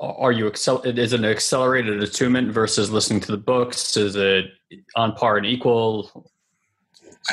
are 0.00 0.32
you 0.32 0.46
excel? 0.46 0.82
Is 0.82 1.14
it 1.14 1.20
an 1.20 1.24
accelerated 1.24 2.02
attunement 2.02 2.52
versus 2.52 2.90
listening 2.90 3.20
to 3.20 3.32
the 3.32 3.38
books? 3.38 3.96
Is 3.96 4.16
it 4.16 4.46
on 4.96 5.14
par 5.14 5.38
and 5.38 5.46
equal? 5.46 6.28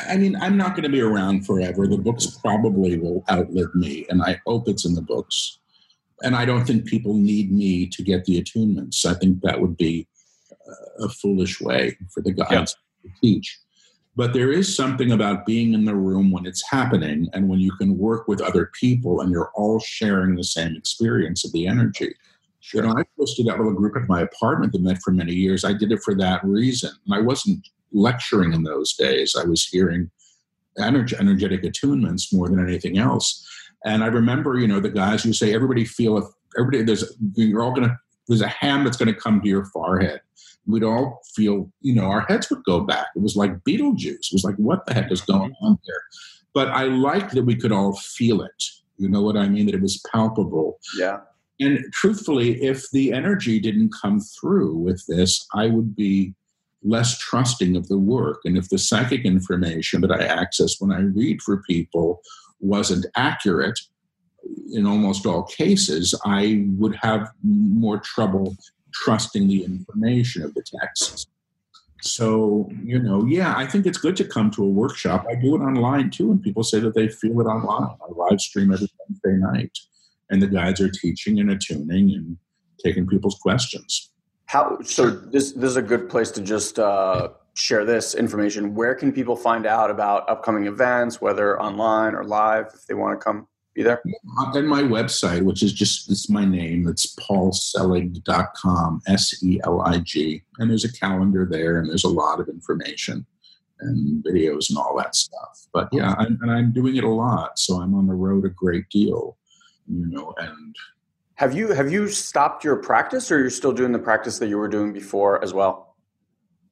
I 0.08 0.16
mean, 0.16 0.36
I'm 0.36 0.56
not 0.56 0.70
going 0.70 0.84
to 0.84 0.88
be 0.88 1.02
around 1.02 1.44
forever. 1.44 1.86
The 1.86 1.98
books 1.98 2.26
probably 2.40 2.96
will 2.96 3.22
outlive 3.30 3.74
me, 3.74 4.06
and 4.08 4.22
I 4.22 4.40
hope 4.46 4.68
it's 4.68 4.86
in 4.86 4.94
the 4.94 5.02
books 5.02 5.58
and 6.22 6.36
I 6.36 6.44
don't 6.44 6.64
think 6.64 6.86
people 6.86 7.14
need 7.14 7.52
me 7.52 7.86
to 7.86 8.02
get 8.02 8.24
the 8.24 8.40
attunements. 8.40 9.04
I 9.04 9.14
think 9.14 9.42
that 9.42 9.60
would 9.60 9.76
be 9.76 10.06
a 11.00 11.08
foolish 11.08 11.60
way 11.60 11.96
for 12.12 12.22
the 12.22 12.32
guides 12.32 12.76
yeah. 13.02 13.10
to 13.10 13.20
teach. 13.20 13.58
But 14.14 14.34
there 14.34 14.52
is 14.52 14.76
something 14.76 15.12
about 15.12 15.46
being 15.46 15.72
in 15.72 15.86
the 15.86 15.96
room 15.96 16.30
when 16.30 16.44
it's 16.44 16.68
happening 16.68 17.28
and 17.32 17.48
when 17.48 17.60
you 17.60 17.72
can 17.72 17.96
work 17.96 18.28
with 18.28 18.42
other 18.42 18.70
people 18.78 19.20
and 19.20 19.30
you're 19.30 19.50
all 19.54 19.80
sharing 19.80 20.34
the 20.34 20.44
same 20.44 20.76
experience 20.76 21.44
of 21.44 21.52
the 21.52 21.66
energy. 21.66 22.14
Sure. 22.60 22.82
You 22.82 22.88
know, 22.88 22.98
I 22.98 23.04
posted 23.18 23.46
that 23.46 23.56
little 23.56 23.72
group 23.72 23.96
at 23.96 24.08
my 24.08 24.20
apartment 24.20 24.72
that 24.72 24.82
met 24.82 25.00
for 25.02 25.12
many 25.12 25.32
years. 25.32 25.64
I 25.64 25.72
did 25.72 25.92
it 25.92 26.02
for 26.04 26.14
that 26.16 26.44
reason. 26.44 26.90
And 27.06 27.14
I 27.14 27.20
wasn't 27.20 27.66
lecturing 27.92 28.52
in 28.52 28.62
those 28.62 28.92
days. 28.94 29.34
I 29.36 29.44
was 29.44 29.66
hearing 29.66 30.10
energy, 30.78 31.16
energetic 31.18 31.62
attunements 31.62 32.32
more 32.32 32.48
than 32.48 32.62
anything 32.62 32.98
else. 32.98 33.46
And 33.84 34.04
I 34.04 34.06
remember, 34.06 34.58
you 34.58 34.68
know, 34.68 34.80
the 34.80 34.90
guys 34.90 35.22
who 35.24 35.32
say, 35.32 35.54
everybody 35.54 35.84
feel, 35.84 36.32
everybody, 36.58 36.84
there's, 36.84 37.16
you're 37.34 37.62
all 37.62 37.74
going 37.74 37.88
to, 37.88 37.98
there's 38.28 38.42
a 38.42 38.48
hand 38.48 38.86
that's 38.86 38.96
going 38.96 39.12
to 39.12 39.20
come 39.20 39.40
to 39.40 39.48
your 39.48 39.64
forehead. 39.66 40.20
We'd 40.66 40.84
all 40.84 41.20
feel, 41.34 41.70
you 41.80 41.94
know, 41.94 42.04
our 42.04 42.22
heads 42.22 42.48
would 42.50 42.64
go 42.64 42.80
back. 42.80 43.06
It 43.16 43.22
was 43.22 43.36
like 43.36 43.64
Beetlejuice. 43.64 44.06
It 44.06 44.32
was 44.32 44.44
like, 44.44 44.56
what 44.56 44.86
the 44.86 44.94
heck 44.94 45.10
is 45.10 45.20
going 45.20 45.50
mm-hmm. 45.50 45.66
on 45.66 45.78
here? 45.84 46.02
But 46.54 46.68
I 46.68 46.84
liked 46.84 47.34
that 47.34 47.44
we 47.44 47.56
could 47.56 47.72
all 47.72 47.96
feel 47.96 48.42
it. 48.42 48.64
You 48.98 49.08
know 49.08 49.22
what 49.22 49.36
I 49.36 49.48
mean? 49.48 49.66
That 49.66 49.74
it 49.74 49.82
was 49.82 50.02
palpable. 50.12 50.78
Yeah. 50.96 51.20
And 51.58 51.80
truthfully, 51.92 52.62
if 52.62 52.90
the 52.90 53.12
energy 53.12 53.58
didn't 53.58 53.92
come 54.00 54.20
through 54.20 54.76
with 54.76 55.04
this, 55.06 55.46
I 55.54 55.68
would 55.68 55.96
be 55.96 56.34
less 56.82 57.18
trusting 57.18 57.76
of 57.76 57.88
the 57.88 57.98
work. 57.98 58.40
And 58.44 58.58
if 58.58 58.68
the 58.68 58.78
psychic 58.78 59.24
information 59.24 60.00
that 60.00 60.12
I 60.12 60.24
access 60.24 60.80
when 60.80 60.92
I 60.92 61.00
read 61.00 61.40
for 61.42 61.62
people 61.62 62.20
wasn't 62.60 63.06
accurate, 63.16 63.78
in 64.72 64.86
almost 64.86 65.26
all 65.26 65.44
cases, 65.44 66.14
I 66.24 66.66
would 66.76 66.96
have 66.96 67.30
more 67.42 67.98
trouble 67.98 68.56
trusting 68.92 69.48
the 69.48 69.64
information 69.64 70.42
of 70.42 70.54
the 70.54 70.62
texts. 70.62 71.26
So, 72.02 72.68
you 72.82 72.98
know, 72.98 73.24
yeah, 73.26 73.54
I 73.56 73.64
think 73.64 73.86
it's 73.86 73.98
good 73.98 74.16
to 74.16 74.24
come 74.24 74.50
to 74.52 74.64
a 74.64 74.68
workshop. 74.68 75.24
I 75.30 75.36
do 75.36 75.54
it 75.54 75.60
online 75.60 76.10
too, 76.10 76.32
and 76.32 76.42
people 76.42 76.64
say 76.64 76.80
that 76.80 76.94
they 76.94 77.08
feel 77.08 77.40
it 77.40 77.44
online. 77.44 77.96
I 78.02 78.28
live 78.28 78.40
stream 78.40 78.72
every 78.72 78.88
Wednesday 79.08 79.38
night, 79.38 79.78
and 80.28 80.42
the 80.42 80.48
guides 80.48 80.80
are 80.80 80.90
teaching 80.90 81.38
and 81.38 81.50
attuning 81.50 82.10
and 82.10 82.36
taking 82.84 83.06
people's 83.06 83.38
questions. 83.40 84.10
How 84.46 84.78
so? 84.82 85.10
This 85.10 85.52
this 85.52 85.70
is 85.70 85.76
a 85.76 85.82
good 85.82 86.08
place 86.08 86.32
to 86.32 86.42
just 86.42 86.80
uh, 86.80 87.28
share 87.54 87.84
this 87.84 88.16
information. 88.16 88.74
Where 88.74 88.96
can 88.96 89.12
people 89.12 89.36
find 89.36 89.64
out 89.64 89.88
about 89.88 90.28
upcoming 90.28 90.66
events, 90.66 91.20
whether 91.20 91.60
online 91.60 92.14
or 92.16 92.24
live, 92.24 92.66
if 92.74 92.84
they 92.86 92.94
want 92.94 93.18
to 93.18 93.24
come 93.24 93.46
be 93.74 93.82
there? 93.82 94.02
On 94.38 94.66
my 94.66 94.82
website, 94.82 95.42
which 95.42 95.62
is 95.62 95.72
just 95.72 96.10
it's 96.10 96.28
my 96.28 96.44
name, 96.44 96.88
it's 96.88 97.14
paulselig.com, 97.16 99.02
S 99.06 99.42
E 99.42 99.60
L 99.64 99.80
I 99.82 99.98
G. 99.98 100.42
And 100.58 100.70
there's 100.70 100.84
a 100.84 100.92
calendar 100.92 101.46
there 101.50 101.78
and 101.78 101.88
there's 101.88 102.04
a 102.04 102.08
lot 102.08 102.40
of 102.40 102.48
information 102.48 103.26
and 103.80 104.24
videos 104.24 104.68
and 104.68 104.78
all 104.78 104.96
that 104.98 105.14
stuff. 105.14 105.66
But 105.72 105.88
yeah, 105.92 106.14
I'm, 106.18 106.38
and 106.42 106.50
I'm 106.50 106.72
doing 106.72 106.96
it 106.96 107.04
a 107.04 107.08
lot. 107.08 107.58
So 107.58 107.80
I'm 107.80 107.94
on 107.94 108.06
the 108.06 108.14
road 108.14 108.44
a 108.44 108.50
great 108.50 108.88
deal, 108.90 109.36
you 109.88 110.06
know, 110.06 110.34
and 110.38 110.76
have 111.34 111.56
you 111.56 111.72
have 111.72 111.90
you 111.90 112.08
stopped 112.08 112.62
your 112.62 112.76
practice 112.76 113.32
or 113.32 113.40
you're 113.40 113.50
still 113.50 113.72
doing 113.72 113.92
the 113.92 113.98
practice 113.98 114.38
that 114.38 114.48
you 114.48 114.58
were 114.58 114.68
doing 114.68 114.92
before 114.92 115.42
as 115.42 115.52
well? 115.52 115.96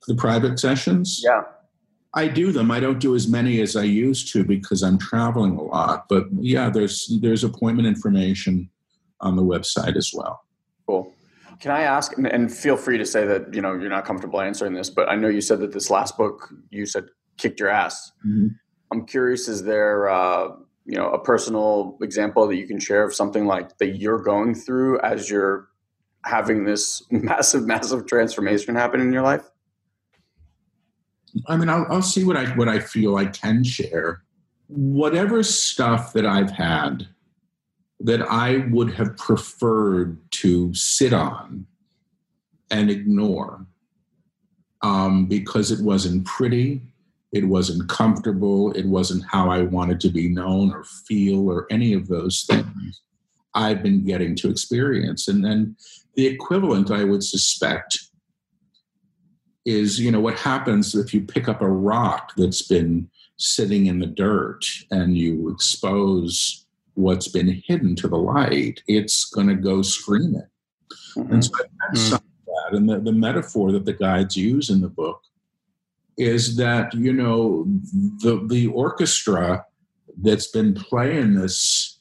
The 0.07 0.15
private 0.15 0.59
sessions? 0.61 1.21
Yeah. 1.25 1.43
I 2.15 2.27
do 2.27 2.51
them. 2.51 2.71
I 2.71 2.81
don't 2.81 2.99
do 2.99 3.15
as 3.15 3.29
many 3.29 3.61
as 3.61 3.77
I 3.77 3.85
used 3.85 4.33
to 4.33 4.45
because 4.45 4.83
I'm 4.83 4.99
traveling 4.99 5.57
a 5.57 5.63
lot. 5.63 6.07
But 6.09 6.25
yeah, 6.33 6.69
there's 6.69 7.19
there's 7.21 7.45
appointment 7.45 7.87
information 7.87 8.69
on 9.21 9.37
the 9.37 9.43
website 9.43 9.97
as 9.97 10.11
well. 10.13 10.45
Cool. 10.87 11.13
Can 11.61 11.71
I 11.71 11.83
ask, 11.83 12.17
and 12.17 12.53
feel 12.53 12.77
free 12.77 12.99
to 12.99 13.05
say 13.05 13.27
that 13.27 13.55
you 13.55 13.61
know 13.61 13.75
you're 13.75 13.91
not 13.91 14.05
comfortable 14.05 14.41
answering 14.41 14.75
this, 14.75 14.91
but 14.91 15.09
I 15.09 15.15
know 15.15 15.29
you 15.29 15.41
said 15.41 15.61
that 15.61 15.73
this 15.73 15.91
last 15.91 16.17
book 16.17 16.53
you 16.71 16.87
said 16.87 17.07
kicked 17.37 17.61
your 17.61 17.69
ass. 17.69 18.13
Mm-hmm. 18.27 18.49
I'm 18.93 19.07
curious, 19.07 19.47
is 19.47 19.63
there 19.63 20.09
uh, 20.09 20.49
you 20.87 20.97
know 20.97 21.11
a 21.11 21.19
personal 21.19 21.97
example 22.03 22.47
that 22.49 22.57
you 22.57 22.67
can 22.67 22.81
share 22.81 23.05
of 23.05 23.15
something 23.15 23.47
like 23.47 23.79
that 23.79 23.99
you're 23.99 24.21
going 24.21 24.55
through 24.55 25.01
as 25.01 25.31
you're 25.31 25.69
having 26.25 26.65
this 26.65 27.05
massive, 27.11 27.67
massive 27.67 28.07
transformation 28.07 28.75
happen 28.75 29.01
in 29.01 29.13
your 29.13 29.23
life? 29.23 29.49
I 31.47 31.57
mean, 31.57 31.69
I'll, 31.69 31.87
I'll 31.91 32.03
see 32.03 32.25
what 32.25 32.37
I 32.37 32.47
what 32.57 32.69
I 32.69 32.79
feel 32.79 33.17
I 33.17 33.27
can 33.27 33.65
share. 33.65 34.23
Whatever 34.69 35.43
stuff 35.43 36.13
that 36.13 36.27
I've 36.27 36.51
had 36.51 37.09
that 38.01 38.23
I 38.23 38.67
would 38.71 38.95
have 38.95 39.17
preferred 39.17 40.19
to 40.33 40.73
sit 40.75 41.13
on 41.13 41.67
and 42.71 42.91
ignore 42.91 43.67
um, 44.83 45.27
because 45.27 45.71
it 45.71 45.85
wasn't 45.85 46.25
pretty, 46.25 46.83
it 47.33 47.45
wasn't 47.45 47.89
comfortable, 47.89 48.73
it 48.73 48.87
wasn't 48.87 49.25
how 49.29 49.51
I 49.51 49.63
wanted 49.63 50.01
to 50.01 50.09
be 50.09 50.29
known 50.29 50.73
or 50.73 50.85
feel 50.85 51.49
or 51.51 51.67
any 51.71 51.93
of 51.93 52.09
those 52.09 52.45
things. 52.45 53.03
I've 53.55 53.83
been 53.83 54.05
getting 54.05 54.37
to 54.37 54.51
experience, 54.51 55.29
and 55.29 55.45
then 55.45 55.77
the 56.15 56.27
equivalent, 56.27 56.91
I 56.91 57.05
would 57.05 57.25
suspect, 57.25 57.99
is 59.65 60.01
you 60.01 60.11
know 60.11 60.21
what 60.21 60.39
happens 60.39 60.95
if 60.95 61.13
you 61.13 61.21
pick 61.21 61.49
up 61.49 61.61
a 61.61 61.69
rock 61.69 62.33
that's 62.37 62.63
been 62.63 63.09
sitting 63.37 63.87
in 63.87 63.99
the 63.99 64.07
dirt 64.07 64.65
and 64.91 65.19
you 65.19 65.51
expose 65.51 66.67
what's 66.95 67.29
been 67.29 67.63
hidden 67.67 67.95
to 67.95 68.09
the 68.09 68.17
light 68.17 68.83
it's 68.87 69.25
going 69.27 69.47
to 69.47 69.55
go 69.55 69.83
screaming 69.83 70.43
mm-hmm. 71.17 71.33
and 71.33 71.45
so 71.45 71.51
that's 71.89 72.07
mm-hmm. 72.07 72.17
that 72.47 72.77
and 72.77 72.89
the, 72.89 73.01
the 73.01 73.13
metaphor 73.13 73.71
that 73.73 73.85
the 73.85 73.93
guides 73.93 74.37
use 74.37 74.71
in 74.71 74.81
the 74.81 74.89
book 74.89 75.21
is 76.17 76.57
that 76.57 76.93
you 76.95 77.13
know 77.13 77.65
the 78.23 78.47
the 78.49 78.67
orchestra 78.69 79.65
that's 80.23 80.49
been 80.49 80.75
playing 80.75 81.35
this 81.35 82.01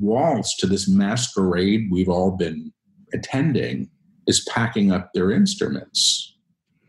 waltz 0.00 0.56
to 0.56 0.66
this 0.66 0.88
masquerade 0.88 1.88
we've 1.90 2.08
all 2.08 2.32
been 2.32 2.72
attending 3.12 3.88
is 4.26 4.46
packing 4.48 4.90
up 4.92 5.12
their 5.12 5.30
instruments 5.30 6.37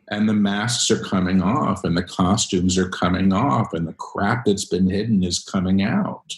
and 0.10 0.28
the 0.28 0.34
masks 0.34 0.90
are 0.90 1.04
coming 1.04 1.42
off 1.42 1.84
and 1.84 1.96
the 1.96 2.04
costumes 2.04 2.78
are 2.78 2.90
coming 2.90 3.32
off 3.32 3.74
and 3.74 3.88
the 3.88 3.94
crap 3.94 4.46
that's 4.46 4.66
been 4.66 4.90
hidden 4.90 5.24
is 5.24 5.40
coming 5.40 5.84
out. 5.84 6.34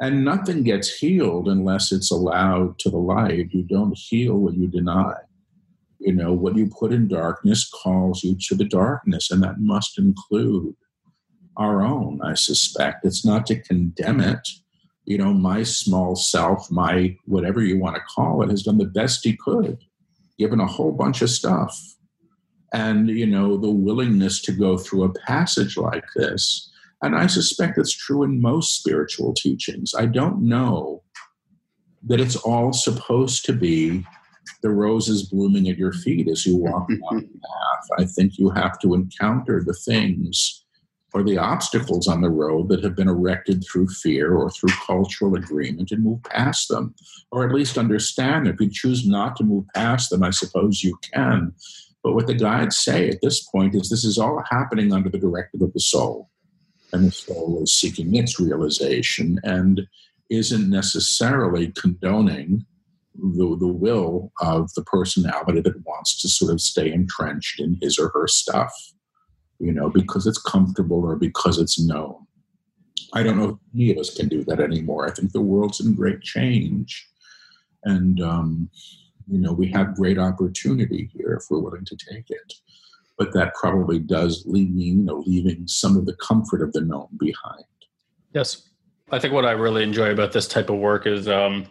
And 0.00 0.24
nothing 0.24 0.62
gets 0.62 0.98
healed 0.98 1.48
unless 1.48 1.92
it's 1.92 2.10
allowed 2.10 2.78
to 2.80 2.90
the 2.90 2.98
light. 2.98 3.52
You 3.52 3.62
don't 3.62 3.96
heal 3.96 4.34
what 4.36 4.54
you 4.54 4.66
deny. 4.66 5.14
You 5.98 6.14
know 6.14 6.32
what 6.32 6.56
you 6.56 6.70
put 6.78 6.92
in 6.92 7.08
darkness 7.08 7.68
calls 7.68 8.22
you 8.22 8.36
to 8.48 8.54
the 8.54 8.64
darkness 8.64 9.30
and 9.30 9.42
that 9.42 9.60
must 9.60 9.98
include 9.98 10.74
our 11.56 11.82
own 11.82 12.20
i 12.22 12.34
suspect. 12.34 13.04
It's 13.04 13.24
not 13.24 13.46
to 13.46 13.60
condemn 13.60 14.20
it. 14.20 14.48
You 15.04 15.18
know 15.18 15.34
my 15.34 15.62
small 15.62 16.16
self 16.16 16.70
my 16.70 17.16
whatever 17.26 17.60
you 17.62 17.78
want 17.78 17.96
to 17.96 18.02
call 18.02 18.42
it 18.42 18.50
has 18.50 18.62
done 18.62 18.78
the 18.78 18.84
best 18.84 19.24
he 19.24 19.36
could 19.36 19.78
given 20.38 20.60
a 20.60 20.66
whole 20.66 20.92
bunch 20.92 21.20
of 21.20 21.28
stuff 21.28 21.96
and 22.72 23.08
you 23.08 23.26
know 23.26 23.56
the 23.56 23.70
willingness 23.70 24.40
to 24.42 24.52
go 24.52 24.78
through 24.78 25.04
a 25.04 25.12
passage 25.12 25.76
like 25.76 26.04
this. 26.16 26.70
And 27.02 27.16
i 27.16 27.26
suspect 27.26 27.78
it's 27.78 27.92
true 27.92 28.22
in 28.22 28.40
most 28.40 28.78
spiritual 28.78 29.34
teachings. 29.34 29.94
I 29.96 30.06
don't 30.06 30.42
know 30.42 31.02
that 32.04 32.20
it's 32.20 32.36
all 32.36 32.72
supposed 32.72 33.44
to 33.46 33.52
be 33.52 34.04
the 34.62 34.70
roses 34.70 35.24
blooming 35.24 35.68
at 35.68 35.78
your 35.78 35.92
feet 35.92 36.28
as 36.28 36.46
you 36.46 36.56
walk 36.56 36.88
down 37.10 37.28
the 37.32 37.40
path. 37.40 37.88
I 37.98 38.04
think 38.04 38.38
you 38.38 38.50
have 38.50 38.78
to 38.80 38.94
encounter 38.94 39.62
the 39.64 39.74
things 39.74 40.64
or 41.12 41.22
the 41.22 41.38
obstacles 41.38 42.06
on 42.06 42.20
the 42.20 42.30
road 42.30 42.68
that 42.68 42.84
have 42.84 42.94
been 42.94 43.08
erected 43.08 43.64
through 43.64 43.88
fear 43.88 44.34
or 44.34 44.48
through 44.50 44.70
cultural 44.86 45.34
agreement 45.34 45.90
and 45.90 46.04
move 46.04 46.22
past 46.22 46.68
them. 46.68 46.94
Or 47.32 47.46
at 47.46 47.54
least 47.54 47.78
understand 47.78 48.46
that 48.46 48.54
if 48.54 48.60
you 48.60 48.70
choose 48.70 49.06
not 49.06 49.36
to 49.36 49.44
move 49.44 49.64
past 49.74 50.10
them 50.10 50.22
i 50.22 50.30
suppose 50.30 50.82
you 50.82 50.96
can 51.12 51.52
but 52.02 52.14
what 52.14 52.26
the 52.26 52.34
guides 52.34 52.78
say 52.78 53.08
at 53.08 53.20
this 53.22 53.42
point 53.42 53.74
is 53.74 53.88
this 53.88 54.04
is 54.04 54.18
all 54.18 54.42
happening 54.48 54.92
under 54.92 55.10
the 55.10 55.18
directive 55.18 55.60
of 55.62 55.72
the 55.72 55.80
soul. 55.80 56.30
And 56.92 57.06
the 57.06 57.12
soul 57.12 57.60
is 57.62 57.74
seeking 57.74 58.14
its 58.14 58.40
realization 58.40 59.38
and 59.44 59.82
isn't 60.30 60.70
necessarily 60.70 61.72
condoning 61.72 62.64
the, 63.14 63.56
the 63.58 63.68
will 63.68 64.32
of 64.40 64.72
the 64.74 64.82
personality 64.82 65.60
that 65.60 65.84
wants 65.84 66.20
to 66.22 66.28
sort 66.28 66.52
of 66.52 66.60
stay 66.60 66.90
entrenched 66.90 67.60
in 67.60 67.78
his 67.82 67.98
or 67.98 68.10
her 68.14 68.26
stuff, 68.26 68.72
you 69.58 69.72
know, 69.72 69.90
because 69.90 70.26
it's 70.26 70.40
comfortable 70.40 71.04
or 71.04 71.16
because 71.16 71.58
it's 71.58 71.78
known. 71.78 72.26
I 73.12 73.22
don't 73.22 73.38
know 73.38 73.48
if 73.50 73.56
any 73.74 73.90
of 73.90 73.98
us 73.98 74.14
can 74.14 74.28
do 74.28 74.44
that 74.44 74.60
anymore. 74.60 75.06
I 75.06 75.10
think 75.10 75.32
the 75.32 75.40
world's 75.40 75.80
in 75.80 75.94
great 75.94 76.22
change. 76.22 77.08
And, 77.84 78.22
um, 78.22 78.70
you 79.30 79.38
know, 79.38 79.52
we 79.52 79.68
have 79.68 79.94
great 79.94 80.18
opportunity 80.18 81.10
here 81.14 81.38
if 81.40 81.44
we're 81.50 81.60
willing 81.60 81.84
to 81.84 81.96
take 81.96 82.30
it. 82.30 82.54
But 83.18 83.32
that 83.34 83.54
probably 83.54 83.98
does 83.98 84.44
leave 84.46 84.70
me, 84.74 84.84
you 84.84 84.94
know, 84.96 85.22
leaving 85.26 85.66
some 85.66 85.96
of 85.96 86.06
the 86.06 86.14
comfort 86.14 86.62
of 86.62 86.72
the 86.72 86.80
known 86.80 87.08
behind. 87.18 87.64
Yes. 88.32 88.68
I 89.12 89.18
think 89.18 89.34
what 89.34 89.44
I 89.44 89.52
really 89.52 89.82
enjoy 89.82 90.10
about 90.10 90.32
this 90.32 90.48
type 90.48 90.70
of 90.70 90.78
work 90.78 91.06
is, 91.06 91.28
um, 91.28 91.66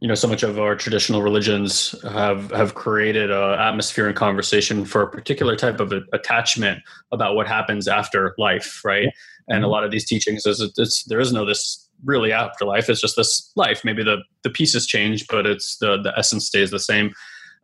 you 0.00 0.08
know, 0.08 0.14
so 0.14 0.28
much 0.28 0.42
of 0.42 0.58
our 0.58 0.76
traditional 0.76 1.22
religions 1.22 1.94
have 2.02 2.50
have 2.50 2.74
created 2.74 3.30
an 3.30 3.58
atmosphere 3.58 4.06
and 4.06 4.14
conversation 4.14 4.84
for 4.84 5.02
a 5.02 5.10
particular 5.10 5.56
type 5.56 5.80
of 5.80 5.92
attachment 6.12 6.82
about 7.12 7.34
what 7.34 7.46
happens 7.46 7.88
after 7.88 8.34
life, 8.36 8.82
right? 8.84 9.08
And 9.48 9.58
a 9.58 9.60
mm-hmm. 9.62 9.72
lot 9.72 9.84
of 9.84 9.90
these 9.90 10.04
teachings 10.04 10.44
is 10.44 10.60
it's, 10.76 11.04
there 11.04 11.20
is 11.20 11.32
no 11.32 11.46
this 11.46 11.85
really 12.06 12.32
afterlife. 12.32 12.88
It's 12.88 13.00
just 13.00 13.16
this 13.16 13.52
life. 13.56 13.84
Maybe 13.84 14.02
the 14.02 14.18
the 14.42 14.50
pieces 14.50 14.86
change, 14.86 15.26
but 15.28 15.46
it's 15.46 15.76
the 15.78 16.00
the 16.00 16.16
essence 16.16 16.46
stays 16.46 16.70
the 16.70 16.78
same. 16.78 17.12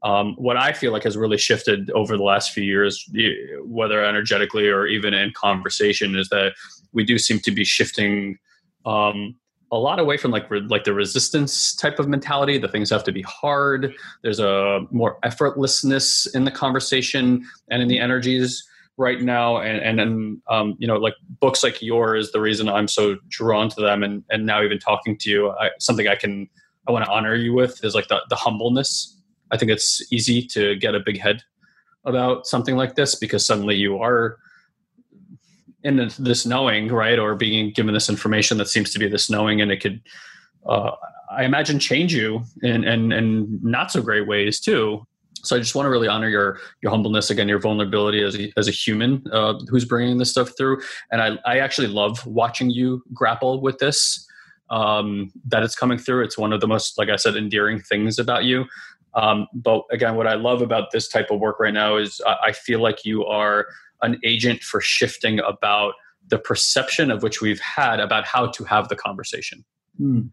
Um, 0.04 0.34
what 0.36 0.56
I 0.56 0.72
feel 0.72 0.92
like 0.92 1.04
has 1.04 1.16
really 1.16 1.38
shifted 1.38 1.88
over 1.92 2.16
the 2.16 2.24
last 2.24 2.50
few 2.50 2.64
years, 2.64 3.08
whether 3.64 4.04
energetically 4.04 4.68
or 4.68 4.86
even 4.86 5.14
in 5.14 5.32
conversation, 5.32 6.16
is 6.16 6.28
that 6.30 6.54
we 6.92 7.04
do 7.04 7.18
seem 7.18 7.38
to 7.40 7.52
be 7.52 7.64
shifting 7.64 8.38
um, 8.84 9.36
a 9.70 9.78
lot 9.78 10.00
away 10.00 10.16
from 10.16 10.32
like 10.32 10.50
re- 10.50 10.60
like 10.60 10.84
the 10.84 10.92
resistance 10.92 11.76
type 11.76 12.00
of 12.00 12.08
mentality. 12.08 12.58
The 12.58 12.68
things 12.68 12.90
have 12.90 13.04
to 13.04 13.12
be 13.12 13.22
hard. 13.22 13.94
There's 14.22 14.40
a 14.40 14.80
more 14.90 15.18
effortlessness 15.24 16.34
in 16.34 16.44
the 16.44 16.50
conversation 16.50 17.46
and 17.70 17.80
in 17.80 17.88
the 17.88 18.00
energies 18.00 18.68
right 18.96 19.20
now. 19.20 19.58
And 19.58 19.82
and 19.82 19.98
then 19.98 20.42
um, 20.48 20.76
you 20.78 20.86
know 20.86 20.96
like 20.96 21.14
books 21.40 21.62
like 21.62 21.82
yours 21.82 22.32
the 22.32 22.40
reason 22.40 22.68
i'm 22.68 22.88
so 22.88 23.16
drawn 23.28 23.68
to 23.70 23.80
them. 23.80 24.02
And 24.02 24.24
and 24.30 24.46
now 24.46 24.62
even 24.62 24.78
talking 24.78 25.16
to 25.18 25.30
you 25.30 25.50
I, 25.50 25.70
something 25.78 26.08
i 26.08 26.14
can 26.14 26.48
i 26.88 26.92
want 26.92 27.04
to 27.04 27.10
honor 27.10 27.34
you 27.34 27.52
with 27.52 27.84
is 27.84 27.94
like 27.94 28.08
the, 28.08 28.20
the 28.28 28.36
humbleness. 28.36 29.18
I 29.50 29.58
think 29.58 29.70
it's 29.70 30.02
easy 30.10 30.42
to 30.48 30.76
get 30.76 30.94
a 30.94 31.00
big 31.00 31.20
head 31.20 31.42
about 32.04 32.46
something 32.46 32.76
like 32.76 32.94
this 32.94 33.14
because 33.14 33.46
suddenly 33.46 33.76
you 33.76 33.98
are 33.98 34.38
in 35.84 36.10
this 36.18 36.46
knowing 36.46 36.88
right? 36.88 37.18
Or 37.18 37.34
being 37.34 37.72
given 37.72 37.92
this 37.92 38.08
information 38.08 38.58
that 38.58 38.68
seems 38.68 38.92
to 38.92 38.98
be 38.98 39.08
this 39.08 39.28
knowing 39.28 39.60
and 39.60 39.70
it 39.70 39.80
could 39.80 40.00
uh, 40.66 40.92
I 41.32 41.44
imagine 41.44 41.78
change 41.78 42.14
you 42.14 42.44
in, 42.62 42.84
in, 42.84 43.10
in 43.10 43.60
not 43.62 43.90
so 43.90 44.02
great 44.02 44.26
ways 44.26 44.60
too. 44.60 45.06
So 45.42 45.56
I 45.56 45.58
just 45.58 45.74
want 45.74 45.86
to 45.86 45.90
really 45.90 46.08
honor 46.08 46.28
your 46.28 46.58
your 46.82 46.90
humbleness 46.90 47.30
again, 47.30 47.48
your 47.48 47.58
vulnerability 47.58 48.22
as 48.22 48.38
a, 48.38 48.52
as 48.56 48.68
a 48.68 48.70
human 48.70 49.24
uh, 49.32 49.58
who's 49.68 49.84
bringing 49.84 50.18
this 50.18 50.30
stuff 50.30 50.52
through. 50.56 50.80
And 51.10 51.20
I 51.20 51.38
I 51.44 51.58
actually 51.58 51.88
love 51.88 52.24
watching 52.26 52.70
you 52.70 53.02
grapple 53.12 53.60
with 53.60 53.78
this. 53.78 54.26
Um, 54.70 55.30
that 55.48 55.62
it's 55.62 55.74
coming 55.74 55.98
through. 55.98 56.24
It's 56.24 56.38
one 56.38 56.50
of 56.50 56.62
the 56.62 56.66
most, 56.66 56.96
like 56.96 57.10
I 57.10 57.16
said, 57.16 57.36
endearing 57.36 57.78
things 57.78 58.18
about 58.18 58.44
you. 58.44 58.64
Um, 59.12 59.46
but 59.52 59.82
again, 59.90 60.16
what 60.16 60.26
I 60.26 60.32
love 60.32 60.62
about 60.62 60.92
this 60.92 61.08
type 61.08 61.30
of 61.30 61.40
work 61.40 61.60
right 61.60 61.74
now 61.74 61.98
is 61.98 62.22
I, 62.26 62.36
I 62.44 62.52
feel 62.52 62.80
like 62.80 63.04
you 63.04 63.22
are 63.26 63.66
an 64.00 64.18
agent 64.24 64.62
for 64.62 64.80
shifting 64.80 65.40
about 65.40 65.92
the 66.26 66.38
perception 66.38 67.10
of 67.10 67.22
which 67.22 67.42
we've 67.42 67.60
had 67.60 68.00
about 68.00 68.24
how 68.24 68.46
to 68.46 68.64
have 68.64 68.88
the 68.88 68.96
conversation. 68.96 69.62
Mm 70.00 70.30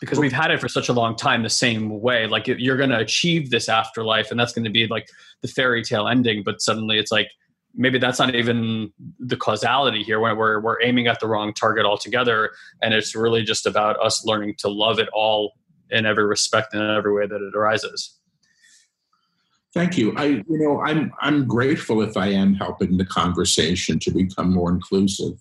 because 0.00 0.18
we've 0.18 0.32
had 0.32 0.50
it 0.50 0.60
for 0.60 0.68
such 0.68 0.88
a 0.88 0.92
long 0.92 1.16
time 1.16 1.42
the 1.42 1.50
same 1.50 2.00
way. 2.00 2.26
Like 2.26 2.46
you're 2.46 2.76
going 2.76 2.90
to 2.90 2.98
achieve 2.98 3.50
this 3.50 3.68
afterlife 3.68 4.30
and 4.30 4.38
that's 4.38 4.52
going 4.52 4.64
to 4.64 4.70
be 4.70 4.86
like 4.86 5.08
the 5.42 5.48
fairy 5.48 5.82
tale 5.82 6.08
ending 6.08 6.42
but 6.44 6.60
suddenly 6.60 6.98
it's 6.98 7.12
like 7.12 7.28
maybe 7.74 7.98
that's 7.98 8.18
not 8.18 8.34
even 8.34 8.92
the 9.20 9.36
causality 9.36 10.02
here 10.02 10.20
when 10.20 10.36
we're, 10.36 10.60
we're 10.60 10.82
aiming 10.82 11.06
at 11.06 11.20
the 11.20 11.26
wrong 11.26 11.52
target 11.54 11.84
altogether 11.84 12.50
and 12.82 12.92
it's 12.94 13.14
really 13.14 13.42
just 13.42 13.66
about 13.66 13.98
us 14.04 14.24
learning 14.24 14.54
to 14.58 14.68
love 14.68 14.98
it 14.98 15.08
all 15.12 15.52
in 15.90 16.06
every 16.06 16.24
respect 16.24 16.74
and 16.74 16.82
in 16.82 16.90
every 16.90 17.12
way 17.12 17.26
that 17.26 17.40
it 17.40 17.54
arises. 17.54 18.18
Thank 19.74 19.98
you. 19.98 20.14
I 20.16 20.24
you 20.24 20.44
know 20.48 20.80
i'm 20.80 21.12
i'm 21.20 21.46
grateful 21.46 22.00
if 22.02 22.16
i 22.16 22.26
am 22.26 22.54
helping 22.54 22.96
the 22.96 23.04
conversation 23.04 23.98
to 24.00 24.10
become 24.10 24.52
more 24.52 24.70
inclusive 24.70 25.34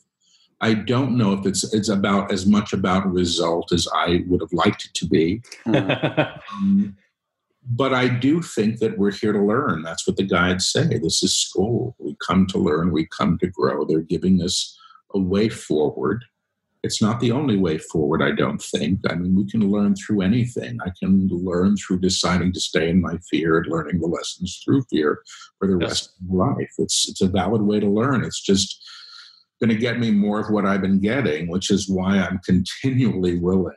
I 0.59 0.73
don't 0.73 1.17
know 1.17 1.33
if 1.33 1.45
it's 1.45 1.71
it's 1.73 1.89
about 1.89 2.31
as 2.31 2.45
much 2.45 2.73
about 2.73 3.11
result 3.11 3.71
as 3.71 3.87
I 3.93 4.23
would 4.27 4.41
have 4.41 4.53
liked 4.53 4.85
it 4.85 4.93
to 4.95 5.07
be. 5.07 5.41
um, 5.67 6.97
but 7.69 7.93
I 7.93 8.07
do 8.07 8.41
think 8.41 8.79
that 8.79 8.97
we're 8.97 9.11
here 9.11 9.33
to 9.33 9.43
learn. 9.43 9.83
That's 9.83 10.07
what 10.07 10.17
the 10.17 10.23
guides 10.23 10.67
say. 10.67 10.97
This 10.97 11.21
is 11.21 11.37
school. 11.37 11.95
We 11.99 12.15
come 12.25 12.47
to 12.47 12.57
learn. 12.57 12.91
We 12.91 13.07
come 13.07 13.37
to 13.39 13.47
grow. 13.47 13.85
They're 13.85 13.99
giving 13.99 14.41
us 14.41 14.77
a 15.13 15.19
way 15.19 15.49
forward. 15.49 16.23
It's 16.83 17.01
not 17.01 17.19
the 17.19 17.31
only 17.31 17.57
way 17.57 17.77
forward, 17.77 18.21
I 18.21 18.31
don't 18.31 18.61
think. 18.61 19.01
I 19.09 19.15
mean, 19.15 19.35
we 19.35 19.49
can 19.49 19.69
learn 19.69 19.95
through 19.95 20.21
anything. 20.21 20.77
I 20.85 20.91
can 20.97 21.27
learn 21.27 21.75
through 21.75 21.99
deciding 21.99 22.53
to 22.53 22.59
stay 22.61 22.89
in 22.89 23.01
my 23.01 23.17
fear 23.29 23.57
and 23.57 23.67
learning 23.67 23.99
the 23.99 24.07
lessons 24.07 24.61
through 24.63 24.83
fear 24.89 25.21
for 25.59 25.67
the 25.67 25.77
yes. 25.79 25.89
rest 25.89 26.09
of 26.21 26.29
my 26.29 26.45
life. 26.45 26.71
It's 26.77 27.09
it's 27.09 27.21
a 27.21 27.27
valid 27.27 27.63
way 27.63 27.79
to 27.79 27.89
learn. 27.89 28.23
It's 28.23 28.41
just 28.41 28.81
going 29.59 29.69
to 29.69 29.75
get 29.75 29.99
me 29.99 30.11
more 30.11 30.39
of 30.39 30.49
what 30.49 30.65
I've 30.65 30.81
been 30.81 30.99
getting, 30.99 31.49
which 31.49 31.71
is 31.71 31.89
why 31.89 32.17
I'm 32.19 32.39
continually 32.45 33.39
willing 33.39 33.73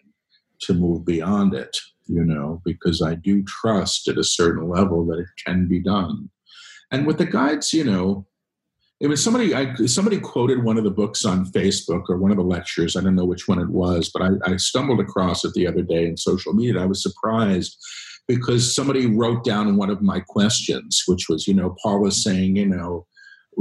to 0.63 0.75
move 0.75 1.05
beyond 1.05 1.55
it, 1.55 1.77
you 2.07 2.25
know, 2.25 2.61
because 2.65 3.01
I 3.01 3.15
do 3.15 3.43
trust 3.45 4.09
at 4.09 4.19
a 4.19 4.25
certain 4.25 4.69
level 4.69 5.07
that 5.07 5.19
it 5.19 5.29
can 5.45 5.69
be 5.69 5.81
done. 5.81 6.29
And 6.91 7.07
with 7.07 7.19
the 7.19 7.25
guides, 7.25 7.73
you 7.73 7.85
know, 7.85 8.27
it 9.01 9.07
was 9.07 9.25
somebody 9.25 9.55
I, 9.55 9.75
somebody 9.87 10.21
quoted 10.21 10.63
one 10.63 10.77
of 10.77 10.85
the 10.85 10.91
books 10.91 11.25
on 11.25 11.47
Facebook 11.47 12.05
or 12.11 12.19
one 12.19 12.31
of 12.31 12.37
the 12.37 12.43
lectures. 12.43 12.97
I 12.97 13.01
don't 13.01 13.15
know 13.15 13.25
which 13.25 13.49
one 13.49 13.59
it 13.59 13.71
was, 13.71 14.11
but 14.13 14.23
I, 14.23 14.29
I 14.45 14.57
stumbled 14.57 15.01
across 15.01 15.43
it 15.45 15.55
the 15.55 15.67
other 15.67 15.81
day 15.81 16.07
in 16.07 16.19
social 16.19 16.53
media. 16.53 16.83
I 16.83 16.87
was 16.87 17.03
surprised 17.03 17.79
because 18.29 18.75
somebody 18.75 19.07
wrote 19.07 19.43
down 19.43 19.77
one 19.77 19.89
of 19.89 20.03
my 20.03 20.21
questions, 20.21 21.03
which 21.07 21.29
was, 21.31 21.49
you 21.49 21.55
know, 21.55 21.75
Paul 21.83 22.03
was 22.03 22.23
saying, 22.23 22.57
you 22.57 22.67
know, 22.67 23.07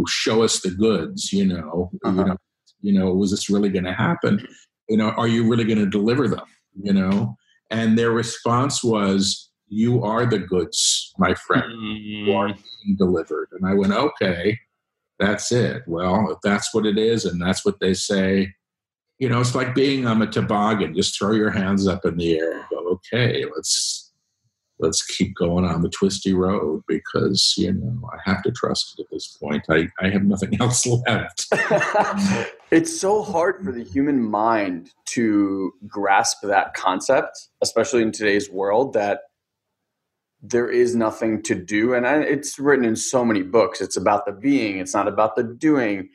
show 0.07 0.43
us 0.43 0.61
the 0.61 0.71
goods 0.71 1.33
you 1.33 1.45
know 1.45 1.91
uh-huh. 2.05 2.21
you 2.21 2.25
know 2.25 2.37
you 2.81 2.93
know 2.93 3.13
was 3.13 3.31
this 3.31 3.49
really 3.49 3.69
going 3.69 3.85
to 3.85 3.93
happen? 3.93 4.45
You 4.87 4.97
know 4.97 5.09
are 5.11 5.27
you 5.27 5.47
really 5.47 5.65
going 5.65 5.79
to 5.79 5.89
deliver 5.89 6.27
them 6.27 6.45
you 6.81 6.93
know? 6.93 7.35
And 7.71 7.97
their 7.97 8.11
response 8.11 8.83
was 8.83 9.51
you 9.67 10.03
are 10.03 10.25
the 10.25 10.39
goods 10.39 11.13
my 11.17 11.35
friend. 11.35 11.71
Mm. 11.71 11.99
you 12.01 12.33
are 12.33 12.47
being 12.47 12.95
delivered. 12.97 13.49
And 13.51 13.67
i 13.67 13.73
went 13.73 13.93
okay 13.93 14.57
that's 15.19 15.51
it. 15.51 15.83
Well 15.85 16.31
if 16.31 16.37
that's 16.43 16.73
what 16.73 16.85
it 16.85 16.97
is 16.97 17.25
and 17.25 17.41
that's 17.41 17.65
what 17.65 17.79
they 17.79 17.93
say 17.93 18.53
you 19.17 19.27
know 19.27 19.41
it's 19.41 19.55
like 19.55 19.75
being 19.75 20.07
on 20.07 20.21
a 20.21 20.27
toboggan. 20.27 20.95
Just 20.95 21.17
throw 21.19 21.33
your 21.33 21.51
hands 21.51 21.87
up 21.87 22.05
in 22.05 22.17
the 22.17 22.39
air 22.39 22.53
and 22.53 22.63
go 22.71 22.77
okay 22.93 23.43
let's 23.53 23.98
let's 24.79 25.05
keep 25.05 25.35
going 25.35 25.65
on 25.65 25.81
the 25.81 25.89
twisty 25.89 26.33
road 26.33 26.83
because 26.87 27.53
you 27.57 27.73
know 27.73 28.09
I 28.11 28.29
have 28.29 28.41
to 28.43 28.51
trust 28.51 28.95
it 28.97 29.03
at 29.03 29.09
this 29.11 29.37
point. 29.41 29.65
I, 29.69 29.89
I 30.01 30.09
have 30.09 30.23
nothing 30.23 30.55
else 30.61 30.85
left. 30.85 31.47
it's 32.71 32.99
so 32.99 33.21
hard 33.21 33.63
for 33.63 33.71
the 33.71 33.83
human 33.83 34.21
mind 34.23 34.91
to 35.07 35.71
grasp 35.87 36.37
that 36.43 36.73
concept, 36.73 37.49
especially 37.61 38.01
in 38.01 38.11
today's 38.11 38.49
world 38.49 38.93
that 38.93 39.21
there 40.41 40.69
is 40.69 40.95
nothing 40.95 41.41
to 41.43 41.55
do. 41.55 41.93
And 41.93 42.07
I, 42.07 42.21
it's 42.21 42.57
written 42.57 42.85
in 42.85 42.95
so 42.95 43.25
many 43.25 43.41
books. 43.41 43.81
It's 43.81 43.97
about 43.97 44.25
the 44.25 44.31
being. 44.31 44.79
It's 44.79 44.93
not 44.93 45.07
about 45.07 45.35
the 45.35 45.43
doing. 45.43 46.09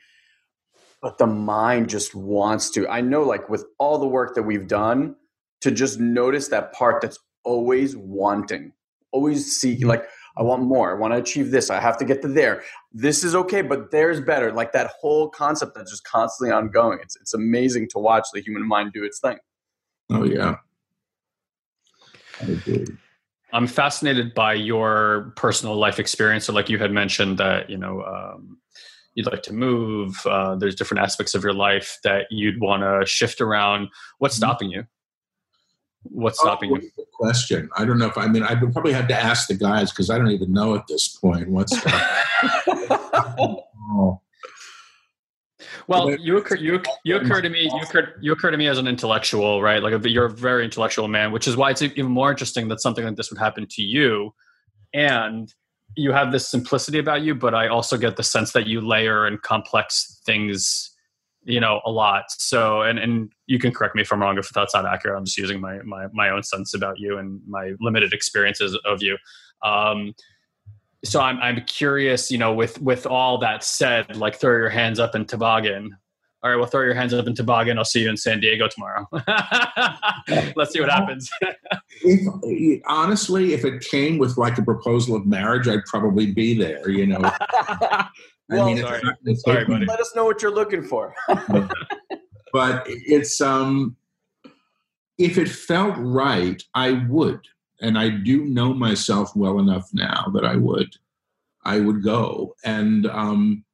But 1.01 1.19
the 1.19 1.27
mind 1.27 1.89
just 1.89 2.15
wants 2.15 2.71
to. 2.71 2.87
I 2.87 3.01
know 3.01 3.21
like 3.21 3.47
with 3.47 3.65
all 3.77 3.99
the 3.99 4.07
work 4.07 4.33
that 4.33 4.43
we've 4.43 4.67
done 4.67 5.15
to 5.61 5.69
just 5.69 5.99
notice 5.99 6.47
that 6.47 6.73
part 6.73 7.01
that's 7.01 7.19
always 7.45 7.95
wanting, 7.95 8.73
always 9.11 9.57
seeking, 9.57 9.81
mm-hmm. 9.81 9.89
like, 9.89 10.05
I 10.37 10.43
want 10.43 10.63
more. 10.63 10.91
I 10.91 10.99
want 10.99 11.13
to 11.13 11.17
achieve 11.17 11.51
this. 11.51 11.69
I 11.69 11.79
have 11.79 11.97
to 11.99 12.05
get 12.05 12.21
to 12.23 12.27
there. 12.27 12.63
This 12.91 13.23
is 13.23 13.35
okay, 13.35 13.61
but 13.61 13.91
there's 13.91 14.19
better. 14.19 14.51
Like 14.51 14.73
that 14.73 14.91
whole 14.99 15.29
concept 15.29 15.75
that's 15.75 15.91
just 15.91 16.03
constantly 16.03 16.53
ongoing. 16.53 16.99
It's 17.01 17.15
it's 17.15 17.33
amazing 17.33 17.87
to 17.91 17.99
watch 17.99 18.27
the 18.33 18.41
human 18.41 18.67
mind 18.67 18.91
do 18.93 19.03
its 19.03 19.19
thing. 19.19 19.37
Oh 20.09 20.25
yeah. 20.25 20.55
I 22.41 22.45
agree. 22.47 22.85
I'm 23.53 23.67
fascinated 23.67 24.33
by 24.33 24.53
your 24.53 25.33
personal 25.37 25.75
life 25.75 25.99
experience. 25.99 26.45
So, 26.45 26.53
like 26.53 26.69
you 26.69 26.77
had 26.77 26.91
mentioned 26.91 27.37
that 27.37 27.69
you 27.69 27.77
know 27.77 28.03
um, 28.03 28.57
you'd 29.13 29.27
like 29.27 29.43
to 29.43 29.53
move. 29.53 30.17
Uh, 30.25 30.55
there's 30.55 30.75
different 30.75 31.03
aspects 31.03 31.33
of 31.33 31.43
your 31.43 31.53
life 31.53 31.97
that 32.03 32.25
you'd 32.29 32.59
want 32.59 32.83
to 32.83 33.09
shift 33.09 33.39
around. 33.39 33.87
What's 34.17 34.35
mm-hmm. 34.35 34.49
stopping 34.49 34.69
you? 34.71 34.83
What's 36.09 36.39
oh, 36.41 36.43
stopping 36.43 36.71
oh, 36.73 36.77
you? 36.77 36.91
Question. 37.13 37.69
I 37.77 37.85
don't 37.85 37.97
know 37.97 38.07
if 38.07 38.17
I 38.17 38.27
mean 38.27 38.43
I 38.43 38.53
would 38.53 38.73
probably 38.73 38.93
have 38.93 39.07
to 39.07 39.15
ask 39.15 39.47
the 39.47 39.55
guys 39.55 39.91
because 39.91 40.09
I 40.09 40.17
don't 40.17 40.31
even 40.31 40.53
know 40.53 40.75
at 40.75 40.87
this 40.87 41.07
point 41.07 41.49
what's. 41.49 41.73
oh. 42.67 44.21
Well, 45.87 46.15
you 46.15 46.37
occur 46.37 46.55
you 46.55 46.81
you 47.03 47.15
occur 47.21 47.41
to 47.41 47.49
me 47.49 47.69
you 47.71 47.81
occur 47.81 48.15
you 48.19 48.31
occur 48.31 48.51
to 48.51 48.57
me 48.57 48.67
as 48.67 48.77
an 48.77 48.87
intellectual, 48.87 49.61
right? 49.61 49.83
Like 49.83 49.93
you're 50.05 50.25
a 50.25 50.29
very 50.29 50.65
intellectual 50.65 51.07
man, 51.07 51.31
which 51.31 51.47
is 51.47 51.55
why 51.55 51.69
it's 51.71 51.81
even 51.81 52.11
more 52.11 52.31
interesting 52.31 52.67
that 52.69 52.81
something 52.81 53.05
like 53.05 53.15
this 53.15 53.29
would 53.29 53.39
happen 53.39 53.67
to 53.69 53.81
you, 53.83 54.33
and 54.93 55.53
you 55.95 56.11
have 56.11 56.31
this 56.31 56.47
simplicity 56.47 56.97
about 56.97 57.21
you. 57.21 57.35
But 57.35 57.53
I 57.53 57.67
also 57.67 57.97
get 57.97 58.15
the 58.15 58.23
sense 58.23 58.51
that 58.53 58.67
you 58.67 58.81
layer 58.81 59.25
and 59.25 59.41
complex 59.41 60.21
things 60.25 60.94
you 61.45 61.59
know 61.59 61.81
a 61.85 61.91
lot. 61.91 62.25
So 62.29 62.81
and 62.81 62.99
and 62.99 63.31
you 63.47 63.59
can 63.59 63.71
correct 63.71 63.95
me 63.95 64.01
if 64.01 64.11
i'm 64.11 64.21
wrong 64.21 64.37
if 64.37 64.49
that's 64.49 64.73
not 64.73 64.85
accurate 64.85 65.17
i'm 65.17 65.25
just 65.25 65.37
using 65.37 65.61
my 65.61 65.79
my, 65.83 66.07
my 66.11 66.29
own 66.29 66.43
sense 66.43 66.73
about 66.73 66.99
you 66.99 67.17
and 67.17 67.39
my 67.47 67.73
limited 67.79 68.13
experiences 68.13 68.77
of 68.85 69.01
you. 69.01 69.17
Um 69.63 70.13
so 71.03 71.21
i'm 71.21 71.37
i'm 71.39 71.63
curious 71.65 72.31
you 72.31 72.37
know 72.37 72.51
with 72.51 72.81
with 72.81 73.05
all 73.05 73.37
that 73.37 73.63
said 73.63 74.15
like 74.17 74.35
throw 74.35 74.57
your 74.57 74.69
hands 74.69 74.99
up 74.99 75.15
in 75.15 75.25
toboggan. 75.25 75.95
All 76.43 76.51
right 76.51 76.57
well 76.57 76.67
throw 76.67 76.81
your 76.81 76.93
hands 76.93 77.13
up 77.13 77.27
in 77.27 77.35
toboggan. 77.35 77.77
I'll 77.77 77.85
see 77.85 78.01
you 78.01 78.09
in 78.09 78.17
san 78.17 78.39
diego 78.39 78.67
tomorrow. 78.67 79.07
Let's 80.55 80.73
see 80.73 80.81
what 80.81 80.89
happens. 80.89 81.29
If, 82.01 82.81
honestly 82.87 83.53
if 83.53 83.63
it 83.63 83.81
came 83.81 84.17
with 84.17 84.37
like 84.37 84.57
a 84.57 84.61
proposal 84.61 85.15
of 85.15 85.25
marriage 85.25 85.65
i'd 85.69 85.85
probably 85.85 86.33
be 86.33 86.57
there 86.57 86.89
you 86.89 87.07
know 87.07 87.21
well, 88.49 88.63
I 88.63 88.73
mean, 88.73 88.83
sorry, 88.83 89.01
it's, 89.25 89.41
sorry, 89.43 89.65
buddy. 89.65 89.85
Let 89.85 89.99
us 89.99 90.13
know 90.15 90.25
what 90.25 90.41
you're 90.41 90.53
looking 90.53 90.83
for. 90.83 91.15
but 92.53 92.83
it's 92.85 93.41
um, 93.41 93.95
if 95.17 95.37
it 95.37 95.49
felt 95.49 95.95
right, 95.97 96.61
I 96.73 97.05
would, 97.09 97.41
and 97.81 97.97
I 97.97 98.09
do 98.09 98.45
know 98.45 98.73
myself 98.73 99.35
well 99.35 99.59
enough 99.59 99.89
now 99.93 100.27
that 100.33 100.45
I 100.45 100.55
would, 100.55 100.95
I 101.63 101.79
would 101.79 102.03
go, 102.03 102.55
and 102.63 103.07
um, 103.07 103.65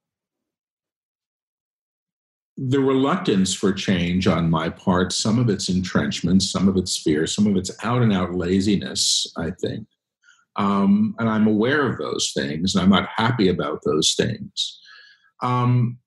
the 2.57 2.79
reluctance 2.79 3.53
for 3.53 3.73
change 3.73 4.27
on 4.27 4.49
my 4.49 4.69
part, 4.69 5.11
some 5.11 5.39
of 5.39 5.49
it's 5.49 5.69
entrenchment, 5.69 6.43
some 6.43 6.67
of 6.67 6.77
it's 6.77 6.97
fear, 6.97 7.25
some 7.25 7.47
of 7.47 7.57
it's 7.57 7.71
out 7.83 8.01
and 8.01 8.13
out 8.13 8.35
laziness. 8.35 9.31
I 9.35 9.51
think 9.51 9.87
um, 10.55 11.15
and 11.19 11.29
I'm 11.29 11.47
aware 11.47 11.89
of 11.89 11.97
those 11.97 12.31
things, 12.35 12.75
and 12.75 12.83
I'm 12.83 12.89
not 12.89 13.09
happy 13.15 13.47
about 13.49 13.81
those 13.85 14.13
things. 14.13 14.79
Um, 15.41 15.97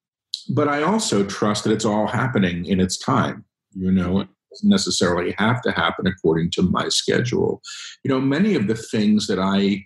but 0.51 0.69
I 0.69 0.83
also 0.83 1.25
trust 1.25 1.65
that 1.65 1.73
it's 1.73 1.85
all 1.85 2.07
happening 2.07 2.67
in 2.67 2.81
its 2.81 2.99
time. 2.99 3.45
You 3.73 3.91
know, 3.91 4.21
it 4.21 4.29
doesn't 4.51 4.69
necessarily 4.71 5.35
have 5.39 5.63
to 5.63 5.73
happen 5.73 6.07
according 6.07 6.51
to 6.53 6.63
my 6.63 6.89
schedule. 6.89 7.61
You 8.05 8.11
know, 8.11 8.21
many 8.21 8.55
of 8.55 8.67
the 8.67 8.77
things 8.77 9.27
that 9.27 9.39
I 9.39 9.85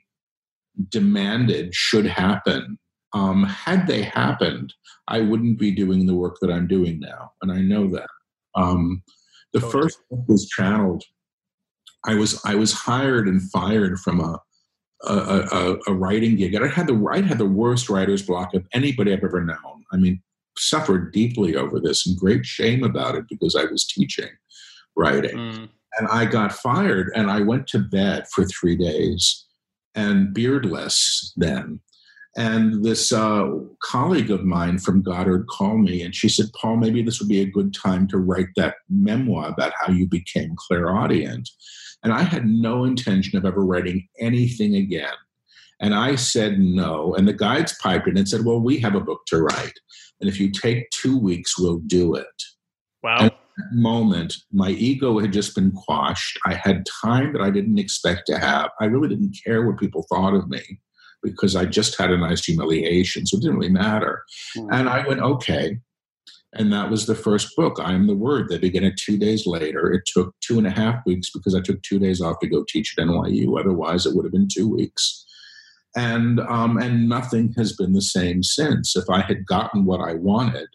demanded 0.89 1.75
should 1.75 2.07
happen, 2.07 2.79
um, 3.13 3.45
had 3.45 3.87
they 3.87 4.03
happened, 4.03 4.75
I 5.07 5.21
wouldn't 5.21 5.59
be 5.59 5.71
doing 5.71 6.07
the 6.07 6.15
work 6.15 6.37
that 6.41 6.51
I'm 6.51 6.67
doing 6.67 7.01
now, 7.01 7.33
and 7.43 7.51
I 7.53 7.61
know 7.61 7.89
that. 7.91 8.09
Um, 8.55 9.03
The 9.55 9.61
totally. 9.61 9.83
first 9.85 9.99
book 10.11 10.25
was 10.29 10.47
channeled. 10.49 11.05
I 12.05 12.15
was 12.15 12.41
I 12.45 12.55
was 12.55 12.73
hired 12.73 13.27
and 13.29 13.41
fired 13.51 13.99
from 14.01 14.21
a 14.21 14.39
a, 15.05 15.15
a, 15.15 15.79
a 15.89 15.95
writing 15.95 16.37
gig, 16.37 16.55
and 16.55 16.65
I 16.65 16.69
had 16.69 16.87
the 16.87 17.09
I 17.11 17.21
had 17.21 17.39
the 17.39 17.47
worst 17.47 17.89
writer's 17.89 18.23
block 18.23 18.55
of 18.55 18.67
anybody 18.73 19.13
I've 19.13 19.25
ever 19.25 19.45
known. 19.45 19.85
I 19.93 19.97
mean, 19.97 20.23
suffered 20.57 21.13
deeply 21.13 21.57
over 21.57 21.81
this 21.81 22.07
and 22.07 22.19
great 22.19 22.45
shame 22.45 22.85
about 22.85 23.15
it 23.15 23.25
because 23.29 23.55
I 23.55 23.65
was 23.65 23.87
teaching 23.87 24.31
writing. 24.97 25.37
Mm. 25.37 25.69
And 25.99 26.09
I 26.09 26.27
got 26.27 26.53
fired 26.53 27.11
and 27.15 27.31
I 27.31 27.41
went 27.41 27.67
to 27.69 27.79
bed 27.79 28.27
for 28.35 28.45
three 28.45 28.77
days 28.77 29.47
and 29.95 30.35
beardless 30.35 31.33
then. 31.37 31.81
And 32.37 32.85
this 32.85 33.11
uh, 33.11 33.51
colleague 33.83 34.31
of 34.31 34.45
mine 34.45 34.79
from 34.79 35.03
Goddard 35.03 35.47
called 35.49 35.81
me 35.81 36.03
and 36.03 36.15
she 36.15 36.29
said, 36.29 36.53
Paul, 36.61 36.77
maybe 36.77 37.03
this 37.03 37.19
would 37.19 37.29
be 37.29 37.41
a 37.41 37.51
good 37.51 37.75
time 37.75 38.07
to 38.09 38.19
write 38.19 38.49
that 38.57 38.77
memoir 38.89 39.49
about 39.49 39.73
how 39.81 39.93
you 39.93 40.07
became 40.07 40.55
clairaudient. 40.57 41.49
And 42.03 42.13
I 42.13 42.23
had 42.23 42.47
no 42.47 42.85
intention 42.85 43.39
of 43.39 43.45
ever 43.45 43.65
writing 43.65 44.09
anything 44.21 44.77
again. 44.77 45.15
And 45.81 45.95
I 45.95 46.17
said 46.17 46.59
no. 46.59 47.15
And 47.15 47.27
the 47.27 47.33
guides 47.33 47.77
piped 47.81 48.09
in 48.09 48.17
and 48.17 48.29
said, 48.29 48.45
Well, 48.45 48.61
we 48.61 48.79
have 48.79 48.95
a 48.95 49.01
book 49.01 49.21
to 49.27 49.41
write. 49.41 49.79
And 50.21 50.29
if 50.29 50.41
you 50.41 50.51
take 50.51 50.91
two 50.91 51.19
weeks, 51.19 51.59
we'll 51.59 51.79
do 51.79 52.15
it. 52.15 52.27
Wow. 53.03 53.17
And 53.21 53.33
moment, 53.73 54.35
my 54.53 54.71
ego 54.71 55.19
had 55.19 55.33
just 55.33 55.55
been 55.55 55.73
quashed. 55.73 56.39
I 56.47 56.55
had 56.55 56.87
time 57.03 57.33
that 57.33 57.43
I 57.43 57.51
didn't 57.51 57.79
expect 57.79 58.27
to 58.27 58.39
have. 58.39 58.71
I 58.81 58.87
really 58.87 59.09
didn't 59.09 59.39
care 59.45 59.67
what 59.67 59.79
people 59.79 60.07
thought 60.09 60.35
of 60.35 60.49
me 60.49 60.81
because 61.23 61.57
I 61.57 61.65
just 61.65 61.99
had 61.99 62.11
a 62.11 62.19
nice 62.19 62.45
humiliation. 62.45 63.27
So 63.27 63.37
it 63.37 63.43
didn't 63.43 63.59
really 63.59 63.73
matter. 63.73 64.23
Mm-hmm. 64.57 64.73
And 64.73 64.89
I 64.89 65.07
went, 65.07 65.21
okay. 65.21 65.79
And 66.55 66.73
that 66.73 66.91
was 66.91 67.07
the 67.07 67.15
first 67.15 67.55
book, 67.57 67.79
I 67.79 67.93
Am 67.93 68.07
the 68.07 68.17
Word. 68.17 68.49
They 68.49 68.59
began 68.59 68.85
it 68.85 68.97
two 68.97 69.19
days 69.19 69.47
later. 69.47 69.93
It 69.93 70.03
took 70.07 70.35
two 70.41 70.57
and 70.57 70.67
a 70.67 70.71
half 70.71 71.05
weeks 71.05 71.31
because 71.31 71.55
I 71.55 71.61
took 71.61 71.83
two 71.83 71.99
days 71.99 72.23
off 72.23 72.39
to 72.41 72.49
go 72.49 72.65
teach 72.67 72.95
at 72.97 73.05
NYU. 73.05 73.61
Otherwise, 73.61 74.07
it 74.07 74.15
would 74.15 74.25
have 74.25 74.33
been 74.33 74.49
two 74.51 74.69
weeks. 74.69 75.27
And, 75.95 76.41
um, 76.41 76.79
and 76.79 77.09
nothing 77.09 77.53
has 77.59 77.75
been 77.75 77.93
the 77.93 78.03
same 78.03 78.43
since. 78.43 78.97
If 78.97 79.11
I 79.11 79.21
had 79.21 79.47
gotten 79.47 79.85
what 79.85 80.01
I 80.01 80.15
wanted, 80.15 80.69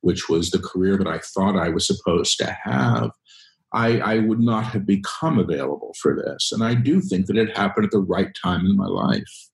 which 0.00 0.28
was 0.28 0.50
the 0.50 0.58
career 0.58 0.96
that 0.96 1.06
I 1.06 1.18
thought 1.18 1.56
I 1.56 1.68
was 1.68 1.86
supposed 1.86 2.38
to 2.38 2.56
have, 2.64 3.10
I, 3.72 3.98
I, 4.00 4.18
would 4.18 4.40
not 4.40 4.64
have 4.66 4.84
become 4.84 5.38
available 5.38 5.94
for 6.00 6.14
this. 6.14 6.52
And 6.52 6.62
I 6.62 6.74
do 6.74 7.00
think 7.00 7.26
that 7.26 7.38
it 7.38 7.56
happened 7.56 7.86
at 7.86 7.90
the 7.90 8.00
right 8.00 8.30
time 8.42 8.66
in 8.66 8.76
my 8.76 8.86
life. 8.86 9.48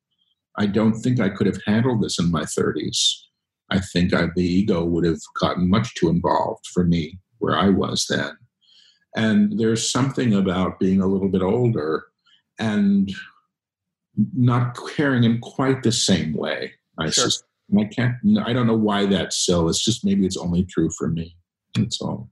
I 0.57 0.66
don't 0.66 0.95
think 0.95 1.21
I 1.21 1.29
could 1.29 1.47
have 1.47 1.61
handled 1.66 2.03
this 2.03 2.19
in 2.19 2.33
my 2.33 2.43
30s. 2.43 3.28
I 3.71 3.81
think 3.81 4.14
I, 4.14 4.29
the 4.35 4.45
ego 4.45 4.85
would 4.85 5.05
have 5.05 5.21
gotten 5.41 5.69
much 5.69 5.95
too 5.95 6.09
involved 6.09 6.66
for 6.66 6.85
me 6.85 7.19
where 7.39 7.57
I 7.57 7.69
was 7.69 8.07
then. 8.09 8.37
And 9.16 9.59
there's 9.59 9.91
something 9.91 10.35
about 10.35 10.79
being 10.79 11.01
a 11.01 11.07
little 11.07 11.29
bit 11.29 11.43
older 11.43 12.05
and 12.59 13.11
not 14.35 14.77
caring 14.97 15.25
in 15.25 15.41
quite 15.41 15.83
the 15.83 15.93
same 15.93 16.35
way. 16.35 16.73
I 16.99 17.11
sure. 17.11 17.31
I 17.79 17.85
can't. 17.85 18.14
I 18.45 18.53
don't 18.53 18.66
know 18.66 18.77
why 18.77 19.07
that's 19.07 19.37
so. 19.37 19.69
It's 19.69 19.85
just 19.85 20.05
maybe 20.05 20.25
it's 20.25 20.37
only 20.37 20.64
true 20.64 20.91
for 20.91 21.09
me. 21.09 21.37
That's 21.75 22.01
all. 22.01 22.31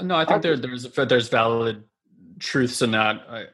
No, 0.00 0.14
I 0.14 0.26
think 0.26 0.42
there, 0.42 0.56
there's 0.56 0.86
there's 0.92 1.28
valid 1.28 1.82
truths 2.38 2.82
in 2.82 2.90
that. 2.92 3.20
I, 3.28 3.44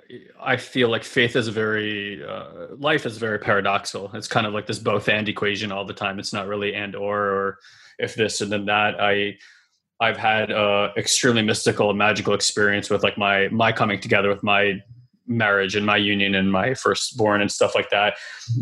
I 0.41 0.57
feel 0.57 0.89
like 0.89 1.05
faith 1.05 1.37
is 1.37 1.49
very 1.49 2.25
uh, 2.25 2.75
life 2.77 3.07
is 3.07 3.19
very 3.19 3.39
paradoxical. 3.39 4.11
It's 4.15 4.29
kind 4.29 4.47
of 4.47 4.53
like 4.53 4.67
this 4.67 4.79
both 4.79 5.09
and 5.09 5.29
equation 5.29 5.73
all 5.73 5.85
the 5.85 5.95
time. 5.95 6.19
It's 6.19 6.33
not 6.33 6.49
really 6.49 6.75
and 6.75 6.95
or 6.95 7.21
or 7.21 7.59
if 7.99 8.15
this 8.15 8.41
and 8.41 8.51
then 8.51 8.67
that. 8.67 9.01
I 9.01 9.37
I've 10.01 10.17
had 10.17 10.51
a 10.51 10.93
extremely 10.97 11.43
mystical 11.43 11.91
and 11.91 11.99
magical 11.99 12.35
experience 12.35 12.91
with 12.91 13.03
like 13.03 13.17
my 13.17 13.49
my 13.49 13.73
coming 13.73 14.01
together 14.01 14.29
with 14.29 14.43
my 14.43 14.83
marriage 15.27 15.77
and 15.77 15.87
my 15.87 15.97
union 15.97 16.35
and 16.35 16.51
my 16.51 16.75
firstborn 16.75 17.41
and 17.41 17.51
stuff 17.51 17.75
like 17.75 17.91
that. 17.91 18.15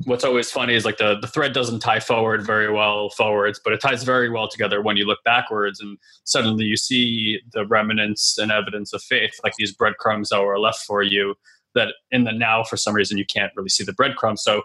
What's 0.04 0.24
always 0.24 0.50
funny 0.50 0.74
is 0.74 0.84
like 0.84 0.98
the, 0.98 1.18
the 1.20 1.26
thread 1.26 1.52
doesn't 1.52 1.80
tie 1.80 2.00
forward 2.00 2.44
very 2.44 2.70
well 2.72 3.10
forwards, 3.10 3.60
but 3.62 3.72
it 3.72 3.80
ties 3.80 4.04
very 4.04 4.30
well 4.30 4.48
together 4.48 4.82
when 4.82 4.96
you 4.96 5.06
look 5.06 5.22
backwards 5.24 5.80
and 5.80 5.98
suddenly 6.24 6.64
you 6.64 6.76
see 6.76 7.40
the 7.52 7.66
remnants 7.66 8.38
and 8.38 8.52
evidence 8.52 8.92
of 8.92 9.02
faith, 9.02 9.32
like 9.42 9.54
these 9.56 9.74
breadcrumbs 9.74 10.28
that 10.28 10.42
were 10.42 10.58
left 10.58 10.80
for 10.80 11.02
you 11.02 11.34
that 11.74 11.94
in 12.10 12.24
the 12.24 12.32
now 12.32 12.62
for 12.62 12.76
some 12.76 12.94
reason 12.94 13.16
you 13.16 13.24
can't 13.24 13.52
really 13.56 13.68
see 13.68 13.84
the 13.84 13.92
breadcrumbs. 13.92 14.42
So 14.42 14.62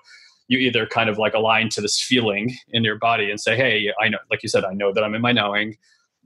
you 0.48 0.60
either 0.60 0.86
kind 0.86 1.10
of 1.10 1.18
like 1.18 1.34
align 1.34 1.70
to 1.70 1.82
this 1.82 2.00
feeling 2.00 2.56
in 2.70 2.84
your 2.84 2.98
body 2.98 3.30
and 3.30 3.40
say, 3.40 3.56
Hey, 3.56 3.92
I 4.02 4.10
know, 4.10 4.20
like 4.30 4.44
you 4.44 4.50
said, 4.50 4.64
I 4.64 4.74
know 4.74 4.94
that 4.94 5.04
I'm 5.04 5.16
in 5.16 5.22
my 5.22 5.32
knowing 5.32 5.78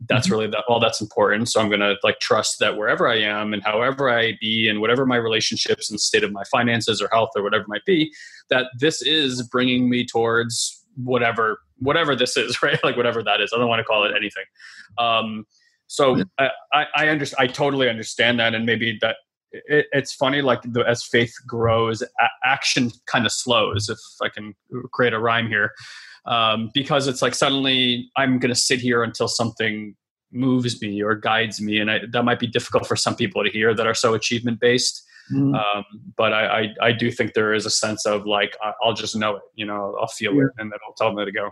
that's 0.08 0.28
mm-hmm. 0.28 0.34
really 0.34 0.47
that 0.47 0.64
all 0.68 0.80
that's 0.80 1.02
important. 1.02 1.50
So 1.50 1.60
i'm 1.60 1.70
going 1.70 1.82
to 1.82 1.95
like 2.04 2.20
trust 2.20 2.60
that 2.60 2.78
wherever 2.78 3.08
i 3.08 3.18
am 3.18 3.54
and 3.54 3.64
however 3.64 4.10
i 4.10 4.38
be 4.39 4.68
and 4.70 4.80
whatever 4.82 5.06
my 5.06 5.18
relationships 5.18 5.89
and 5.89 6.00
state 6.00 6.24
of 6.24 6.32
my 6.32 6.43
finances 6.52 7.02
or 7.02 7.10
health 7.12 7.32
or 7.36 7.43
whatever 7.43 7.66
might 7.68 7.86
be 7.86 8.14
that 8.50 8.68
this 8.80 9.02
is 9.02 9.43
bringing 9.43 9.89
me 9.89 10.06
towards 10.06 10.86
whatever 11.04 11.60
whatever 11.78 12.16
this 12.16 12.38
is 12.38 12.62
right? 12.64 12.82
Like 12.84 12.97
whatever 12.97 13.24
that 13.24 13.41
is. 13.41 13.52
I 13.54 13.58
don't 13.58 13.70
want 13.70 13.80
to 13.80 13.84
call 13.84 14.06
it 14.06 14.16
anything. 14.16 14.45
Um 14.97 15.45
so 15.89 16.24
I, 16.38 16.50
I, 16.72 16.86
I 16.95 17.08
understand 17.10 17.50
i 17.50 17.52
totally 17.52 17.89
understand 17.89 18.39
that 18.39 18.54
and 18.54 18.66
maybe 18.66 18.97
that 19.02 19.18
it, 19.52 19.88
it's 19.91 20.14
funny 20.14 20.41
like 20.41 20.62
the, 20.62 20.88
as 20.88 21.04
faith 21.04 21.34
grows 21.47 22.02
a- 22.02 22.30
action 22.45 22.91
kind 23.08 23.26
of 23.26 23.32
slows 23.32 23.89
if 23.89 23.97
i 24.22 24.30
can 24.30 24.54
create 24.93 25.14
a 25.14 25.20
rhyme 25.20 25.47
here 25.47 25.72
um, 26.26 26.70
because 26.74 27.07
it's 27.07 27.22
like 27.22 27.36
suddenly 27.36 28.09
I'm 28.15 28.39
going 28.39 28.53
to 28.53 28.59
sit 28.59 28.80
here 28.80 29.03
until 29.03 29.28
something 29.28 29.95
moves 30.32 30.82
me 30.82 31.01
or 31.01 31.15
guides 31.15 31.59
me, 31.59 31.80
and 31.80 31.89
I, 31.89 31.99
that 32.11 32.24
might 32.24 32.39
be 32.39 32.47
difficult 32.47 32.88
for 32.88 32.95
some 32.95 33.15
people 33.15 33.43
to 33.43 33.49
hear 33.49 33.74
that 33.74 33.88
are 33.88 33.95
so 33.95 34.13
achievement 34.13 34.59
based. 34.59 35.03
Mm. 35.34 35.55
Um, 35.55 35.86
but 36.17 36.34
I, 36.34 36.61
I, 36.61 36.88
I 36.88 36.91
do 36.91 37.11
think 37.11 37.34
there 37.34 37.53
is 37.53 37.65
a 37.65 37.70
sense 37.70 38.05
of 38.05 38.26
like 38.26 38.57
I'll 38.84 38.93
just 38.93 39.15
know 39.15 39.36
it, 39.36 39.41
you 39.55 39.65
know, 39.65 39.95
I'll 39.99 40.07
feel 40.07 40.34
yeah. 40.34 40.43
it, 40.43 40.49
and 40.57 40.72
then 40.72 40.80
I'll 40.88 40.93
tell 40.95 41.13
me 41.13 41.24
to 41.26 41.32
go. 41.32 41.51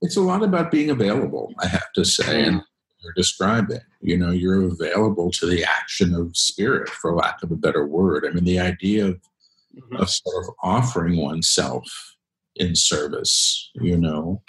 It's 0.00 0.16
a 0.16 0.20
lot 0.20 0.42
about 0.42 0.70
being 0.70 0.90
available, 0.90 1.52
I 1.60 1.68
have 1.68 1.92
to 1.94 2.04
say, 2.04 2.42
and 2.42 2.60
you're 3.02 3.12
describing. 3.16 3.80
You 4.00 4.18
know, 4.18 4.30
you're 4.32 4.64
available 4.64 5.30
to 5.32 5.46
the 5.46 5.64
action 5.64 6.14
of 6.14 6.36
spirit, 6.36 6.88
for 6.88 7.14
lack 7.14 7.42
of 7.42 7.50
a 7.52 7.56
better 7.56 7.86
word. 7.86 8.26
I 8.26 8.32
mean, 8.32 8.44
the 8.44 8.58
idea 8.58 9.06
of, 9.06 9.14
mm-hmm. 9.14 9.96
of 9.96 10.10
sort 10.10 10.44
of 10.44 10.54
offering 10.62 11.16
oneself 11.16 12.13
in 12.56 12.74
service, 12.74 13.70
you 13.74 13.96
know, 13.96 14.42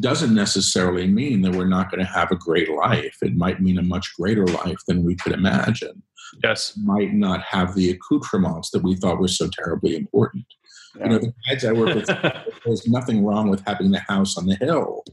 doesn't 0.00 0.34
necessarily 0.34 1.06
mean 1.06 1.42
that 1.42 1.54
we're 1.54 1.66
not 1.66 1.90
going 1.90 2.04
to 2.04 2.12
have 2.12 2.30
a 2.30 2.36
great 2.36 2.70
life. 2.70 3.16
It 3.22 3.36
might 3.36 3.60
mean 3.60 3.78
a 3.78 3.82
much 3.82 4.12
greater 4.18 4.46
life 4.46 4.78
than 4.86 5.04
we 5.04 5.16
could 5.16 5.32
imagine. 5.32 6.02
Yes. 6.42 6.78
Might 6.82 7.14
not 7.14 7.42
have 7.42 7.74
the 7.74 7.90
accoutrements 7.90 8.70
that 8.70 8.82
we 8.82 8.96
thought 8.96 9.18
were 9.18 9.28
so 9.28 9.48
terribly 9.48 9.96
important. 9.96 10.44
Yeah. 10.96 11.04
You 11.04 11.10
know, 11.10 11.18
the 11.18 11.32
guys 11.48 11.64
I 11.64 11.72
work 11.72 11.94
with, 11.94 12.06
there's 12.64 12.86
nothing 12.86 13.24
wrong 13.24 13.48
with 13.48 13.62
having 13.66 13.90
the 13.90 14.00
house 14.00 14.36
on 14.36 14.46
the 14.46 14.56
hill 14.56 15.04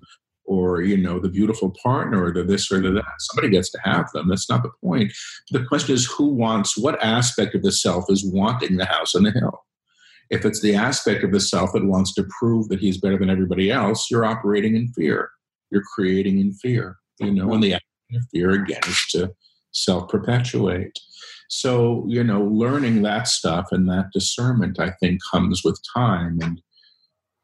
or, 0.46 0.82
you 0.82 0.98
know, 0.98 1.20
the 1.20 1.30
beautiful 1.30 1.74
partner 1.82 2.24
or 2.24 2.32
the 2.32 2.44
this 2.44 2.72
or 2.72 2.82
the 2.82 2.92
that. 2.92 3.06
Somebody 3.20 3.50
gets 3.50 3.72
to 3.72 3.80
have 3.84 4.12
them. 4.14 4.28
That's 4.28 4.50
not 4.50 4.64
the 4.64 4.72
point. 4.84 5.14
The 5.52 5.64
question 5.64 5.96
is 5.96 6.06
who 6.06 6.28
wants, 6.28 6.78
what 6.78 7.02
aspect 7.04 7.56
of 7.56 7.64
the 7.64 7.72
self 7.72 8.06
is 8.10 8.26
wanting 8.26 8.78
the 8.78 8.86
house 8.86 9.16
on 9.16 9.24
the 9.24 9.32
hill? 9.32 9.64
If 10.30 10.46
it's 10.46 10.62
the 10.62 10.76
aspect 10.76 11.24
of 11.24 11.32
the 11.32 11.40
self 11.40 11.74
that 11.74 11.86
wants 11.86 12.14
to 12.16 12.28
prove 12.40 12.70
that 12.70 12.80
he's 12.80 13.00
better 13.00 13.18
than 13.18 13.30
everybody 13.30 13.72
else, 13.72 14.10
you're 14.10 14.26
operating 14.26 14.76
in 14.76 14.92
fear. 14.94 15.30
You're 15.72 15.84
creating 15.96 16.40
in 16.40 16.54
fear. 16.54 16.98
You 17.20 17.32
know, 17.32 17.54
and 17.54 17.64
the 17.64 17.76
action 17.76 18.16
of 18.16 18.24
fear 18.32 18.52
again 18.52 18.82
is 18.88 19.06
to 19.12 19.34
self 19.72 20.10
perpetuate. 20.10 20.98
So, 21.50 22.06
you 22.08 22.24
know, 22.24 22.42
learning 22.44 23.04
that 23.04 23.28
stuff 23.28 23.68
and 23.72 23.88
that 23.90 24.10
discernment, 24.14 24.80
I 24.80 24.92
think, 25.00 25.22
comes 25.32 25.62
with 25.64 25.80
time. 25.96 26.40
And, 26.42 26.62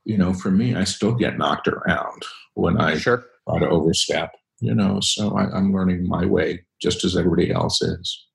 you 0.05 0.17
know, 0.17 0.33
for 0.33 0.51
me, 0.51 0.75
I 0.75 0.83
still 0.83 1.13
get 1.13 1.37
knocked 1.37 1.67
around 1.67 2.23
when 2.55 2.81
I 2.81 2.97
sure. 2.97 3.25
try 3.47 3.59
to 3.59 3.69
overstep, 3.69 4.31
you 4.59 4.73
know, 4.73 4.99
so 5.01 5.37
I, 5.37 5.43
I'm 5.51 5.71
learning 5.71 6.07
my 6.07 6.25
way 6.25 6.65
just 6.81 7.03
as 7.03 7.15
everybody 7.15 7.51
else 7.51 7.81
is. 7.81 8.27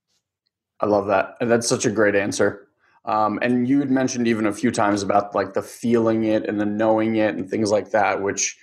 I 0.80 0.86
love 0.86 1.06
that. 1.08 1.34
And 1.40 1.50
that's 1.50 1.68
such 1.68 1.86
a 1.86 1.90
great 1.90 2.14
answer. 2.14 2.65
Um, 3.06 3.38
and 3.40 3.68
you 3.68 3.78
had 3.78 3.90
mentioned 3.90 4.26
even 4.26 4.46
a 4.46 4.52
few 4.52 4.72
times 4.72 5.02
about 5.02 5.34
like 5.34 5.54
the 5.54 5.62
feeling 5.62 6.24
it 6.24 6.44
and 6.44 6.60
the 6.60 6.66
knowing 6.66 7.16
it 7.16 7.36
and 7.36 7.48
things 7.48 7.70
like 7.70 7.92
that, 7.92 8.20
which 8.20 8.56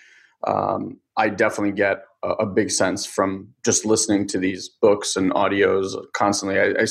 um, 0.45 0.99
I 1.15 1.29
definitely 1.29 1.71
get 1.71 2.03
a, 2.23 2.29
a, 2.29 2.45
big 2.45 2.69
sense 2.69 3.05
from 3.05 3.53
just 3.63 3.85
listening 3.85 4.27
to 4.27 4.37
these 4.37 4.67
books 4.67 5.15
and 5.15 5.31
audios 5.31 5.95
constantly. 6.13 6.59
I, 6.59 6.81
I, 6.81 6.85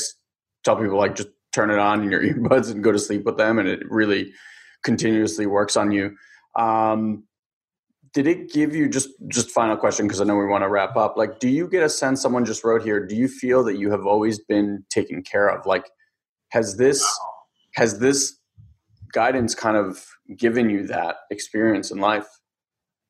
tell 0.63 0.77
people 0.77 0.97
like 0.97 1.15
just 1.15 1.29
turn 1.51 1.69
it 1.69 1.77
on 1.77 2.01
in 2.03 2.09
your 2.09 2.21
earbuds 2.23 2.71
and 2.71 2.83
go 2.83 2.91
to 2.91 2.97
sleep 2.97 3.23
with 3.25 3.37
them, 3.37 3.59
and 3.59 3.67
it 3.67 3.81
really 3.87 4.31
continuously 4.83 5.45
works 5.45 5.77
on 5.77 5.91
you. 5.91 6.15
Um, 6.55 7.25
did 8.13 8.27
it 8.27 8.51
give 8.51 8.75
you 8.75 8.87
just 8.87 9.09
just 9.27 9.51
final 9.51 9.75
question 9.75 10.07
because 10.07 10.21
I 10.21 10.23
know 10.23 10.35
we 10.35 10.45
want 10.45 10.63
to 10.63 10.69
wrap 10.69 10.95
up? 10.95 11.17
Like, 11.17 11.39
do 11.39 11.49
you 11.49 11.67
get 11.67 11.83
a 11.83 11.89
sense? 11.89 12.21
Someone 12.21 12.45
just 12.45 12.63
wrote 12.63 12.83
here. 12.83 13.05
Do 13.05 13.15
you 13.15 13.27
feel 13.27 13.63
that 13.65 13.77
you 13.77 13.91
have 13.91 14.05
always 14.07 14.39
been 14.39 14.85
taken 14.89 15.21
care 15.21 15.47
of? 15.47 15.65
Like, 15.65 15.89
has 16.49 16.77
this 16.77 17.03
has 17.75 17.99
this 17.99 18.37
guidance 19.11 19.53
kind 19.55 19.77
of 19.77 20.05
given 20.37 20.69
you 20.69 20.87
that 20.87 21.17
experience 21.29 21.91
in 21.91 21.99
life? 21.99 22.27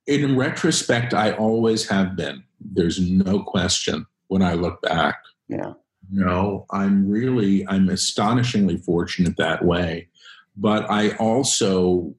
In 0.08 0.38
retrospect, 0.38 1.14
I 1.14 1.32
always 1.32 1.88
have 1.88 2.16
been. 2.16 2.44
There's 2.60 3.00
no 3.00 3.44
question 3.44 4.06
when 4.28 4.42
I 4.42 4.54
look 4.54 4.82
back. 4.82 5.16
Yeah. 5.48 5.74
You 6.12 6.26
know, 6.26 6.66
I'm 6.72 7.10
really, 7.10 7.66
I'm 7.68 7.90
astonishingly 7.90 8.78
fortunate 8.78 9.38
that 9.38 9.64
way. 9.64 10.10
But 10.56 10.90
I 10.90 11.16
also, 11.16 12.14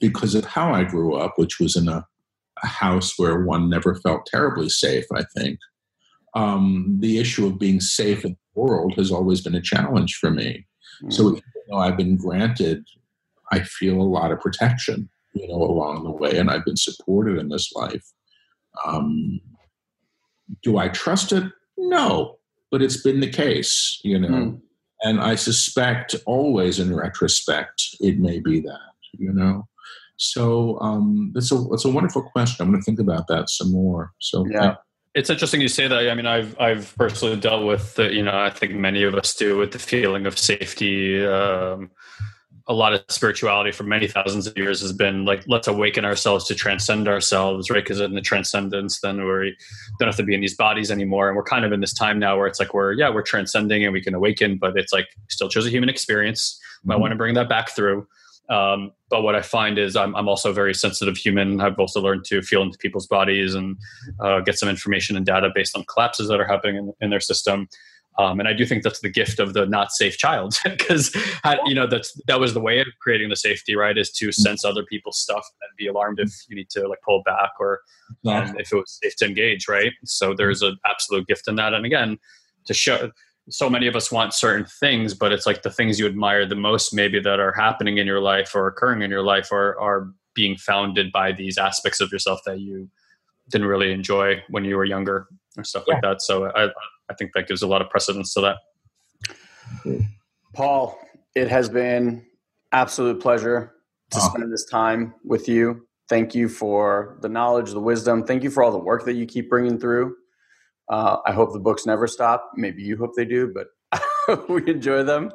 because 0.00 0.34
of 0.34 0.44
how 0.44 0.72
I 0.72 0.84
grew 0.84 1.14
up, 1.14 1.34
which 1.36 1.60
was 1.60 1.76
in 1.76 1.88
a, 1.88 2.04
a 2.62 2.66
house 2.66 3.18
where 3.18 3.44
one 3.44 3.70
never 3.70 3.94
felt 3.94 4.26
terribly 4.26 4.68
safe, 4.68 5.04
I 5.14 5.22
think, 5.36 5.58
um, 6.34 6.98
the 7.00 7.18
issue 7.18 7.46
of 7.46 7.58
being 7.58 7.80
safe 7.80 8.24
in 8.24 8.32
the 8.32 8.60
world 8.60 8.94
has 8.96 9.10
always 9.10 9.40
been 9.40 9.54
a 9.54 9.62
challenge 9.62 10.16
for 10.16 10.30
me. 10.30 10.66
Mm-hmm. 11.02 11.10
So, 11.10 11.30
even 11.30 11.42
though 11.70 11.78
I've 11.78 11.96
been 11.96 12.16
granted, 12.16 12.84
I 13.52 13.60
feel 13.60 14.00
a 14.00 14.02
lot 14.02 14.32
of 14.32 14.40
protection, 14.40 15.08
you 15.34 15.48
know, 15.48 15.62
along 15.62 16.04
the 16.04 16.10
way, 16.10 16.36
and 16.36 16.50
I've 16.50 16.64
been 16.64 16.76
supported 16.76 17.38
in 17.38 17.48
this 17.48 17.72
life. 17.72 18.04
Um, 18.86 19.40
do 20.62 20.78
I 20.78 20.88
trust 20.88 21.32
it? 21.32 21.44
No, 21.76 22.38
but 22.70 22.82
it's 22.82 23.02
been 23.02 23.20
the 23.20 23.30
case, 23.30 24.00
you 24.02 24.18
know. 24.18 24.28
Mm. 24.28 24.60
And 25.02 25.20
I 25.20 25.36
suspect 25.36 26.16
always 26.26 26.80
in 26.80 26.94
retrospect, 26.94 27.96
it 28.00 28.18
may 28.18 28.40
be 28.40 28.60
that, 28.60 28.92
you 29.12 29.32
know. 29.32 29.68
So 30.16 30.78
um, 30.80 31.32
it's 31.36 31.52
a 31.52 31.64
it's 31.70 31.84
a 31.84 31.90
wonderful 31.90 32.22
question. 32.22 32.64
I'm 32.64 32.72
going 32.72 32.80
to 32.80 32.84
think 32.84 32.98
about 32.98 33.28
that 33.28 33.48
some 33.48 33.70
more. 33.70 34.12
So 34.18 34.44
yeah. 34.50 34.74
It's 35.18 35.30
interesting 35.30 35.60
you 35.60 35.66
say 35.66 35.88
that. 35.88 36.08
I 36.08 36.14
mean, 36.14 36.26
I've 36.26 36.58
I've 36.60 36.94
personally 36.96 37.34
dealt 37.34 37.66
with 37.66 37.96
the, 37.96 38.14
you 38.14 38.22
know 38.22 38.38
I 38.38 38.50
think 38.50 38.72
many 38.74 39.02
of 39.02 39.16
us 39.16 39.34
do 39.34 39.58
with 39.58 39.72
the 39.72 39.78
feeling 39.80 40.26
of 40.26 40.38
safety, 40.38 41.26
um, 41.26 41.90
a 42.68 42.72
lot 42.72 42.92
of 42.92 43.02
spirituality 43.08 43.72
for 43.72 43.82
many 43.82 44.06
thousands 44.06 44.46
of 44.46 44.56
years 44.56 44.80
has 44.80 44.92
been 44.92 45.24
like 45.24 45.42
let's 45.48 45.66
awaken 45.66 46.04
ourselves 46.04 46.44
to 46.46 46.54
transcend 46.54 47.08
ourselves 47.08 47.68
right? 47.68 47.82
Because 47.82 47.98
in 47.98 48.14
the 48.14 48.20
transcendence 48.20 49.00
then 49.00 49.16
we 49.16 49.56
don't 49.98 50.06
have 50.06 50.16
to 50.18 50.22
be 50.22 50.34
in 50.34 50.40
these 50.40 50.54
bodies 50.54 50.92
anymore. 50.92 51.26
And 51.26 51.36
we're 51.36 51.42
kind 51.42 51.64
of 51.64 51.72
in 51.72 51.80
this 51.80 51.94
time 51.94 52.20
now 52.20 52.36
where 52.36 52.46
it's 52.46 52.60
like 52.60 52.72
we're 52.72 52.92
yeah 52.92 53.10
we're 53.10 53.22
transcending 53.22 53.82
and 53.82 53.92
we 53.92 54.00
can 54.00 54.14
awaken 54.14 54.56
but 54.56 54.78
it's 54.78 54.92
like 54.92 55.08
still 55.28 55.48
chose 55.48 55.66
a 55.66 55.70
human 55.70 55.88
experience. 55.88 56.60
Mm-hmm. 56.80 56.92
i 56.92 56.96
want 56.96 57.10
to 57.10 57.16
bring 57.16 57.34
that 57.34 57.48
back 57.48 57.70
through 57.70 58.06
um, 58.50 58.92
but 59.10 59.22
what 59.22 59.34
i 59.34 59.42
find 59.42 59.78
is 59.78 59.96
I'm, 59.96 60.14
I'm 60.16 60.28
also 60.28 60.50
a 60.50 60.54
very 60.54 60.74
sensitive 60.74 61.16
human 61.16 61.60
i've 61.60 61.78
also 61.78 62.00
learned 62.00 62.24
to 62.26 62.42
feel 62.42 62.62
into 62.62 62.78
people's 62.78 63.06
bodies 63.06 63.54
and 63.54 63.76
uh, 64.20 64.40
get 64.40 64.58
some 64.58 64.68
information 64.68 65.16
and 65.16 65.26
data 65.26 65.50
based 65.54 65.76
on 65.76 65.84
collapses 65.84 66.28
that 66.28 66.40
are 66.40 66.46
happening 66.46 66.76
in, 66.76 66.92
in 67.00 67.10
their 67.10 67.20
system 67.20 67.68
um, 68.18 68.40
and 68.40 68.48
I 68.48 68.52
do 68.52 68.66
think 68.66 68.82
that's 68.82 68.98
the 69.00 69.08
gift 69.08 69.38
of 69.38 69.54
the 69.54 69.64
not 69.64 69.92
safe 69.92 70.18
child 70.18 70.56
because 70.64 71.14
you 71.66 71.74
know 71.74 71.86
that's 71.86 72.20
that 72.26 72.40
was 72.40 72.52
the 72.52 72.60
way 72.60 72.80
of 72.80 72.88
creating 73.00 73.28
the 73.28 73.36
safety 73.36 73.76
right 73.76 73.96
is 73.96 74.10
to 74.12 74.32
sense 74.32 74.64
other 74.64 74.84
people's 74.84 75.18
stuff 75.18 75.46
and 75.62 75.70
be 75.76 75.86
alarmed 75.86 76.18
if 76.18 76.32
you 76.48 76.56
need 76.56 76.68
to 76.70 76.88
like 76.88 76.98
pull 77.04 77.22
back 77.24 77.50
or 77.60 77.80
um, 78.26 78.56
if 78.58 78.72
it 78.72 78.76
was 78.76 78.98
safe 79.02 79.14
to 79.16 79.26
engage 79.26 79.68
right. 79.68 79.92
So 80.04 80.34
there's 80.34 80.62
an 80.62 80.76
absolute 80.84 81.28
gift 81.28 81.46
in 81.46 81.54
that. 81.56 81.74
And 81.74 81.86
again, 81.86 82.18
to 82.66 82.74
show 82.74 83.10
so 83.50 83.70
many 83.70 83.86
of 83.86 83.96
us 83.96 84.12
want 84.12 84.34
certain 84.34 84.66
things, 84.80 85.14
but 85.14 85.32
it's 85.32 85.46
like 85.46 85.62
the 85.62 85.70
things 85.70 85.98
you 85.98 86.06
admire 86.06 86.46
the 86.46 86.54
most 86.54 86.92
maybe 86.92 87.20
that 87.20 87.40
are 87.40 87.52
happening 87.52 87.98
in 87.98 88.06
your 88.06 88.20
life 88.20 88.54
or 88.54 88.66
occurring 88.66 89.02
in 89.02 89.10
your 89.10 89.22
life 89.22 89.52
are 89.52 89.78
are 89.80 90.12
being 90.34 90.56
founded 90.56 91.10
by 91.10 91.32
these 91.32 91.58
aspects 91.58 92.00
of 92.00 92.12
yourself 92.12 92.40
that 92.46 92.60
you 92.60 92.88
didn't 93.50 93.66
really 93.66 93.92
enjoy 93.92 94.42
when 94.50 94.64
you 94.64 94.76
were 94.76 94.84
younger 94.84 95.26
or 95.56 95.64
stuff 95.64 95.84
yeah. 95.86 95.94
like 95.94 96.02
that. 96.02 96.22
So 96.22 96.50
I 96.54 96.68
I 97.10 97.14
think 97.14 97.32
that 97.34 97.48
gives 97.48 97.62
a 97.62 97.66
lot 97.66 97.82
of 97.82 97.90
precedence 97.90 98.34
to 98.34 98.40
that. 98.40 98.56
Paul, 100.54 100.98
it 101.34 101.48
has 101.48 101.68
been 101.68 102.24
absolute 102.72 103.20
pleasure 103.20 103.74
to 104.10 104.18
oh. 104.20 104.28
spend 104.28 104.52
this 104.52 104.64
time 104.64 105.14
with 105.24 105.48
you. 105.48 105.86
Thank 106.08 106.34
you 106.34 106.48
for 106.48 107.18
the 107.20 107.28
knowledge, 107.28 107.70
the 107.70 107.80
wisdom. 107.80 108.24
Thank 108.24 108.42
you 108.42 108.50
for 108.50 108.62
all 108.62 108.72
the 108.72 108.78
work 108.78 109.04
that 109.04 109.14
you 109.14 109.26
keep 109.26 109.50
bringing 109.50 109.78
through. 109.78 110.16
Uh, 110.90 111.18
I 111.26 111.32
hope 111.32 111.52
the 111.52 111.60
books 111.60 111.86
never 111.86 112.06
stop. 112.06 112.50
Maybe 112.54 112.82
you 112.82 112.96
hope 112.96 113.12
they 113.16 113.24
do, 113.24 113.52
but 113.52 114.48
we 114.48 114.68
enjoy 114.70 115.02
them. 115.02 115.32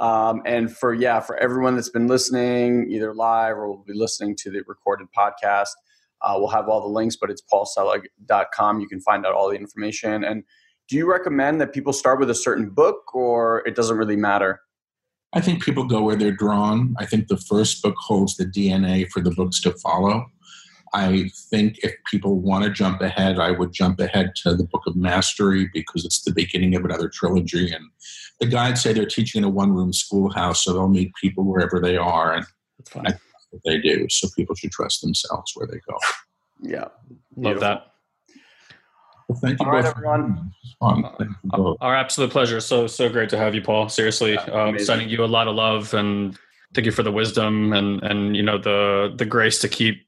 Um, 0.00 0.42
and 0.44 0.74
for 0.74 0.92
yeah, 0.92 1.20
for 1.20 1.36
everyone 1.36 1.74
that's 1.74 1.90
been 1.90 2.06
listening, 2.06 2.90
either 2.90 3.14
live 3.14 3.56
or 3.56 3.68
will 3.68 3.84
be 3.86 3.94
listening 3.94 4.36
to 4.36 4.50
the 4.50 4.62
recorded 4.66 5.08
podcast, 5.16 5.70
uh, 6.22 6.34
we'll 6.36 6.48
have 6.48 6.68
all 6.68 6.80
the 6.80 6.88
links. 6.88 7.16
But 7.16 7.30
it's 7.30 7.42
paulselig.com. 7.52 8.80
You 8.80 8.88
can 8.88 9.00
find 9.00 9.26
out 9.26 9.34
all 9.34 9.50
the 9.50 9.56
information 9.56 10.24
and 10.24 10.44
do 10.88 10.96
you 10.96 11.10
recommend 11.10 11.60
that 11.60 11.72
people 11.72 11.92
start 11.92 12.20
with 12.20 12.30
a 12.30 12.34
certain 12.34 12.70
book 12.70 13.14
or 13.14 13.66
it 13.66 13.74
doesn't 13.74 13.96
really 13.96 14.16
matter? 14.16 14.60
I 15.32 15.40
think 15.40 15.62
people 15.62 15.84
go 15.84 16.02
where 16.02 16.16
they're 16.16 16.30
drawn. 16.30 16.94
I 16.98 17.06
think 17.06 17.26
the 17.26 17.36
first 17.36 17.82
book 17.82 17.96
holds 17.98 18.36
the 18.36 18.44
DNA 18.44 19.10
for 19.10 19.20
the 19.20 19.32
books 19.32 19.60
to 19.62 19.72
follow. 19.72 20.26
I 20.94 21.30
think 21.50 21.78
if 21.82 21.94
people 22.10 22.38
want 22.38 22.64
to 22.64 22.70
jump 22.70 23.00
ahead, 23.00 23.38
I 23.38 23.50
would 23.50 23.72
jump 23.72 24.00
ahead 24.00 24.34
to 24.42 24.54
the 24.54 24.64
Book 24.64 24.82
of 24.86 24.96
Mastery 24.96 25.68
because 25.72 26.04
it's 26.04 26.22
the 26.22 26.32
beginning 26.32 26.74
of 26.74 26.84
another 26.84 27.08
trilogy. 27.08 27.72
And 27.72 27.84
the 28.40 28.46
guides 28.46 28.82
say 28.82 28.92
they're 28.92 29.06
teaching 29.06 29.40
in 29.40 29.44
a 29.44 29.50
one 29.50 29.72
room 29.72 29.92
schoolhouse, 29.92 30.64
so 30.64 30.72
they'll 30.72 30.88
meet 30.88 31.12
people 31.20 31.44
wherever 31.44 31.80
they 31.80 31.96
are. 31.96 32.34
And 32.34 32.46
that's 32.78 33.18
what 33.50 33.62
they 33.64 33.78
do. 33.78 34.06
So 34.10 34.28
people 34.36 34.54
should 34.54 34.72
trust 34.72 35.02
themselves 35.02 35.52
where 35.54 35.66
they 35.66 35.80
go. 35.88 35.98
Yeah. 36.62 36.88
Love 37.36 37.60
that. 37.60 37.92
Well, 39.28 39.38
thank 39.40 39.60
you 39.60 39.66
All 39.66 39.72
both. 39.72 39.84
Right, 39.84 39.90
everyone. 39.96 40.52
Uh, 40.80 41.74
our 41.80 41.96
absolute 41.96 42.30
pleasure. 42.30 42.60
So 42.60 42.86
so 42.86 43.08
great 43.08 43.28
to 43.30 43.38
have 43.38 43.54
you, 43.54 43.62
Paul. 43.62 43.88
Seriously, 43.88 44.34
yeah, 44.34 44.44
um, 44.44 44.78
sending 44.78 45.08
you 45.08 45.24
a 45.24 45.26
lot 45.26 45.48
of 45.48 45.56
love 45.56 45.94
and 45.94 46.38
thank 46.74 46.84
you 46.84 46.92
for 46.92 47.02
the 47.02 47.10
wisdom 47.10 47.72
and 47.72 48.02
and 48.02 48.36
you 48.36 48.42
know 48.42 48.58
the 48.58 49.12
the 49.16 49.24
grace 49.24 49.58
to 49.60 49.68
keep 49.68 50.05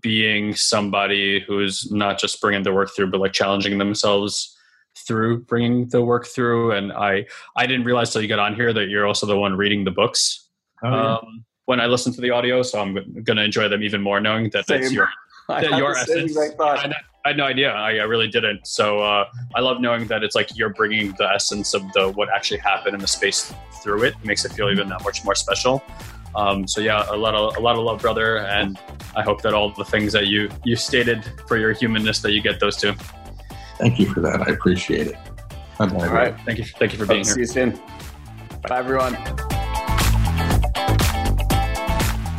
being 0.00 0.54
somebody 0.54 1.40
who's 1.46 1.90
not 1.90 2.18
just 2.18 2.40
bringing 2.40 2.62
the 2.62 2.72
work 2.72 2.90
through, 2.94 3.10
but 3.10 3.20
like 3.20 3.32
challenging 3.32 3.78
themselves 3.78 4.56
through 4.96 5.42
bringing 5.42 5.88
the 5.88 6.02
work 6.02 6.26
through. 6.26 6.72
And 6.72 6.92
I 6.92 7.26
I 7.56 7.66
didn't 7.66 7.84
realize 7.84 8.12
till 8.12 8.22
you 8.22 8.28
got 8.28 8.38
on 8.38 8.54
here 8.54 8.72
that 8.72 8.88
you're 8.88 9.06
also 9.06 9.26
the 9.26 9.38
one 9.38 9.56
reading 9.56 9.84
the 9.84 9.90
books. 9.90 10.48
Oh, 10.82 10.90
yeah. 10.90 11.14
um, 11.14 11.44
when 11.66 11.80
I 11.80 11.86
listen 11.86 12.12
to 12.12 12.20
the 12.20 12.30
audio, 12.30 12.62
so 12.62 12.80
I'm 12.80 12.94
going 12.94 13.38
to 13.38 13.42
enjoy 13.42 13.68
them 13.68 13.82
even 13.82 14.02
more, 14.02 14.20
knowing 14.20 14.50
that 14.50 14.66
Same. 14.66 14.82
that's 14.82 14.92
your 14.92 15.08
that 15.48 15.78
your 15.78 15.96
essence. 15.96 16.36
I, 16.38 16.92
I 17.24 17.28
had 17.28 17.38
no 17.38 17.44
idea. 17.44 17.72
I, 17.72 17.92
I 17.92 18.02
really 18.02 18.28
didn't. 18.28 18.66
So 18.66 18.98
uh, 18.98 19.26
I 19.54 19.60
love 19.60 19.80
knowing 19.80 20.06
that 20.08 20.22
it's 20.22 20.34
like 20.34 20.56
you're 20.58 20.74
bringing 20.74 21.12
the 21.12 21.30
essence 21.32 21.72
of 21.72 21.82
the 21.92 22.10
what 22.12 22.28
actually 22.28 22.58
happened 22.58 22.94
in 22.94 23.00
the 23.00 23.06
space 23.06 23.52
through 23.82 24.04
it. 24.04 24.14
it 24.14 24.26
makes 24.26 24.44
it 24.44 24.52
feel 24.52 24.68
even 24.68 24.88
that 24.90 25.02
much 25.04 25.24
more 25.24 25.34
special. 25.34 25.82
Um, 26.36 26.66
so 26.66 26.80
yeah, 26.80 27.04
a 27.10 27.16
lot 27.16 27.34
of 27.34 27.56
a 27.56 27.60
lot 27.60 27.76
of 27.76 27.84
love, 27.84 28.00
brother, 28.00 28.38
and 28.38 28.78
I 29.16 29.22
hope 29.22 29.42
that 29.42 29.54
all 29.54 29.72
the 29.72 29.84
things 29.84 30.12
that 30.12 30.26
you 30.26 30.50
you 30.64 30.76
stated 30.76 31.24
for 31.46 31.56
your 31.56 31.72
humanness 31.72 32.20
that 32.22 32.32
you 32.32 32.42
get 32.42 32.60
those 32.60 32.76
too. 32.76 32.94
Thank 33.78 33.98
you 33.98 34.12
for 34.12 34.20
that. 34.20 34.46
I 34.46 34.52
appreciate 34.52 35.08
it. 35.08 35.16
All 35.80 35.88
right. 35.88 36.34
Thank 36.44 36.58
you. 36.58 36.64
Thank 36.64 36.92
you 36.92 36.98
for 36.98 37.06
being 37.06 37.24
here. 37.24 37.34
See 37.34 37.40
you 37.40 37.46
soon. 37.46 37.80
Bye, 38.68 38.78
everyone. 38.78 39.14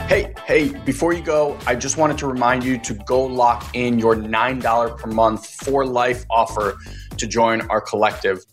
Hey, 0.07 0.33
hey, 0.45 0.69
before 0.85 1.13
you 1.13 1.21
go, 1.21 1.57
I 1.65 1.75
just 1.75 1.97
wanted 1.97 2.17
to 2.19 2.27
remind 2.27 2.63
you 2.63 2.77
to 2.77 2.93
go 2.93 3.23
lock 3.23 3.75
in 3.75 3.97
your 3.99 4.15
$9 4.15 4.97
per 4.99 5.09
month 5.09 5.45
for 5.47 5.85
life 5.85 6.25
offer 6.29 6.77
to 7.17 7.27
join 7.27 7.61
our 7.69 7.81
collective. 7.81 8.45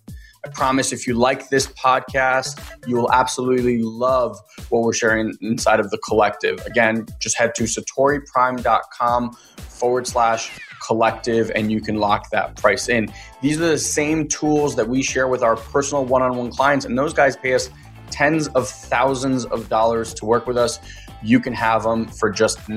I 0.45 0.49
promise 0.49 0.93
if 0.93 1.07
you 1.07 1.15
like 1.15 1.49
this 1.51 1.67
podcast, 1.69 2.61
you 2.87 2.97
will 2.97 3.13
absolutely 3.13 3.81
love 3.83 4.37
what 4.71 4.83
we're 4.83 4.93
sharing 4.93 5.35
inside 5.41 5.79
of 5.79 5.91
the 5.91 5.99
collective. 5.99 6.59
Again, 6.67 7.07
just 7.21 7.39
head 7.39 7.55
to 7.57 7.65
satoriprime.com 7.65 9.33
forward 9.59 10.07
slash 10.07 10.51
collective 10.85 11.53
and 11.55 11.71
you 11.71 11.81
can 11.81 11.97
lock 11.97 12.31
that 12.31 12.57
price 12.57 12.89
in. 12.89 13.13
These 13.41 13.59
are 13.59 13.69
the 13.69 13.79
same 13.79 14.27
tools 14.27 14.75
that 14.77 14.89
we 14.89 15.03
share 15.03 15.29
with 15.29 15.43
our 15.43 15.57
personal 15.57 16.05
one 16.05 16.23
on 16.23 16.37
one 16.37 16.51
clients, 16.51 16.85
and 16.87 16.99
those 16.99 17.15
guys 17.15 17.37
pay 17.37 17.55
us 17.55 17.71
tens 18.11 18.49
of 18.49 18.69
thousands 18.69 19.45
of 19.47 19.69
dollars 19.69 20.13
to 20.15 20.27
work 20.27 20.47
with 20.47 20.59
us 20.59 20.81
you 21.23 21.41
can 21.41 21.53
have 21.53 21.85
them 21.85 22.07
for 22.07 22.31
just 22.31 22.69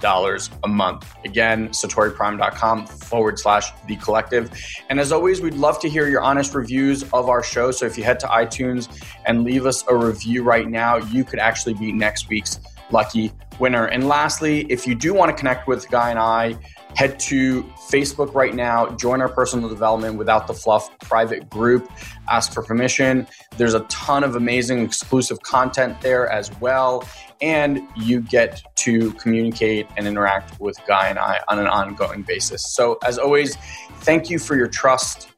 $9 0.00 0.58
a 0.64 0.68
month. 0.68 1.14
Again, 1.24 1.68
satoriprime.com 1.68 2.86
forward 2.86 3.38
slash 3.38 3.70
the 3.86 3.96
collective. 3.96 4.50
And 4.88 5.00
as 5.00 5.12
always, 5.12 5.40
we'd 5.40 5.54
love 5.54 5.78
to 5.80 5.88
hear 5.88 6.08
your 6.08 6.22
honest 6.22 6.54
reviews 6.54 7.02
of 7.12 7.28
our 7.28 7.42
show. 7.42 7.70
So 7.70 7.86
if 7.86 7.96
you 7.96 8.04
head 8.04 8.20
to 8.20 8.26
iTunes 8.26 8.88
and 9.26 9.44
leave 9.44 9.66
us 9.66 9.84
a 9.88 9.96
review 9.96 10.42
right 10.42 10.68
now, 10.68 10.96
you 10.96 11.24
could 11.24 11.38
actually 11.38 11.74
be 11.74 11.92
next 11.92 12.28
week's 12.28 12.60
lucky 12.90 13.32
winner. 13.58 13.86
And 13.86 14.06
lastly, 14.08 14.66
if 14.70 14.86
you 14.86 14.94
do 14.94 15.14
want 15.14 15.30
to 15.30 15.36
connect 15.36 15.66
with 15.66 15.88
Guy 15.90 16.10
and 16.10 16.18
I, 16.18 16.56
head 16.94 17.18
to 17.20 17.62
Facebook 17.90 18.34
right 18.34 18.54
now, 18.54 18.88
join 18.96 19.20
our 19.20 19.28
personal 19.28 19.68
development 19.68 20.16
without 20.16 20.46
the 20.46 20.54
fluff 20.54 20.96
private 21.00 21.48
group, 21.50 21.90
ask 22.30 22.52
for 22.52 22.62
permission. 22.62 23.26
There's 23.56 23.74
a 23.74 23.80
ton 23.80 24.24
of 24.24 24.36
amazing 24.36 24.80
exclusive 24.80 25.40
content 25.42 26.00
there 26.00 26.28
as 26.28 26.58
well. 26.60 27.06
And 27.40 27.80
you 27.96 28.20
get 28.20 28.62
to 28.76 29.12
communicate 29.12 29.86
and 29.96 30.06
interact 30.06 30.58
with 30.60 30.78
Guy 30.86 31.08
and 31.08 31.18
I 31.18 31.40
on 31.48 31.58
an 31.58 31.66
ongoing 31.66 32.22
basis. 32.22 32.74
So, 32.74 32.98
as 33.04 33.18
always, 33.18 33.56
thank 34.00 34.30
you 34.30 34.38
for 34.38 34.56
your 34.56 34.68
trust, 34.68 35.28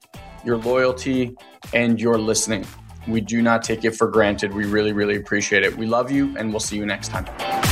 your 0.45 0.59
loyalty, 0.59 1.37
and 1.73 2.01
your 2.01 2.19
listening. 2.19 2.65
We 3.09 3.21
do 3.21 3.43
not 3.43 3.63
take 3.63 3.85
it 3.85 3.97
for 3.97 4.09
granted. 4.09 4.55
We 4.55 4.67
really, 4.67 4.93
really 4.93 5.17
appreciate 5.17 5.65
it. 5.65 5.77
We 5.77 5.87
love 5.87 6.11
you, 6.11 6.37
and 6.37 6.51
we'll 6.51 6.61
see 6.61 6.77
you 6.77 6.87
next 6.87 7.09
time. 7.09 7.68